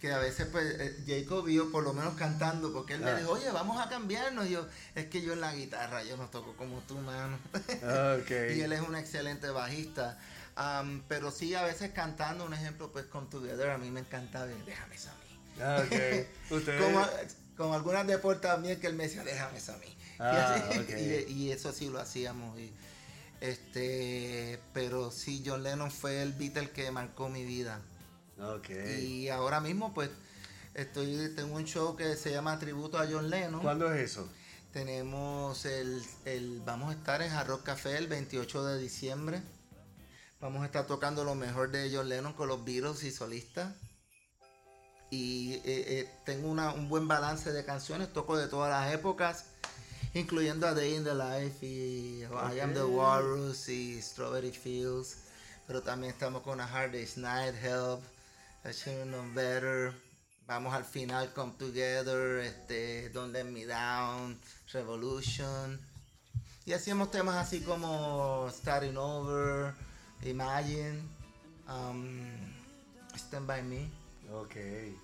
que 0.00 0.12
a 0.12 0.18
veces 0.18 0.46
pues 0.50 0.64
eh, 0.78 0.96
Jacob 1.06 1.44
vio 1.44 1.70
por 1.70 1.82
lo 1.84 1.92
menos 1.92 2.14
cantando, 2.14 2.72
porque 2.72 2.94
él 2.94 3.02
Ah. 3.04 3.12
me 3.12 3.20
dijo, 3.20 3.32
oye, 3.32 3.50
vamos 3.50 3.84
a 3.84 3.88
cambiarnos. 3.88 4.46
Y 4.46 4.50
yo, 4.50 4.66
es 4.94 5.06
que 5.06 5.20
yo 5.22 5.32
en 5.32 5.40
la 5.40 5.54
guitarra, 5.54 6.02
yo 6.04 6.16
no 6.16 6.28
toco 6.28 6.54
como 6.56 6.78
tú, 6.82 6.96
mano. 6.98 7.36
Ok. 7.54 8.30
y 8.56 8.60
él 8.60 8.72
es 8.72 8.80
un 8.80 8.96
excelente 8.96 9.50
bajista. 9.50 10.18
Am, 10.56 11.02
pero 11.08 11.30
sí, 11.30 11.54
a 11.54 11.62
veces 11.62 11.90
cantando, 11.92 12.44
un 12.44 12.52
ejemplo, 12.54 12.90
pues 12.90 13.04
Come 13.06 13.28
Together, 13.30 13.70
a 13.70 13.78
mí 13.78 13.90
me 13.90 14.00
encanta, 14.00 14.44
ver, 14.44 14.56
déjame 14.64 14.94
a 14.96 14.98
mí. 14.98 15.60
Ah, 15.60 15.82
ok. 15.84 16.26
Ustedes- 16.56 16.82
Como, 16.82 17.06
con 17.56 17.72
algunas 17.74 18.06
de 18.06 18.18
también 18.36 18.80
que 18.80 18.86
él 18.88 18.94
me 18.94 19.04
decía, 19.04 19.22
déjame 19.24 19.58
a 19.58 19.76
mí. 19.78 19.96
Ah, 20.20 20.32
y, 20.34 20.70
así- 20.72 20.78
ok. 20.80 21.28
y- 21.28 21.32
y 21.32 21.52
eso 21.52 21.72
sí 21.72 21.88
lo 21.90 22.00
hacíamos. 22.00 22.58
y, 22.58 22.72
este, 23.40 24.60
pero 24.72 25.10
sí, 25.10 25.42
John 25.44 25.62
Lennon 25.62 25.90
fue 25.90 26.22
el 26.22 26.32
Beatle 26.32 26.70
que 26.70 26.90
marcó 26.90 27.28
mi 27.28 27.44
vida. 27.44 27.80
Ok. 28.40 28.68
Y 29.00 29.28
ahora 29.28 29.60
mismo, 29.60 29.92
pues, 29.94 30.10
estoy, 30.74 31.32
tengo 31.34 31.56
un 31.56 31.64
show 31.64 31.96
que 31.96 32.16
se 32.16 32.30
llama 32.30 32.58
Tributo 32.58 32.98
a 32.98 33.06
John 33.10 33.30
Lennon. 33.30 33.60
¿Cuándo 33.60 33.92
es 33.92 34.10
eso? 34.12 34.28
Tenemos 34.72 35.64
el, 35.64 36.02
el- 36.24 36.60
vamos 36.64 36.90
a 36.94 36.98
estar 36.98 37.22
en 37.22 37.32
Hard 37.32 37.48
Rock 37.48 37.62
Café 37.64 37.96
el 37.96 38.06
28 38.06 38.64
de 38.64 38.78
diciembre. 38.78 39.42
Vamos 40.40 40.62
a 40.62 40.66
estar 40.66 40.86
tocando 40.86 41.24
lo 41.24 41.34
mejor 41.34 41.70
de 41.70 41.90
John 41.92 42.08
Lennon 42.08 42.32
con 42.34 42.48
los 42.48 42.64
Beatles 42.64 43.02
y 43.02 43.10
solistas. 43.10 43.74
Y 45.10 45.54
eh, 45.54 45.60
eh, 45.64 46.10
tengo 46.24 46.48
una- 46.50 46.72
un 46.72 46.88
buen 46.88 47.08
balance 47.08 47.50
de 47.52 47.64
canciones, 47.64 48.12
toco 48.12 48.36
de 48.36 48.46
todas 48.46 48.70
las 48.70 48.92
épocas, 48.94 49.46
incluyendo 50.14 50.66
a 50.66 50.74
Day 50.74 50.94
in 50.94 51.04
the 51.04 51.14
Life 51.14 51.64
y 51.64 52.22
I 52.22 52.60
Am 52.60 52.74
the. 52.74 52.84
Walrus 52.84 53.68
y 53.68 54.00
Strawberry 54.00 54.52
Fields. 54.52 55.18
Pero 55.66 55.82
también 55.82 56.12
estamos 56.12 56.42
con 56.42 56.60
A 56.60 56.64
Hard 56.64 56.92
Day's 56.92 57.16
Night, 57.18 57.54
Help, 57.62 58.02
I 58.64 58.72
Should've 58.72 59.04
Known 59.04 59.34
Better. 59.34 59.92
Vamos 60.46 60.72
al 60.72 60.84
final, 60.84 61.30
Come 61.34 61.52
Together, 61.58 62.38
este, 62.38 63.10
Don't 63.10 63.34
Let 63.34 63.44
Me 63.44 63.66
Down, 63.66 64.40
Revolution. 64.72 65.78
Y 66.64 66.72
hacíamos 66.72 67.10
temas 67.10 67.36
así 67.36 67.60
como 67.60 68.48
Starting 68.50 68.96
Over, 68.96 69.74
Imagine, 70.22 71.02
um, 71.68 72.26
Stand 73.14 73.46
By 73.46 73.62
Me. 73.62 73.90
Ok. 74.32 74.56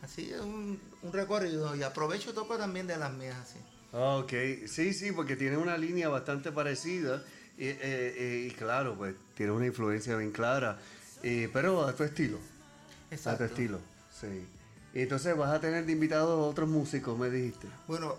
Así 0.03 0.31
es 0.31 0.41
un, 0.41 0.81
un 1.03 1.13
recorrido. 1.13 1.77
Y 1.77 1.83
aprovecho 1.83 2.31
y 2.31 2.33
toco 2.35 2.57
también 2.57 2.87
de 2.87 2.97
las 2.97 3.13
mías 3.13 3.37
así. 3.37 3.59
Ok, 3.97 4.33
sí, 4.67 4.93
sí, 4.93 5.13
porque 5.13 5.37
tiene 5.37 5.57
una 5.57 5.79
línea 5.79 6.09
bastante 6.09 6.51
parecida 6.51 7.23
y, 7.57 7.69
eh, 7.69 7.79
eh, 7.81 8.49
y 8.51 8.55
claro, 8.55 8.97
pues 8.97 9.15
tiene 9.37 9.53
una 9.53 9.67
influencia 9.67 10.17
bien 10.17 10.33
clara, 10.33 10.79
eh, 11.23 11.49
pero 11.53 11.87
a 11.87 11.95
tu 11.95 12.03
estilo, 12.03 12.39
a 12.39 13.09
tu 13.09 13.15
Exacto. 13.15 13.45
estilo, 13.45 13.79
sí. 14.21 14.49
Y 14.95 15.03
entonces 15.03 15.37
vas 15.37 15.51
a 15.55 15.61
tener 15.61 15.87
de 15.87 15.93
invitados 15.93 16.51
otros 16.51 16.69
músicos, 16.69 17.17
me 17.17 17.31
dijiste. 17.31 17.69
Bueno, 17.87 18.17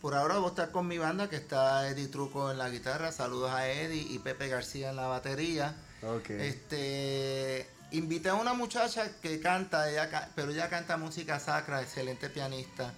por 0.00 0.14
ahora 0.14 0.36
voy 0.36 0.46
a 0.46 0.48
estar 0.50 0.70
con 0.70 0.86
mi 0.86 0.98
banda 0.98 1.28
que 1.28 1.36
está 1.36 1.88
Eddie 1.88 2.06
Truco 2.06 2.52
en 2.52 2.58
la 2.58 2.70
guitarra. 2.70 3.10
Saludos 3.10 3.50
a 3.50 3.68
Eddie 3.68 4.06
y 4.10 4.20
Pepe 4.20 4.46
García 4.46 4.90
en 4.90 4.96
la 4.96 5.08
batería. 5.08 5.74
Ok. 6.02 6.30
Este, 6.30 7.66
invité 7.90 8.28
a 8.28 8.34
una 8.34 8.54
muchacha 8.54 9.20
que 9.20 9.40
canta, 9.40 9.90
ella, 9.90 10.30
pero 10.36 10.52
ella 10.52 10.68
canta 10.68 10.96
música 10.96 11.40
sacra, 11.40 11.82
excelente 11.82 12.30
pianista, 12.30 12.92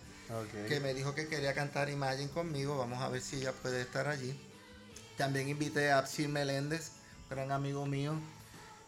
que 0.68 0.81
me 0.81 0.95
dijo 0.95 1.14
que 1.14 1.28
quería 1.28 1.55
cantar 1.55 1.89
Imagine 1.91 2.31
conmigo. 2.31 2.78
Vamos 2.78 3.01
a 3.01 3.09
ver 3.09 3.20
si 3.20 3.37
ella 3.37 3.53
puede 3.53 3.83
estar 3.83 4.09
allí. 4.09 4.39
También 5.16 5.49
invité 5.49 5.91
a 5.91 5.99
Absil 5.99 6.28
Meléndez, 6.28 6.93
gran 7.28 7.53
amigo 7.53 7.85
mío, 7.85 8.14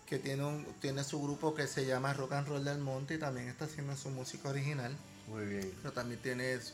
que 0.07 0.18
tiene, 0.18 0.45
un, 0.45 0.64
tiene 0.80 1.05
su 1.05 1.22
grupo 1.22 1.55
que 1.55 1.66
se 1.66 1.84
llama 1.84 2.14
Rock 2.14 2.32
and 2.32 2.49
Roll 2.49 2.64
del 2.64 2.78
Monte 2.78 3.14
y 3.14 3.18
también 3.18 3.49
está 3.49 3.66
haciendo 3.66 3.97
su 3.97 4.09
música 4.11 4.49
original. 4.49 4.97
Muy 5.28 5.45
bien. 5.45 5.74
Pero 5.82 5.93
también 5.93 6.20
tiene 6.22 6.61
su, 6.61 6.72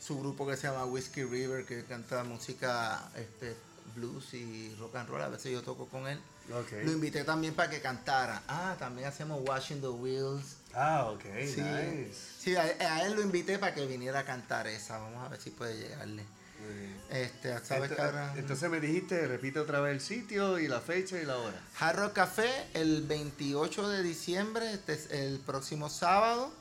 su 0.00 0.18
grupo 0.18 0.46
que 0.46 0.56
se 0.56 0.68
llama 0.68 0.84
Whiskey 0.84 1.24
River, 1.24 1.64
que 1.64 1.84
canta 1.84 2.22
música 2.24 3.10
este, 3.16 3.56
blues 3.94 4.34
y 4.34 4.74
rock 4.78 4.96
and 4.96 5.08
roll. 5.08 5.22
A 5.22 5.28
veces 5.28 5.52
yo 5.52 5.62
toco 5.62 5.86
con 5.86 6.06
él. 6.06 6.20
Ok. 6.52 6.84
Lo 6.84 6.92
invité 6.92 7.24
también 7.24 7.54
para 7.54 7.70
que 7.70 7.80
cantara. 7.80 8.42
Ah, 8.48 8.76
también 8.78 9.08
hacemos 9.08 9.40
Washing 9.46 9.80
the 9.80 9.88
Wheels. 9.88 10.56
Ah, 10.74 11.10
ok, 11.12 11.22
Sí, 11.46 11.60
nice. 11.60 12.14
sí 12.38 12.56
a, 12.56 12.62
a 12.62 13.04
él 13.06 13.14
lo 13.14 13.22
invité 13.22 13.58
para 13.58 13.74
que 13.74 13.86
viniera 13.86 14.20
a 14.20 14.24
cantar 14.24 14.66
esa. 14.66 14.98
Vamos 14.98 15.24
a 15.24 15.28
ver 15.28 15.40
si 15.40 15.50
puede 15.50 15.76
llegarle. 15.76 16.24
Bien. 16.60 17.00
Este, 17.10 17.58
¿sabes 17.64 17.90
Ento- 17.90 17.96
qué 17.96 18.02
hora? 18.02 18.34
Entonces 18.36 18.70
me 18.70 18.80
dijiste, 18.80 19.26
repite 19.26 19.58
otra 19.58 19.80
vez 19.80 19.94
el 19.94 20.00
sitio 20.00 20.58
y 20.58 20.68
la 20.68 20.80
fecha 20.80 21.18
y 21.20 21.24
la 21.24 21.38
hora. 21.38 21.58
Hard 21.78 21.98
Rock 21.98 22.12
Café 22.12 22.66
el 22.74 23.02
28 23.06 23.88
de 23.88 24.02
diciembre, 24.02 24.72
este 24.74 24.92
es 24.92 25.10
el 25.10 25.38
próximo 25.40 25.88
sábado. 25.88 26.52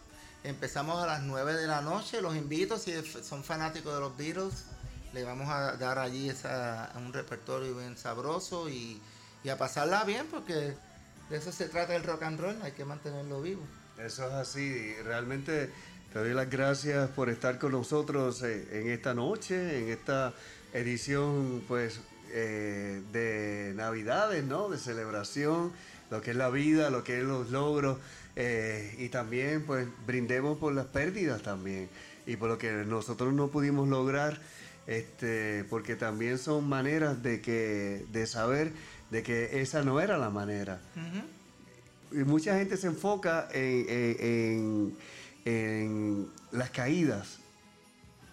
Empezamos 0.43 1.03
a 1.03 1.05
las 1.05 1.21
9 1.21 1.53
de 1.53 1.67
la 1.67 1.81
noche. 1.81 2.21
Los 2.21 2.35
invito, 2.35 2.77
si 2.79 2.93
son 3.23 3.43
fanáticos 3.43 3.93
de 3.93 3.99
los 3.99 4.15
Beatles, 4.17 4.63
le 5.13 5.23
vamos 5.23 5.49
a 5.49 5.73
dar 5.75 5.99
allí 5.99 6.29
esa, 6.29 6.91
un 6.95 7.11
repertorio 7.13 7.75
bien 7.77 7.97
sabroso 7.97 8.69
y, 8.69 9.01
y 9.43 9.49
a 9.49 9.57
pasarla 9.57 10.03
bien 10.05 10.25
porque 10.27 10.53
de 11.29 11.37
eso 11.37 11.51
se 11.51 11.67
trata 11.67 11.93
el 11.95 12.03
rock 12.03 12.23
and 12.23 12.39
roll, 12.39 12.61
hay 12.63 12.71
que 12.71 12.85
mantenerlo 12.85 13.41
vivo. 13.41 13.61
Eso 14.05 14.27
es 14.27 14.33
así. 14.33 14.93
Realmente 15.03 15.69
te 16.13 16.19
doy 16.19 16.33
las 16.33 16.49
gracias 16.49 17.09
por 17.09 17.29
estar 17.29 17.59
con 17.59 17.73
nosotros 17.73 18.41
eh, 18.43 18.65
en 18.71 18.89
esta 18.89 19.13
noche, 19.13 19.79
en 19.79 19.89
esta 19.89 20.33
edición, 20.73 21.61
pues, 21.67 21.99
eh, 22.31 23.01
de 23.11 23.73
Navidades, 23.75 24.45
¿no? 24.45 24.69
De 24.69 24.77
celebración, 24.77 25.73
lo 26.09 26.21
que 26.21 26.31
es 26.31 26.37
la 26.37 26.49
vida, 26.49 26.89
lo 26.89 27.03
que 27.03 27.19
es 27.19 27.25
los 27.25 27.49
logros, 27.49 27.97
eh, 28.37 28.95
y 28.97 29.09
también, 29.09 29.65
pues, 29.65 29.85
brindemos 30.07 30.57
por 30.57 30.73
las 30.73 30.85
pérdidas 30.85 31.41
también 31.41 31.89
y 32.25 32.37
por 32.37 32.47
lo 32.47 32.57
que 32.57 32.71
nosotros 32.71 33.33
no 33.33 33.49
pudimos 33.49 33.89
lograr, 33.89 34.39
este, 34.87 35.65
porque 35.69 35.97
también 35.97 36.37
son 36.37 36.69
maneras 36.69 37.21
de 37.21 37.41
que, 37.41 38.05
de 38.13 38.27
saber 38.27 38.71
de 39.11 39.23
que 39.23 39.61
esa 39.61 39.83
no 39.83 39.99
era 39.99 40.17
la 40.17 40.29
manera 40.29 40.79
mucha 42.11 42.57
gente 42.57 42.77
se 42.77 42.87
enfoca 42.87 43.47
en, 43.53 43.85
en- 43.89 44.95
en- 45.45 46.27
las 46.51 46.69
caídas, 46.71 47.37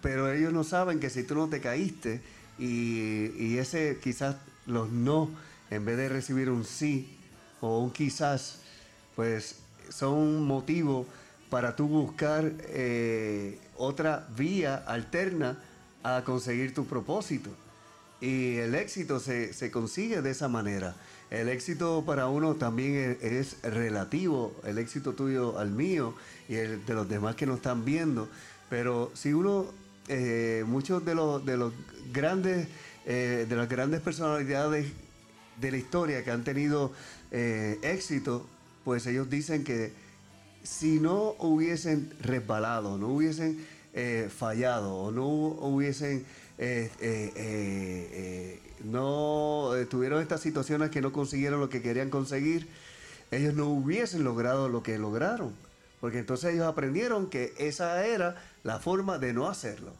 pero 0.01 0.31
ellos 0.31 0.51
no 0.53 0.63
saben 0.63 0.99
que 0.99 1.09
si 1.09 1.23
tú 1.23 1.35
no 1.35 1.47
te 1.47 1.59
caíste 1.61 2.21
y, 2.57 3.31
y 3.37 3.57
ese 3.59 3.99
quizás 4.01 4.35
los 4.65 4.89
no, 4.89 5.29
en 5.69 5.85
vez 5.85 5.97
de 5.97 6.09
recibir 6.09 6.49
un 6.49 6.65
sí 6.65 7.07
o 7.61 7.79
un 7.79 7.91
quizás, 7.91 8.59
pues 9.15 9.55
son 9.89 10.13
un 10.13 10.45
motivo 10.47 11.05
para 11.49 11.75
tú 11.75 11.87
buscar 11.87 12.51
eh, 12.69 13.59
otra 13.77 14.27
vía 14.35 14.75
alterna 14.87 15.57
a 16.03 16.23
conseguir 16.23 16.73
tu 16.73 16.85
propósito. 16.85 17.49
Y 18.19 18.55
el 18.55 18.73
éxito 18.75 19.19
se, 19.19 19.53
se 19.53 19.69
consigue 19.71 20.21
de 20.21 20.31
esa 20.31 20.47
manera. 20.47 20.95
El 21.29 21.49
éxito 21.49 22.03
para 22.05 22.27
uno 22.29 22.55
también 22.55 23.17
es, 23.21 23.61
relativo, 23.61 24.55
el 24.63 24.77
éxito 24.77 25.13
tuyo 25.13 25.59
al 25.59 25.71
mío 25.71 26.13
y 26.47 26.55
el 26.55 26.85
de 26.85 26.93
los 26.93 27.09
demás 27.09 27.35
que 27.35 27.45
nos 27.45 27.57
están 27.57 27.83
viendo. 27.83 28.29
Pero 28.69 29.11
si 29.13 29.33
uno, 29.33 29.65
eh, 30.07 30.63
muchos 30.65 31.03
de 31.03 31.15
los, 31.15 31.45
de 31.45 31.57
los 31.57 31.73
grandes, 32.13 32.67
eh, 33.05 33.45
de 33.47 33.55
las 33.57 33.67
grandes 33.67 33.99
personalidades 33.99 34.87
de 35.59 35.71
la 35.71 35.77
historia 35.77 36.23
que 36.23 36.31
han 36.31 36.43
tenido 36.45 36.93
eh, 37.31 37.77
éxito, 37.81 38.45
pues 38.85 39.05
ellos 39.05 39.29
dicen 39.29 39.65
que 39.65 39.91
si 40.63 40.99
no 40.99 41.35
hubiesen 41.39 42.13
resbalado, 42.21 42.97
no 42.97 43.09
hubiesen 43.09 43.65
fallado 44.29 44.93
o 44.95 45.11
no 45.11 45.25
hu- 45.27 45.57
hubiesen 45.59 46.23
no 48.83 49.75
eh, 49.75 49.85
tuvieron 49.85 50.21
estas 50.21 50.41
situaciones 50.41 50.89
que 50.91 51.01
no 51.01 51.11
consiguieron 51.11 51.59
lo 51.59 51.69
que 51.69 51.81
querían 51.81 52.09
conseguir, 52.09 52.67
ellos 53.31 53.53
no 53.53 53.67
hubiesen 53.67 54.23
logrado 54.23 54.69
lo 54.69 54.83
que 54.83 54.97
lograron. 54.97 55.53
Porque 55.99 56.19
entonces 56.19 56.53
ellos 56.53 56.67
aprendieron 56.67 57.29
que 57.29 57.53
esa 57.57 58.05
era 58.05 58.35
la 58.63 58.79
forma 58.79 59.17
de 59.17 59.33
no 59.33 59.49
hacerlo. 59.49 59.93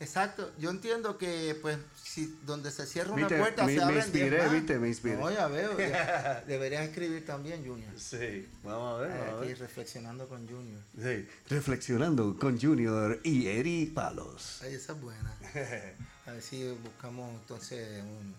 Exacto, 0.00 0.50
yo 0.58 0.70
entiendo 0.70 1.16
que 1.16 1.56
pues 1.62 1.78
si 2.02 2.36
donde 2.44 2.72
se 2.72 2.84
cierra 2.84 3.12
una 3.12 3.22
Viste, 3.28 3.38
puerta 3.38 3.64
me- 3.64 3.72
se 3.72 3.78
me 3.78 3.84
abren 3.84 3.98
inspiré, 4.00 4.30
10 4.30 4.42
más. 4.42 4.52
viste, 4.52 4.78
me 4.80 4.88
inspiré. 4.88 5.16
No, 5.16 5.30
ya 5.30 5.46
veo. 5.46 5.78
ya. 5.78 6.42
Deberías 6.48 6.88
escribir 6.88 7.24
también, 7.24 7.64
Junior. 7.64 7.92
Sí, 7.96 8.48
vamos 8.64 8.98
a 8.98 9.02
ver. 9.02 9.10
vamos 9.10 9.34
a 9.34 9.38
Aquí 9.38 9.46
ver. 9.48 9.58
reflexionando 9.60 10.28
con 10.28 10.46
Junior. 10.48 10.80
Sí, 11.00 11.28
Reflexionando 11.48 12.36
con 12.36 12.60
Junior 12.60 13.20
y 13.22 13.46
Eri 13.46 13.86
Palos. 13.86 14.60
Ay, 14.64 14.74
esa 14.74 14.92
es 14.94 15.00
buena. 15.00 15.34
A 16.26 16.32
ver 16.32 16.42
si 16.42 16.68
buscamos 16.82 17.30
entonces 17.40 18.02
un, 18.02 18.34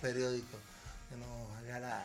periódico 0.00 0.58
que 1.08 1.16
nos 1.16 1.74
haga. 1.76 2.02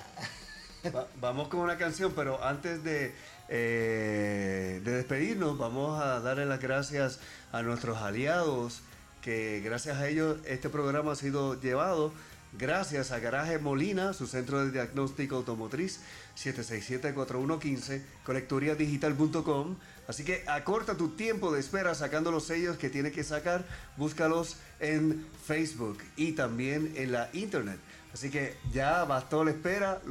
Va- 0.95 1.07
vamos 1.19 1.47
con 1.47 1.61
una 1.61 1.77
canción, 1.77 2.13
pero 2.15 2.43
antes 2.43 2.83
de, 2.83 3.13
eh, 3.49 4.81
de 4.83 4.91
despedirnos, 4.91 5.57
vamos 5.57 6.01
a 6.01 6.19
darle 6.19 6.45
las 6.45 6.59
gracias 6.59 7.19
a 7.51 7.61
nuestros 7.63 7.97
aliados, 7.97 8.81
que 9.21 9.61
gracias 9.63 9.97
a 9.97 10.07
ellos 10.07 10.37
este 10.45 10.69
programa 10.69 11.13
ha 11.13 11.15
sido 11.15 11.59
llevado. 11.59 12.13
Gracias 12.55 13.11
a 13.11 13.17
Garaje 13.17 13.57
Molina, 13.57 14.13
su 14.13 14.27
centro 14.27 14.63
de 14.63 14.71
diagnóstico 14.71 15.37
automotriz, 15.37 16.01
767-4115, 16.37 18.03
colectoriadigital.com. 18.25 19.75
Así 20.07 20.23
que 20.23 20.43
acorta 20.47 20.95
tu 20.95 21.09
tiempo 21.09 21.51
de 21.53 21.59
espera 21.59 21.95
sacando 21.95 22.31
los 22.31 22.45
sellos 22.45 22.77
que 22.77 22.89
tienes 22.89 23.13
que 23.13 23.23
sacar. 23.23 23.65
Búscalos 23.97 24.57
en 24.79 25.25
Facebook 25.45 25.99
y 26.15 26.33
también 26.33 26.93
en 26.95 27.11
la 27.11 27.29
internet. 27.33 27.79
Así 28.13 28.29
que 28.29 28.55
ya 28.71 29.03
bastó 29.05 29.43
la 29.43 29.51
espera. 29.51 30.01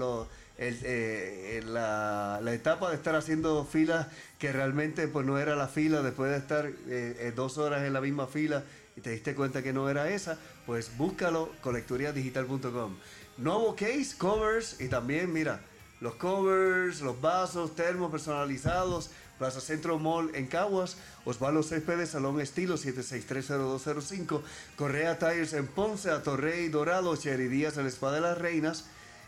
Eh, 0.59 1.63
la, 1.67 2.39
la 2.43 2.53
etapa 2.53 2.91
de 2.91 2.97
estar 2.97 3.17
haciendo 3.17 3.65
filas 3.65 4.07
que 4.39 4.53
realmente 4.53 5.09
pues 5.09 5.27
no 5.27 5.39
era 5.39 5.57
la 5.57 5.67
fila 5.67 6.03
después 6.03 6.31
de 6.31 6.37
estar 6.37 6.67
eh, 6.67 6.73
eh, 6.89 7.33
dos 7.35 7.59
horas 7.59 7.83
en 7.83 7.93
la 7.93 8.01
misma 8.01 8.27
fila 8.27 8.63
y 8.97 9.01
te 9.01 9.11
diste 9.11 9.35
cuenta 9.35 9.63
que 9.63 9.73
no 9.73 9.89
era 9.89 10.11
esa, 10.11 10.39
pues 10.67 10.97
búscalo 10.97 11.51
colecturiadigital.com. 11.63 12.97
Nuevo 13.39 13.75
case, 13.75 14.15
covers 14.19 14.81
y 14.81 14.89
también 14.89 15.33
mira, 15.33 15.61
los 16.01 16.15
covers, 16.17 17.01
los 17.01 17.21
vasos, 17.21 17.75
termos 17.75 18.11
personalizados, 18.11 19.11
Plaza 19.43 19.61
Centro 19.61 19.99
Mall 19.99 20.31
en 20.37 20.47
Caguas, 20.47 20.97
Osvaldo 21.25 21.65
Céspedes, 21.65 22.11
Salón 22.11 22.41
Estilo 22.41 22.79
7630205, 22.79 24.41
Correa 24.77 25.19
Tires 25.19 25.53
en 25.55 25.67
Ponce, 25.67 26.13
Atorrey 26.13 26.69
Dorado, 26.69 27.17
Cherry 27.17 27.49
Díaz 27.49 27.77
en 27.77 27.83
la 27.83 27.89
Espada 27.89 28.15
de 28.15 28.21
las 28.21 28.39
Reinas, 28.39 28.85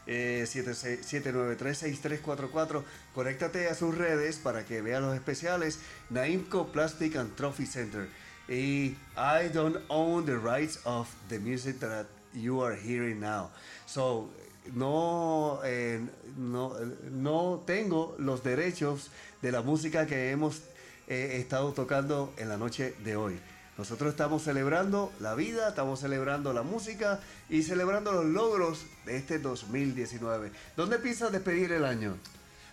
eh, 0.06 0.44
793-6344. 0.46 2.84
Conéctate 3.12 3.68
a 3.68 3.74
sus 3.74 3.98
redes 3.98 4.36
para 4.36 4.64
que 4.64 4.82
vean 4.82 5.02
los 5.02 5.16
especiales. 5.16 5.80
Naimco 6.10 6.70
Plastic 6.70 7.16
and 7.16 7.34
Trophy 7.34 7.66
Center. 7.66 8.08
Y 8.48 8.96
I 9.16 9.48
don't 9.52 9.78
own 9.88 10.26
the 10.26 10.36
rights 10.36 10.78
of 10.84 11.08
the 11.28 11.40
music 11.40 11.80
that 11.80 12.06
you 12.32 12.62
are 12.62 12.76
hearing 12.76 13.18
now. 13.18 13.50
So, 13.86 14.30
no, 14.72 15.60
eh, 15.64 16.00
no, 16.36 16.74
no 17.10 17.62
tengo 17.66 18.14
los 18.18 18.42
derechos 18.42 19.10
de 19.44 19.52
la 19.52 19.60
música 19.60 20.06
que 20.06 20.30
hemos 20.30 20.62
eh, 21.06 21.36
estado 21.38 21.74
tocando 21.74 22.32
en 22.38 22.48
la 22.48 22.56
noche 22.56 22.94
de 23.04 23.14
hoy. 23.14 23.38
Nosotros 23.76 24.08
estamos 24.08 24.42
celebrando 24.42 25.12
la 25.20 25.34
vida, 25.34 25.68
estamos 25.68 26.00
celebrando 26.00 26.54
la 26.54 26.62
música 26.62 27.20
y 27.50 27.62
celebrando 27.62 28.10
los 28.12 28.24
logros 28.24 28.86
de 29.04 29.18
este 29.18 29.38
2019. 29.38 30.50
¿Dónde 30.78 30.98
piensas 30.98 31.30
despedir 31.30 31.72
el 31.72 31.84
año? 31.84 32.16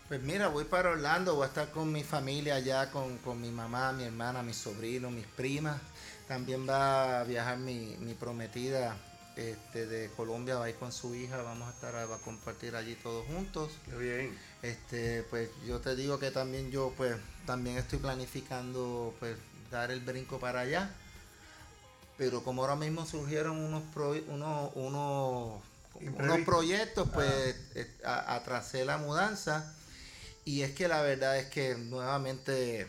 Pues 0.07 0.21
mira, 0.21 0.47
voy 0.47 0.63
para 0.63 0.91
Orlando, 0.91 1.35
voy 1.35 1.43
a 1.43 1.47
estar 1.47 1.71
con 1.71 1.91
mi 1.91 2.05
familia 2.05 2.55
allá, 2.55 2.89
con, 2.89 3.17
con 3.17 3.41
mi 3.41 3.51
mamá, 3.51 3.91
mi 3.91 4.05
hermana, 4.05 4.41
mis 4.41 4.55
sobrinos, 4.55 5.11
mis 5.11 5.25
primas. 5.25 5.75
También 6.25 6.65
va 6.69 7.19
a 7.19 7.23
viajar 7.25 7.57
mi, 7.57 7.97
mi 7.99 8.13
prometida 8.13 8.95
este, 9.49 9.85
de 9.87 10.09
Colombia, 10.11 10.55
va 10.57 10.65
a 10.65 10.69
ir 10.69 10.75
con 10.75 10.91
su 10.91 11.15
hija, 11.15 11.41
vamos 11.41 11.67
a 11.67 11.71
estar, 11.71 11.93
va 11.93 12.15
a 12.15 12.19
compartir 12.19 12.75
allí 12.75 12.95
todos 12.95 13.25
juntos. 13.27 13.71
Qué 13.85 13.95
bien. 13.95 14.37
Este, 14.61 15.23
pues 15.23 15.49
yo 15.65 15.79
te 15.79 15.95
digo 15.95 16.19
que 16.19 16.31
también 16.31 16.71
yo 16.71 16.93
pues 16.95 17.15
también 17.45 17.77
estoy 17.77 17.99
planificando 17.99 19.13
pues 19.19 19.37
dar 19.71 19.91
el 19.91 20.01
brinco 20.01 20.39
para 20.39 20.61
allá. 20.61 20.93
Pero 22.17 22.43
como 22.43 22.61
ahora 22.61 22.75
mismo 22.75 23.05
surgieron 23.05 23.57
unos 23.57 23.83
pro- 23.93 24.15
unos, 24.27 24.71
unos, 24.75 25.61
proyectos, 26.45 27.09
pues 27.13 27.55
eh, 27.75 27.87
atrasé 28.03 28.85
la 28.85 28.97
mudanza. 28.97 29.73
Y 30.45 30.61
es 30.61 30.71
que 30.73 30.87
la 30.87 31.01
verdad 31.01 31.37
es 31.37 31.47
que 31.47 31.75
nuevamente 31.75 32.87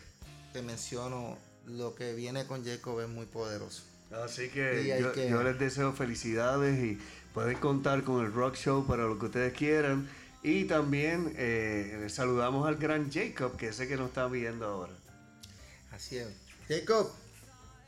te 0.51 0.61
menciono, 0.61 1.37
lo 1.65 1.95
que 1.95 2.13
viene 2.13 2.45
con 2.45 2.63
Jacob 2.65 2.99
es 3.01 3.07
muy 3.07 3.25
poderoso. 3.25 3.83
Así 4.23 4.49
que 4.49 4.97
yo, 4.99 5.11
que- 5.11 5.29
yo 5.29 5.41
les 5.43 5.57
deseo 5.59 5.93
felicidades 5.93 6.79
y 6.83 6.99
pueden 7.33 7.57
contar 7.57 8.03
con 8.03 8.23
el 8.25 8.31
Rock 8.33 8.55
Show 8.55 8.85
para 8.85 9.03
lo 9.03 9.17
que 9.17 9.25
ustedes 9.25 9.53
quieran. 9.53 10.09
Y 10.43 10.65
también 10.65 11.33
eh, 11.37 11.97
les 12.01 12.13
saludamos 12.13 12.67
al 12.67 12.75
gran 12.75 13.11
Jacob, 13.11 13.55
que 13.57 13.71
sé 13.73 13.87
que 13.87 13.95
nos 13.95 14.09
está 14.09 14.27
viendo 14.27 14.65
ahora. 14.67 14.93
Así 15.91 16.17
es. 16.17 16.27
Jacob, 16.67 17.11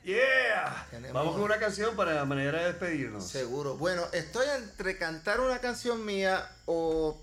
¡Yeah! 0.03 0.87
Tenemos- 0.91 1.13
Vamos 1.13 1.33
con 1.35 1.43
una 1.43 1.57
canción 1.59 1.95
para 1.95 2.23
manera 2.25 2.59
de 2.59 2.65
despedirnos. 2.67 3.27
Seguro. 3.27 3.75
Bueno, 3.75 4.03
estoy 4.13 4.45
entre 4.55 4.97
cantar 4.97 5.39
una 5.41 5.59
canción 5.59 6.05
mía 6.05 6.47
o 6.65 7.19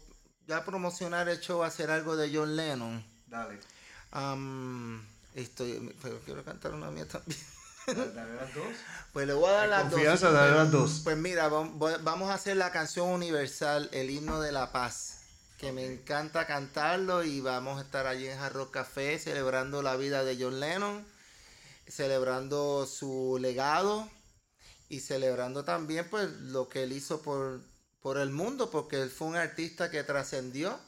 ya 0.49 0.65
promocionar 0.65 1.29
el 1.29 1.39
show, 1.41 1.63
hacer 1.63 1.91
algo 1.91 2.17
de 2.17 2.35
John 2.35 2.57
Lennon. 2.57 3.05
Dale. 3.29 3.59
Am, 4.11 5.01
estoy, 5.35 5.95
pero 6.03 6.19
quiero 6.25 6.43
cantar 6.45 6.73
una 6.75 6.91
mía 6.91 7.07
también. 7.09 7.41
Dale 7.87 8.35
las 8.35 8.55
dos. 8.55 8.67
Pues 9.13 9.27
le 9.27 9.33
voy 9.35 9.49
a 9.49 9.53
dar 9.53 9.69
las 9.69 9.83
confianza, 9.91 10.27
dos. 10.27 10.35
dale 10.35 10.53
las 10.57 10.71
dos. 10.71 11.01
Pues 11.05 11.17
mira, 11.17 11.49
vamos 11.49 12.31
a 12.31 12.35
hacer 12.35 12.57
la 12.57 12.71
canción 12.71 13.09
universal, 13.09 13.89
el 13.93 14.11
himno 14.11 14.41
de 14.41 14.53
la 14.53 14.73
paz. 14.73 15.19
Que 15.59 15.71
me 15.73 15.87
encanta 15.87 16.47
cantarlo 16.47 17.23
y 17.23 17.41
vamos 17.41 17.79
a 17.79 17.83
estar 17.83 18.07
allí 18.07 18.27
en 18.27 18.39
Jarro 18.39 18.71
Café 18.73 19.19
celebrando 19.19 19.81
la 19.83 19.97
vida 19.97 20.25
de 20.25 20.37
John 20.41 20.59
Lennon, 20.59 21.07
celebrando 21.87 22.85
su 22.87 23.39
legado 23.41 24.09
y 24.89 25.01
celebrando 25.01 25.65
también 25.65 26.09
pues 26.11 26.29
lo 26.31 26.69
que 26.69 26.83
él 26.83 26.93
hizo 26.93 27.23
por, 27.23 27.61
por 28.01 28.19
el 28.19 28.31
mundo, 28.31 28.71
porque 28.71 29.01
él 29.01 29.11
fue 29.11 29.29
un 29.29 29.37
artista 29.37 29.89
que 29.91 30.03
trascendió 30.03 30.79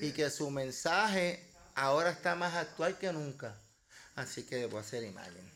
y 0.00 0.10
que 0.10 0.28
su 0.30 0.50
mensaje 0.50 1.48
ahora 1.76 2.10
está 2.10 2.34
más 2.34 2.54
actual 2.54 2.98
que 2.98 3.12
nunca. 3.12 3.54
Así 4.16 4.44
que 4.44 4.66
voy 4.66 4.78
a 4.78 4.80
hacer 4.80 5.04
imagen. 5.04 5.52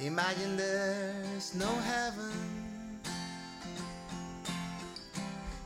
Imagine 0.00 0.56
there's 0.56 1.54
no 1.56 1.66
heaven. 1.66 3.00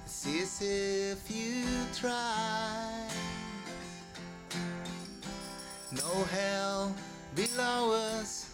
See 0.07 0.41
as 0.41 0.63
if 0.63 1.31
you 1.31 1.65
try. 1.95 3.09
No 5.93 6.25
hell 6.25 6.95
below 7.35 7.93
us. 7.93 8.49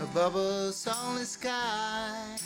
Above 0.00 0.36
us 0.36 0.88
only 0.88 1.24
sky. 1.24 2.38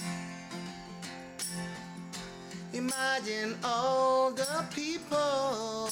Imagine 2.85 3.57
all 3.65 4.31
the 4.31 4.63
people 4.75 5.89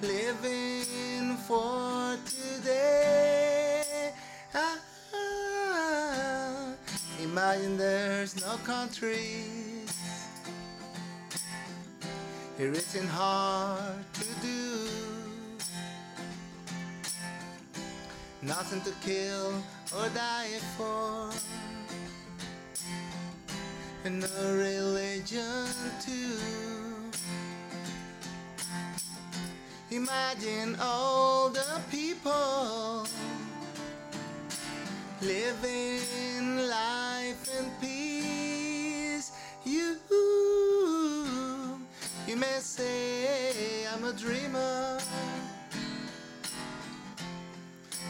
living 0.00 1.36
for 1.48 2.16
today. 2.24 4.12
Ah, 4.54 4.78
imagine 7.20 7.76
there's 7.76 8.40
no 8.40 8.56
countries. 8.58 9.90
It 12.56 12.70
isn't 12.70 13.08
hard 13.08 14.04
to 14.14 14.26
do. 14.40 14.88
Nothing 18.40 18.82
to 18.82 18.92
kill 19.04 19.52
or 19.96 20.08
die 20.14 20.60
for. 20.76 21.32
And 24.06 24.20
no 24.20 24.54
religion 24.54 25.66
too. 26.00 26.38
Imagine 29.90 30.76
all 30.80 31.48
the 31.48 31.80
people 31.90 33.04
living 35.20 36.68
life 36.68 37.50
in 37.58 37.64
peace. 37.80 39.32
You, 39.64 39.96
you 42.28 42.36
may 42.36 42.58
say 42.60 43.88
I'm 43.92 44.04
a 44.04 44.12
dreamer, 44.12 45.00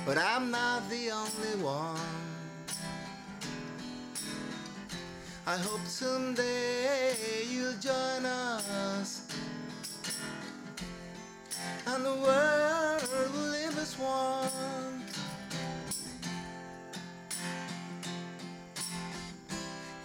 but 0.05 0.19
I'm 0.19 0.51
not 0.51 0.91
the 0.91 1.11
only 1.11 1.65
one. 1.65 2.26
I 5.49 5.57
hope 5.59 5.87
someday 5.87 7.15
you'll 7.49 7.79
join 7.79 8.27
us 8.27 9.23
and 11.87 12.05
the 12.05 12.15
world 12.15 13.09
will 13.33 13.43
live 13.53 13.79
as 13.79 13.97
one. 13.97 15.05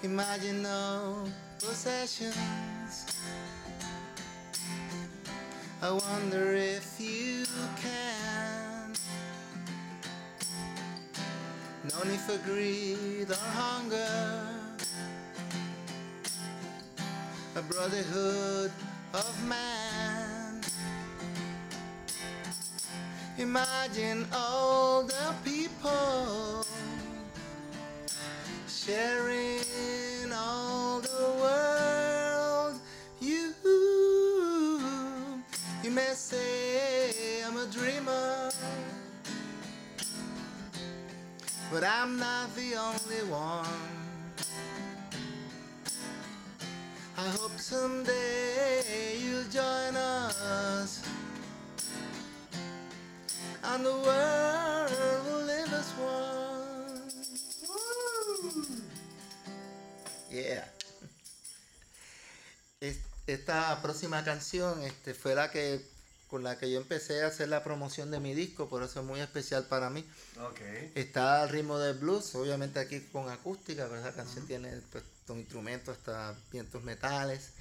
Imagine 0.04 0.62
no 0.62 1.26
possessions. 1.58 3.08
I 5.82 5.92
wonder 5.92 6.54
if 6.54 7.00
you 7.00 7.46
can. 7.82 8.94
No 11.92 12.04
need 12.04 12.20
for 12.20 12.38
greed 12.46 13.32
or 13.32 13.36
hunger. 13.36 14.51
A 17.54 17.62
brotherhood 17.64 18.72
of 19.14 19.46
man. 19.46 20.62
Imagine 23.38 24.26
all 24.34 25.04
the 25.04 25.36
people 25.44 26.66
sharing 28.70 30.32
all 30.34 31.02
the 31.02 31.36
world. 31.42 32.80
You, 33.20 33.54
you 35.84 35.92
may 35.92 36.14
say 36.14 37.44
I'm 37.46 37.58
a 37.58 37.66
dreamer, 37.66 38.50
but 41.70 41.84
I'm 41.84 42.18
not 42.18 42.56
the 42.56 42.76
only 42.76 43.30
one. 43.30 44.01
I 47.24 47.30
hope 47.38 47.60
someday 47.60 49.18
you'll 49.22 49.48
join 49.52 49.96
us 49.96 51.04
and 53.64 53.86
the 53.86 53.92
world 53.92 54.92
will 55.28 55.46
live 55.46 55.72
as 55.74 55.94
one. 56.00 57.02
Yeah. 60.32 60.66
Es- 62.80 62.98
Esta 63.28 63.80
próxima 63.84 64.24
canción 64.26 64.82
este, 64.82 65.14
fue 65.14 65.36
la 65.36 65.52
que 65.52 65.86
con 66.28 66.44
la 66.44 66.58
que 66.58 66.72
yo 66.72 66.80
empecé 66.80 67.24
a 67.24 67.28
hacer 67.28 67.50
la 67.50 67.62
promoción 67.64 68.10
de 68.10 68.20
mi 68.20 68.34
disco, 68.34 68.68
por 68.70 68.82
eso 68.84 69.02
es 69.02 69.06
muy 69.06 69.20
especial 69.20 69.66
para 69.66 69.90
mí. 69.90 70.04
Ok. 70.42 70.62
Está 70.96 71.42
al 71.44 71.50
ritmo 71.50 71.78
del 71.78 71.98
blues, 72.00 72.34
obviamente 72.36 72.80
aquí 72.80 73.02
con 73.12 73.30
acústica, 73.30 73.86
pero 73.88 74.00
esa 74.00 74.14
canción 74.14 74.48
tiene 74.48 74.72
pues, 74.92 75.04
con 75.32 75.40
instrumentos 75.40 75.98
hasta 75.98 76.36
vientos 76.52 76.84
metales. 76.84 77.52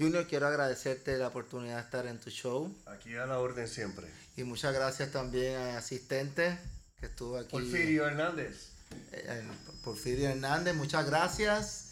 Junior, 0.00 0.26
quiero 0.26 0.48
agradecerte 0.48 1.16
la 1.16 1.28
oportunidad 1.28 1.76
de 1.76 1.82
estar 1.82 2.06
en 2.08 2.18
tu 2.18 2.28
show 2.28 2.74
Aquí 2.86 3.14
a 3.14 3.24
la 3.26 3.38
orden 3.38 3.68
siempre. 3.68 4.08
y 4.36 4.42
muchas 4.42 4.74
gracias 4.74 5.12
también 5.12 5.54
al 5.56 5.76
asistente 5.76 6.58
que 6.98 7.06
estuvo 7.06 7.36
aquí. 7.38 7.50
Porfirio 7.52 8.08
Hernández. 8.08 8.70
eh, 9.12 9.46
Porfirio 9.84 10.30
Hernández, 10.30 10.74
muchas 10.74 11.06
gracias. 11.06 11.90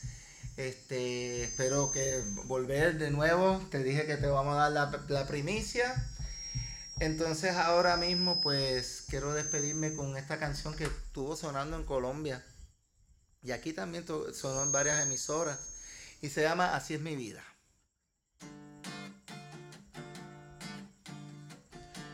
Este, 0.57 1.45
espero 1.45 1.93
que 1.93 2.21
volver 2.47 2.99
de 2.99 3.13
nuevo. 3.13 3.65
Te 3.71 3.85
dije 3.85 4.07
que 4.07 4.17
te 4.17 4.27
vamos 4.27 4.57
a 4.57 4.69
dar 4.69 4.73
la, 4.73 5.05
la 5.09 5.27
primicia. 5.29 6.05
Entonces 6.99 7.53
ahora 7.55 7.97
mismo 7.97 8.41
pues 8.41 9.05
quiero 9.09 9.33
despedirme 9.35 9.95
con 9.95 10.17
esta 10.17 10.41
canción 10.41 10.75
que 10.75 10.85
estuvo 10.85 11.37
sonando 11.37 11.77
en 11.77 11.85
Colombia. 11.85 12.45
Y 13.43 13.53
aquí 13.53 13.73
también 13.73 14.05
en 14.63 14.73
varias 14.73 15.03
emisoras. 15.03 15.59
Y 16.21 16.29
se 16.29 16.43
llama 16.43 16.75
Así 16.75 16.95
es 16.95 17.01
mi 17.01 17.17
vida. 17.17 17.43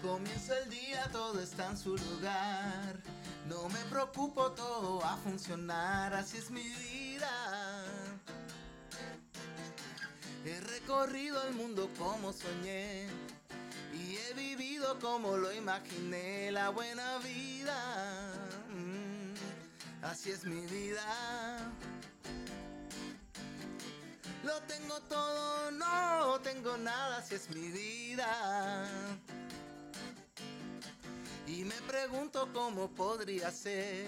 Comienza 0.02 0.58
el 0.58 0.68
día, 0.68 1.08
todo 1.10 1.40
está 1.40 1.70
en 1.70 1.78
su 1.78 1.96
lugar. 1.96 3.02
No 3.48 3.68
me 3.70 3.78
preocupo, 3.90 4.52
todo 4.52 5.00
va 5.00 5.14
a 5.14 5.16
funcionar. 5.16 6.12
Así 6.12 6.36
es 6.36 6.50
mi 6.50 6.62
vida. 6.62 7.84
He 10.44 10.60
recorrido 10.60 11.42
el 11.48 11.54
mundo 11.54 11.90
como 11.98 12.34
soñé. 12.34 13.06
Y 13.94 14.16
he 14.16 14.34
vivido 14.34 14.98
como 14.98 15.38
lo 15.38 15.52
imaginé. 15.54 16.52
La 16.52 16.68
buena 16.68 17.18
vida. 17.18 18.32
Así 20.04 20.30
es 20.30 20.44
mi 20.44 20.66
vida. 20.66 21.72
Lo 24.42 24.60
tengo 24.64 25.00
todo, 25.08 25.70
no 25.70 26.38
tengo 26.42 26.76
nada, 26.76 27.16
así 27.16 27.36
es 27.36 27.48
mi 27.48 27.68
vida. 27.68 28.86
Y 31.46 31.64
me 31.64 31.80
pregunto 31.88 32.50
cómo 32.52 32.90
podría 32.90 33.50
ser. 33.50 34.06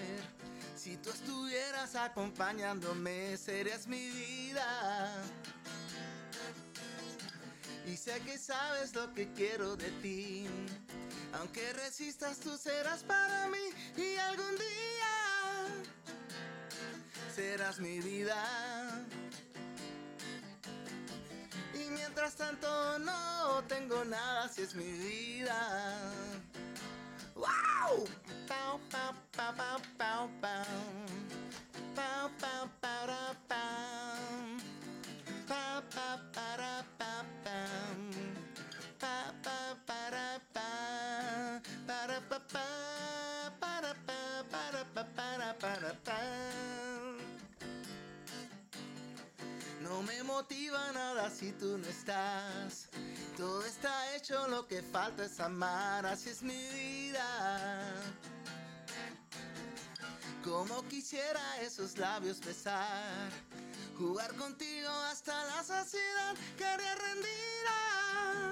Si 0.75 0.97
tú 0.97 1.09
estuvieras 1.09 1.95
acompañándome, 1.95 3.35
serías 3.35 3.87
mi 3.87 4.07
vida. 4.11 5.11
Y 7.87 7.97
sé 7.97 8.19
que 8.19 8.37
sabes 8.37 8.93
lo 8.93 9.11
que 9.15 9.33
quiero 9.33 9.75
de 9.75 9.89
ti. 10.03 10.45
Aunque 11.33 11.73
resistas, 11.73 12.39
tú 12.39 12.55
serás 12.55 13.01
para 13.01 13.47
mí. 13.47 13.57
Y 13.97 14.15
algún 14.17 14.55
día 14.57 15.26
serás 17.37 17.79
mi 17.79 17.99
vida. 17.99 18.41
Y 21.71 21.87
mientras 21.91 22.35
tanto 22.35 22.97
no 22.97 23.63
tengo 23.67 24.03
nada, 24.05 24.49
si 24.49 24.63
es 24.63 24.73
mi 24.73 24.91
vida. 24.91 25.59
¡Wow! 27.35 28.07
Pau, 28.47 28.79
pau, 28.89 29.13
pau, 29.35 29.53
pau, 29.55 29.79
pau, 29.99 30.29
pau. 30.41 30.65
Pau, 31.95 32.31
pau, 32.41 32.63
para. 32.81 33.21
Pa, 35.47 35.83
pa, 35.93 36.09
para, 36.33 36.83
pa. 36.97 37.13
Pa, 38.99 39.15
pa, 39.43 39.59
para, 39.85 40.41
pa. 40.53 40.71
Para, 41.85 42.19
pa, 42.29 42.39
pa. 42.53 42.65
Para, 43.59 43.93
pa, 44.07 44.19
para, 44.51 44.83
pa, 44.95 45.03
para, 45.15 45.53
para, 45.53 45.93
pam. 46.03 46.86
No 49.87 50.01
me 50.01 50.21
motiva 50.23 50.91
nada 50.91 51.29
si 51.29 51.53
tú 51.53 51.77
no 51.77 51.87
estás. 51.87 52.89
Todo 53.37 53.63
está 53.63 54.15
hecho, 54.15 54.47
lo 54.49 54.67
que 54.67 54.81
falta 54.81 55.23
es 55.23 55.39
amar, 55.39 56.05
así 56.05 56.29
es 56.29 56.43
mi 56.43 56.57
vida. 56.73 57.79
Como 60.43 60.85
quisiera 60.89 61.61
esos 61.61 61.97
labios 61.97 62.41
besar, 62.41 63.29
jugar 63.97 64.33
contigo 64.35 64.89
hasta 65.09 65.45
la 65.45 65.63
saciedad, 65.63 66.35
quería 66.57 66.95
rendida. 66.95 68.51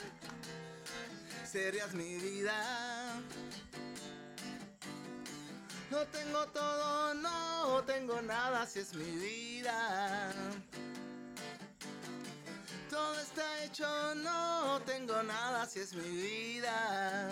Serías 1.45 1.93
mi 1.93 2.15
vida. 2.15 3.21
No 5.91 5.99
tengo 6.07 6.47
todo, 6.47 7.13
no 7.15 7.83
tengo 7.85 8.21
nada, 8.21 8.65
si 8.65 8.79
es 8.79 8.93
mi 8.93 9.11
vida. 9.17 10.33
Todo 12.95 13.19
está 13.19 13.65
hecho, 13.65 14.15
no 14.23 14.81
tengo 14.85 15.21
nada, 15.21 15.65
si 15.65 15.81
es 15.81 15.93
mi 15.93 16.09
vida. 16.15 17.29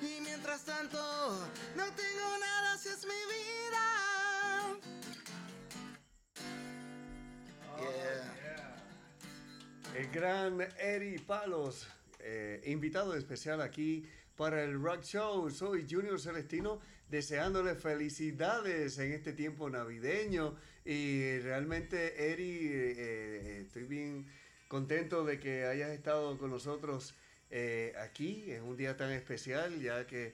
Y 0.00 0.20
mientras 0.20 0.64
tanto, 0.64 0.98
no 1.74 1.84
tengo 1.96 2.38
nada, 2.38 2.78
si 2.78 2.90
es 2.90 3.04
mi 3.04 3.22
vida. 3.34 3.84
Yeah. 7.80 8.30
El 9.98 10.08
gran 10.12 10.60
Eri 10.78 11.18
Palos, 11.18 11.88
eh, 12.20 12.62
invitado 12.66 13.16
especial 13.16 13.62
aquí 13.62 14.08
para 14.36 14.62
el 14.62 14.80
Rock 14.80 15.02
Show. 15.02 15.50
Soy 15.50 15.88
Junior 15.90 16.20
Celestino, 16.20 16.78
deseándole 17.12 17.74
felicidades 17.74 18.98
en 18.98 19.12
este 19.12 19.34
tiempo 19.34 19.68
navideño. 19.68 20.56
Y 20.82 21.38
realmente, 21.40 22.32
Eri, 22.32 22.66
eh, 22.66 22.94
eh, 22.96 23.60
estoy 23.66 23.84
bien 23.84 24.26
contento 24.66 25.22
de 25.22 25.38
que 25.38 25.66
hayas 25.66 25.90
estado 25.90 26.38
con 26.38 26.50
nosotros 26.50 27.14
eh, 27.50 27.92
aquí. 28.00 28.50
Es 28.50 28.62
un 28.62 28.78
día 28.78 28.96
tan 28.96 29.12
especial, 29.12 29.78
ya 29.78 30.06
que 30.06 30.32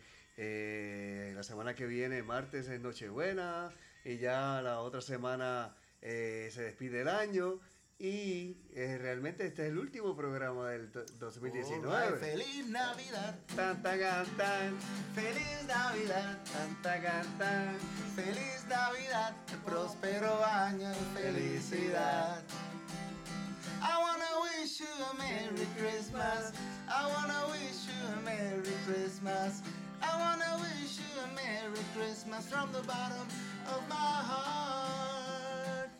la 1.34 1.42
semana 1.42 1.74
que 1.74 1.84
viene, 1.84 2.22
martes, 2.22 2.68
es 2.68 2.80
Nochebuena. 2.80 3.72
Y 4.04 4.18
ya 4.18 4.62
la 4.62 4.78
otra 4.78 5.00
semana 5.00 5.74
se 6.00 6.62
despide 6.62 7.00
el 7.00 7.08
año. 7.08 7.58
Y 8.00 8.56
eh, 8.76 8.96
realmente 9.00 9.44
este 9.46 9.64
es 9.66 9.72
el 9.72 9.78
último 9.78 10.14
programa 10.14 10.70
del 10.70 10.92
do- 10.92 11.04
2019. 11.18 11.92
Alright, 11.92 12.20
Feliz 12.20 12.66
Navidad, 12.68 13.36
Tan, 13.56 13.82
tan, 13.82 14.26
tan, 14.36 14.78
feliz 15.16 15.64
Navidad, 15.66 16.38
tan, 16.52 16.82
tan, 16.82 17.38
tan. 17.38 17.76
feliz 18.14 18.64
Navidad, 18.68 19.34
próspero 19.64 20.44
año 20.44 20.92
felicidad. 21.12 22.40
I 23.82 23.98
wanna 23.98 24.42
wish 24.42 24.78
you 24.80 24.86
a 24.86 25.14
Merry 25.14 25.66
Christmas. 25.76 26.52
I 26.88 27.04
wanna 27.04 27.48
wish 27.50 27.84
you 27.88 27.98
a 28.14 28.20
Merry 28.22 28.74
Christmas. 28.86 29.60
I 30.00 30.16
wanna 30.20 30.56
wish 30.62 30.98
you 31.00 31.20
a 31.20 31.26
Merry 31.34 31.82
Christmas 31.96 32.46
from 32.48 32.70
the 32.72 32.82
bottom 32.82 33.26
of 33.66 33.82
my 33.88 34.22
heart. 34.30 35.90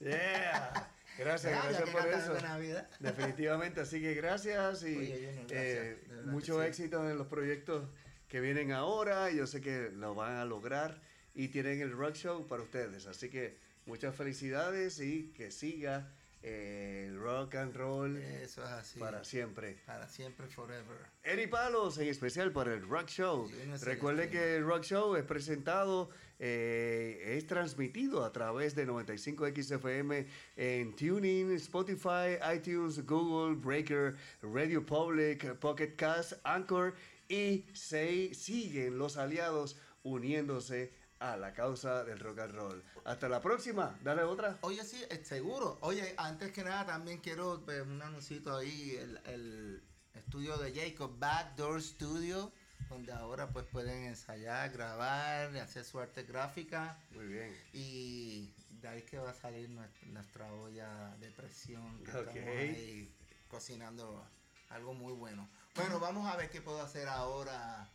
Yeah. 0.00 0.72
Gracias, 1.18 1.52
gracias 1.64 1.90
por 1.90 2.06
eso. 2.06 2.40
Navidad. 2.40 2.88
Definitivamente, 3.00 3.80
así 3.80 4.00
que 4.00 4.14
gracias 4.14 4.82
y 4.82 4.96
Oye, 4.96 5.26
Junior, 5.26 5.46
gracias, 5.48 5.52
eh, 5.52 5.98
mucho 6.26 6.60
sí. 6.60 6.66
éxito 6.66 7.08
en 7.08 7.16
los 7.16 7.26
proyectos 7.26 7.88
que 8.28 8.40
vienen 8.40 8.72
ahora. 8.72 9.30
Yo 9.30 9.46
sé 9.46 9.60
que 9.60 9.90
lo 9.90 10.14
van 10.14 10.36
a 10.36 10.44
lograr 10.44 11.00
y 11.34 11.48
tienen 11.48 11.80
el 11.80 11.92
rock 11.92 12.14
show 12.14 12.46
para 12.46 12.62
ustedes. 12.62 13.06
Así 13.06 13.28
que 13.30 13.56
muchas 13.86 14.14
felicidades 14.14 15.00
y 15.00 15.32
que 15.32 15.50
siga 15.50 16.08
eh, 16.42 17.06
el 17.08 17.18
rock 17.18 17.54
and 17.54 17.74
roll 17.74 18.16
Eso 18.16 18.62
es 18.62 18.70
así. 18.70 18.98
para 18.98 19.24
siempre. 19.24 19.78
Para 19.86 20.08
siempre, 20.08 20.46
forever. 20.48 20.98
Eri 21.22 21.46
Palos, 21.46 21.96
en 21.98 22.08
especial 22.08 22.52
para 22.52 22.74
el 22.74 22.86
Rock 22.86 23.08
Show. 23.08 23.48
Sí, 23.48 23.66
no 23.66 23.78
sé, 23.78 23.84
Recuerde 23.86 24.28
que 24.28 24.56
el 24.56 24.64
Rock 24.64 24.82
Show 24.82 25.16
es 25.16 25.24
presentado, 25.24 26.10
eh, 26.38 27.36
es 27.36 27.46
transmitido 27.46 28.24
a 28.24 28.32
través 28.32 28.74
de 28.74 28.86
95XFM 28.86 30.26
en 30.56 30.96
Tuning, 30.96 31.52
Spotify, 31.52 32.38
iTunes, 32.54 33.04
Google, 33.06 33.56
Breaker, 33.56 34.16
Radio 34.42 34.84
Public, 34.84 35.54
Pocket 35.56 35.94
Cast, 35.96 36.34
Anchor 36.44 36.94
y 37.28 37.64
siguen 37.72 38.98
los 38.98 39.16
aliados 39.16 39.76
uniéndose 40.02 40.92
a 41.20 41.36
la 41.36 41.52
causa 41.54 42.04
del 42.04 42.18
rock 42.18 42.40
and 42.40 42.54
roll. 42.54 42.84
Hasta 43.04 43.28
la 43.28 43.40
próxima. 43.40 43.98
Dale 44.02 44.22
otra. 44.24 44.58
Oye, 44.62 44.84
sí, 44.84 45.02
eh, 45.08 45.22
seguro. 45.24 45.78
Oye, 45.80 46.14
antes 46.18 46.52
que 46.52 46.64
nada 46.64 46.84
también 46.84 47.18
quiero 47.18 47.64
ver 47.64 47.82
un 47.82 48.02
anuncito 48.02 48.56
ahí, 48.56 48.98
el 49.24 49.82
estudio 50.14 50.56
de 50.56 50.72
Jacob, 50.72 51.18
Backdoor 51.18 51.80
Studio, 51.82 52.52
donde 52.88 53.12
ahora 53.12 53.48
pues 53.48 53.66
pueden 53.66 54.04
ensayar, 54.04 54.70
grabar, 54.70 55.56
hacer 55.56 55.84
su 55.84 55.98
arte 55.98 56.22
gráfica 56.24 56.98
Muy 57.12 57.26
bien. 57.26 57.56
y 57.72 58.52
de 58.80 58.88
ahí 58.88 59.02
que 59.02 59.18
va 59.18 59.30
a 59.30 59.34
salir 59.34 59.68
nuestra, 59.70 60.06
nuestra 60.08 60.52
olla 60.52 61.16
de 61.16 61.30
presión, 61.30 61.98
que 62.04 62.10
estamos 62.10 62.36
ahí 62.36 63.14
cocinando 63.48 64.24
algo 64.68 64.94
muy 64.94 65.12
bueno. 65.12 65.48
Bueno, 65.74 65.98
vamos 65.98 66.30
a 66.30 66.36
ver 66.36 66.50
qué 66.50 66.60
puedo 66.60 66.80
hacer 66.82 67.08
ahora. 67.08 67.88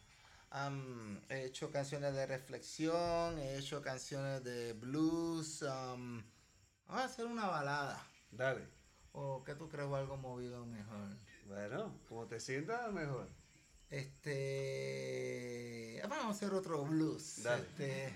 Am, 0.52 1.22
he 1.30 1.46
hecho 1.46 1.72
canciones 1.72 2.14
de 2.14 2.26
reflexión, 2.26 3.38
he 3.38 3.58
hecho 3.58 3.82
canciones 3.82 4.44
de 4.44 4.74
blues. 4.74 5.62
am, 5.64 6.24
vamos 6.88 7.02
a 7.04 7.06
hacer 7.06 7.26
una 7.26 7.48
balada. 7.48 8.04
Dale. 8.32 8.68
¿O 9.12 9.44
qué 9.44 9.56
tú 9.56 9.70
crees 9.70 9.88
o 9.88 9.96
algo 9.96 10.18
movido 10.18 10.66
mejor? 10.66 11.10
Bueno, 11.46 12.00
como 12.08 12.26
te 12.26 12.40
sientas, 12.40 12.92
mejor. 12.92 13.30
Este. 13.90 15.80
Vamos 16.08 16.26
a 16.26 16.30
hacer 16.30 16.54
otro 16.54 16.84
blues. 16.86 17.44
Dale. 17.44 17.64
Este, 17.64 18.14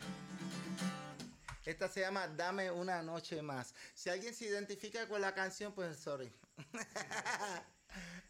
Esta 1.65 1.87
se 1.87 2.01
llama 2.01 2.27
Dame 2.27 2.69
una 2.71 3.01
noche 3.01 3.41
más. 3.41 3.73
Si 3.93 4.09
alguien 4.09 4.33
se 4.33 4.45
identifica 4.45 5.07
con 5.07 5.21
la 5.21 5.33
canción, 5.33 5.73
pues 5.73 5.97
sorry. 5.97 6.31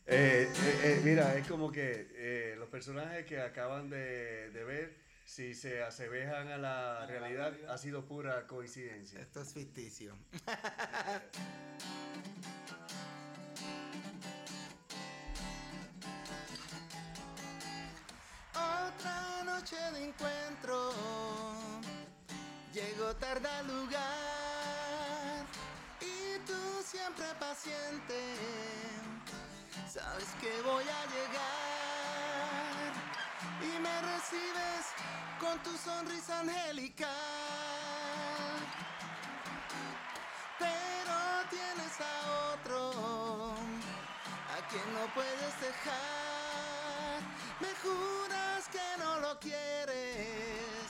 Eh, 0.05 0.51
eh, 0.53 0.79
eh, 0.83 1.01
mira, 1.01 1.33
es 1.37 1.47
como 1.47 1.71
que 1.71 2.09
eh, 2.11 2.55
los 2.57 2.67
personajes 2.67 3.25
que 3.25 3.39
acaban 3.39 3.89
de, 3.89 4.49
de 4.51 4.63
ver, 4.65 4.97
si 5.23 5.55
se 5.55 5.81
asemejan 5.81 6.49
a 6.49 6.57
la 6.57 7.05
realidad, 7.05 7.53
ha 7.69 7.77
sido 7.77 8.05
pura 8.05 8.45
coincidencia. 8.45 9.21
Esto 9.21 9.41
es 9.41 9.53
ficticio. 9.53 10.17
Otra 18.63 19.43
noche 19.43 19.77
de 19.91 20.05
encuentro. 20.05 20.91
Llego 22.73 23.15
tarde 23.15 23.47
al 23.47 23.67
lugar. 23.67 25.45
Y 26.01 26.39
tú 26.47 26.59
siempre 26.83 27.25
paciente. 27.39 28.19
Sabes 29.87 30.29
que 30.41 30.61
voy 30.61 30.83
a 30.83 31.05
llegar. 31.15 32.91
Y 33.61 33.79
me 33.79 34.01
recibes 34.01 34.85
con 35.39 35.57
tu 35.63 35.77
sonrisa 35.77 36.39
angelical. 36.39 37.09
Pero 40.57 41.15
tienes 41.49 42.01
a 42.01 42.53
otro 42.53 43.55
a 44.55 44.67
quien 44.69 44.93
no 44.93 45.05
puedes 45.13 45.53
dejar. 45.61 47.21
Me 47.59 47.69
juras 47.81 48.42
que 48.73 48.89
no 48.97 49.19
lo 49.19 49.39
quieres. 49.39 50.87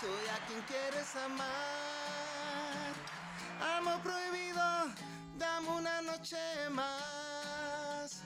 Soy 0.00 0.24
a 0.34 0.38
quien 0.46 0.60
quieres 0.62 1.14
amar. 1.24 2.92
Amo 3.76 3.94
prohibido, 4.02 4.66
dame 5.38 5.68
una 5.68 6.02
noche 6.02 6.36
más. 6.70 8.22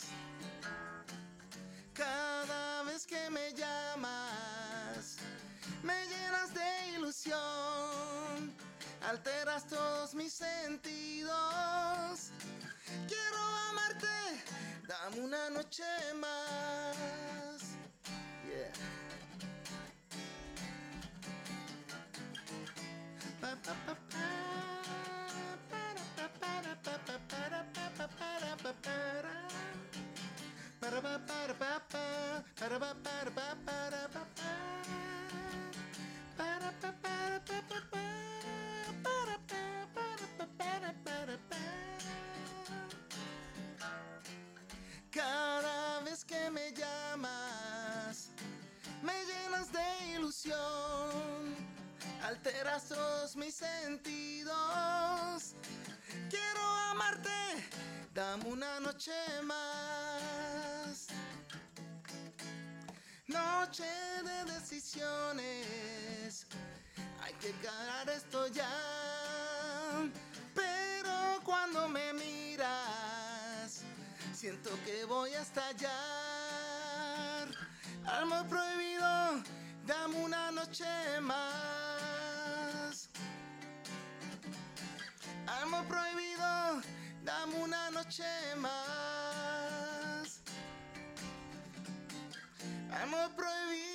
Cada 1.95 2.83
vez 2.83 3.07
que 3.07 3.31
me 3.31 3.53
llamas, 3.55 5.19
me 5.83 6.07
llenas 6.07 6.53
de 6.55 6.89
ilusión, 6.97 8.53
alteras 9.03 9.67
todos 9.67 10.15
mis 10.15 10.33
sentidos. 10.33 11.31
Quiero 13.09 13.39
amarte, 13.71 14.07
dame 14.87 15.21
una 15.21 15.51
noche 15.51 15.85
más. 16.21 16.77
Yeah. 18.47 18.73
Pa, 23.41 23.57
pa, 23.63 23.75
pa, 23.87 23.95
pa, 24.11 24.31
Cada 45.11 46.01
vez 46.03 46.25
que 46.25 46.51
me 46.51 46.73
llamas, 46.73 48.31
me 49.03 49.13
llenas 49.25 49.73
de 49.73 50.15
ilusión, 50.15 51.57
alteras 52.23 52.87
todos 52.87 53.35
mis 53.35 53.57
sentidos. 53.57 55.57
Quiero 56.31 56.61
amarte, 56.93 57.29
dame 58.15 58.45
una 58.45 58.79
noche 58.79 59.13
más. 59.43 61.09
Noche 63.27 63.91
de 64.23 64.45
decisiones, 64.53 66.47
hay 67.21 67.35
que 67.35 67.53
ganar 67.63 68.09
esto 68.11 68.47
ya. 68.47 69.10
Siento 74.41 74.71
que 74.87 75.05
voy 75.05 75.35
a 75.35 75.43
estallar. 75.43 75.91
Alma 78.07 78.47
prohibido, 78.49 79.43
dame 79.87 80.17
una 80.17 80.51
noche 80.51 80.87
más. 81.21 83.11
Alma 85.47 85.85
prohibido, 85.87 86.81
dame 87.23 87.55
una 87.57 87.91
noche 87.91 88.25
más. 88.57 90.41
Amor 93.03 93.31
prohibido, 93.37 93.90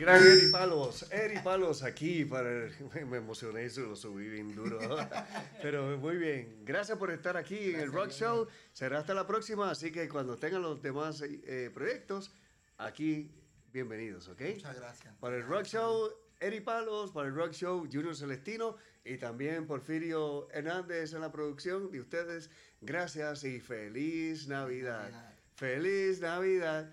gran 0.00 0.22
Eri 0.26 0.50
Palos, 0.50 1.06
Eri 1.12 1.38
Palos 1.40 1.82
aquí 1.82 2.24
para 2.24 2.48
el- 2.50 2.72
me 3.06 3.18
emocioné, 3.18 3.64
eso 3.66 3.82
lo 3.82 3.94
subí 3.94 4.28
bien 4.28 4.54
duro. 4.54 4.78
Pero 5.62 5.98
muy 5.98 6.16
bien, 6.16 6.62
gracias 6.64 6.96
por 6.98 7.10
estar 7.10 7.36
aquí 7.36 7.74
en 7.74 7.80
el 7.80 7.92
Rock 7.92 8.10
Show. 8.10 8.48
Será 8.72 8.98
hasta 9.00 9.12
la 9.14 9.26
próxima, 9.26 9.70
así 9.70 9.92
que 9.92 10.08
cuando 10.08 10.36
tengan 10.36 10.62
los 10.62 10.80
demás 10.82 11.22
eh, 11.22 11.70
proyectos, 11.72 12.32
aquí 12.78 13.30
bienvenidos, 13.72 14.28
¿ok? 14.28 14.40
Muchas 14.54 14.76
gracias. 14.76 15.14
Para 15.20 15.36
el 15.36 15.44
Rock 15.44 15.64
Show, 15.64 16.10
Eri 16.40 16.60
Palos, 16.60 17.12
para 17.12 17.28
el 17.28 17.34
Rock 17.34 17.52
Show, 17.52 17.86
Junior 17.92 18.16
Celestino 18.16 18.76
y 19.04 19.18
también 19.18 19.66
Porfirio 19.66 20.48
Hernández 20.50 21.12
en 21.12 21.20
la 21.20 21.30
producción 21.30 21.90
de 21.90 22.00
ustedes. 22.00 22.50
Gracias 22.80 23.44
y 23.44 23.60
feliz 23.60 24.48
Navidad. 24.48 25.10
Navidad. 25.10 25.34
Feliz 25.56 26.20
Navidad. 26.20 26.90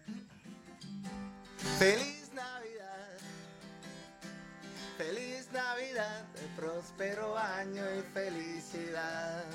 Feliz 1.80 2.32
Navidad. 2.34 2.77
Feliz 4.98 5.48
Navidad, 5.52 6.26
próspero 6.56 7.38
año 7.38 7.84
y 8.00 8.02
felicidad. 8.16 9.46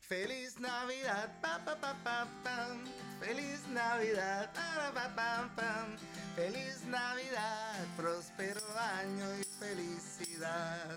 Feliz 0.00 0.58
Navidad, 0.58 1.28
pa 1.42 1.60
pa 1.66 1.76
pa 1.76 1.92
pa 2.02 2.26
pam. 2.42 2.82
Feliz 3.20 3.68
Navidad, 3.68 4.50
para 4.54 4.90
pa 4.94 5.14
pam 5.14 5.54
pam. 5.54 5.96
Feliz 6.34 6.82
Navidad, 6.86 7.76
próspero 7.94 8.64
año 9.02 9.26
y 9.38 9.44
felicidad. 9.60 10.96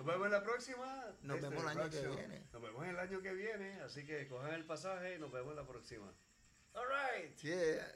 Nos 0.00 0.06
vemos 0.06 0.26
en 0.28 0.32
la 0.32 0.42
próxima. 0.42 1.04
Nos 1.20 1.36
Este, 1.36 1.48
vemos 1.50 1.62
el 1.62 1.78
año 1.78 1.90
que 1.90 2.06
viene. 2.08 2.46
Nos 2.54 2.62
vemos 2.62 2.86
el 2.86 2.98
año 2.98 3.20
que 3.20 3.34
viene, 3.34 3.80
así 3.82 4.06
que 4.06 4.26
cojan 4.28 4.54
el 4.54 4.64
pasaje 4.64 5.16
y 5.16 5.18
nos 5.18 5.30
vemos 5.30 5.50
en 5.50 5.56
la 5.56 5.66
próxima. 5.66 6.10
All 6.72 6.86
right. 6.88 7.36
Yeah. 7.42 7.94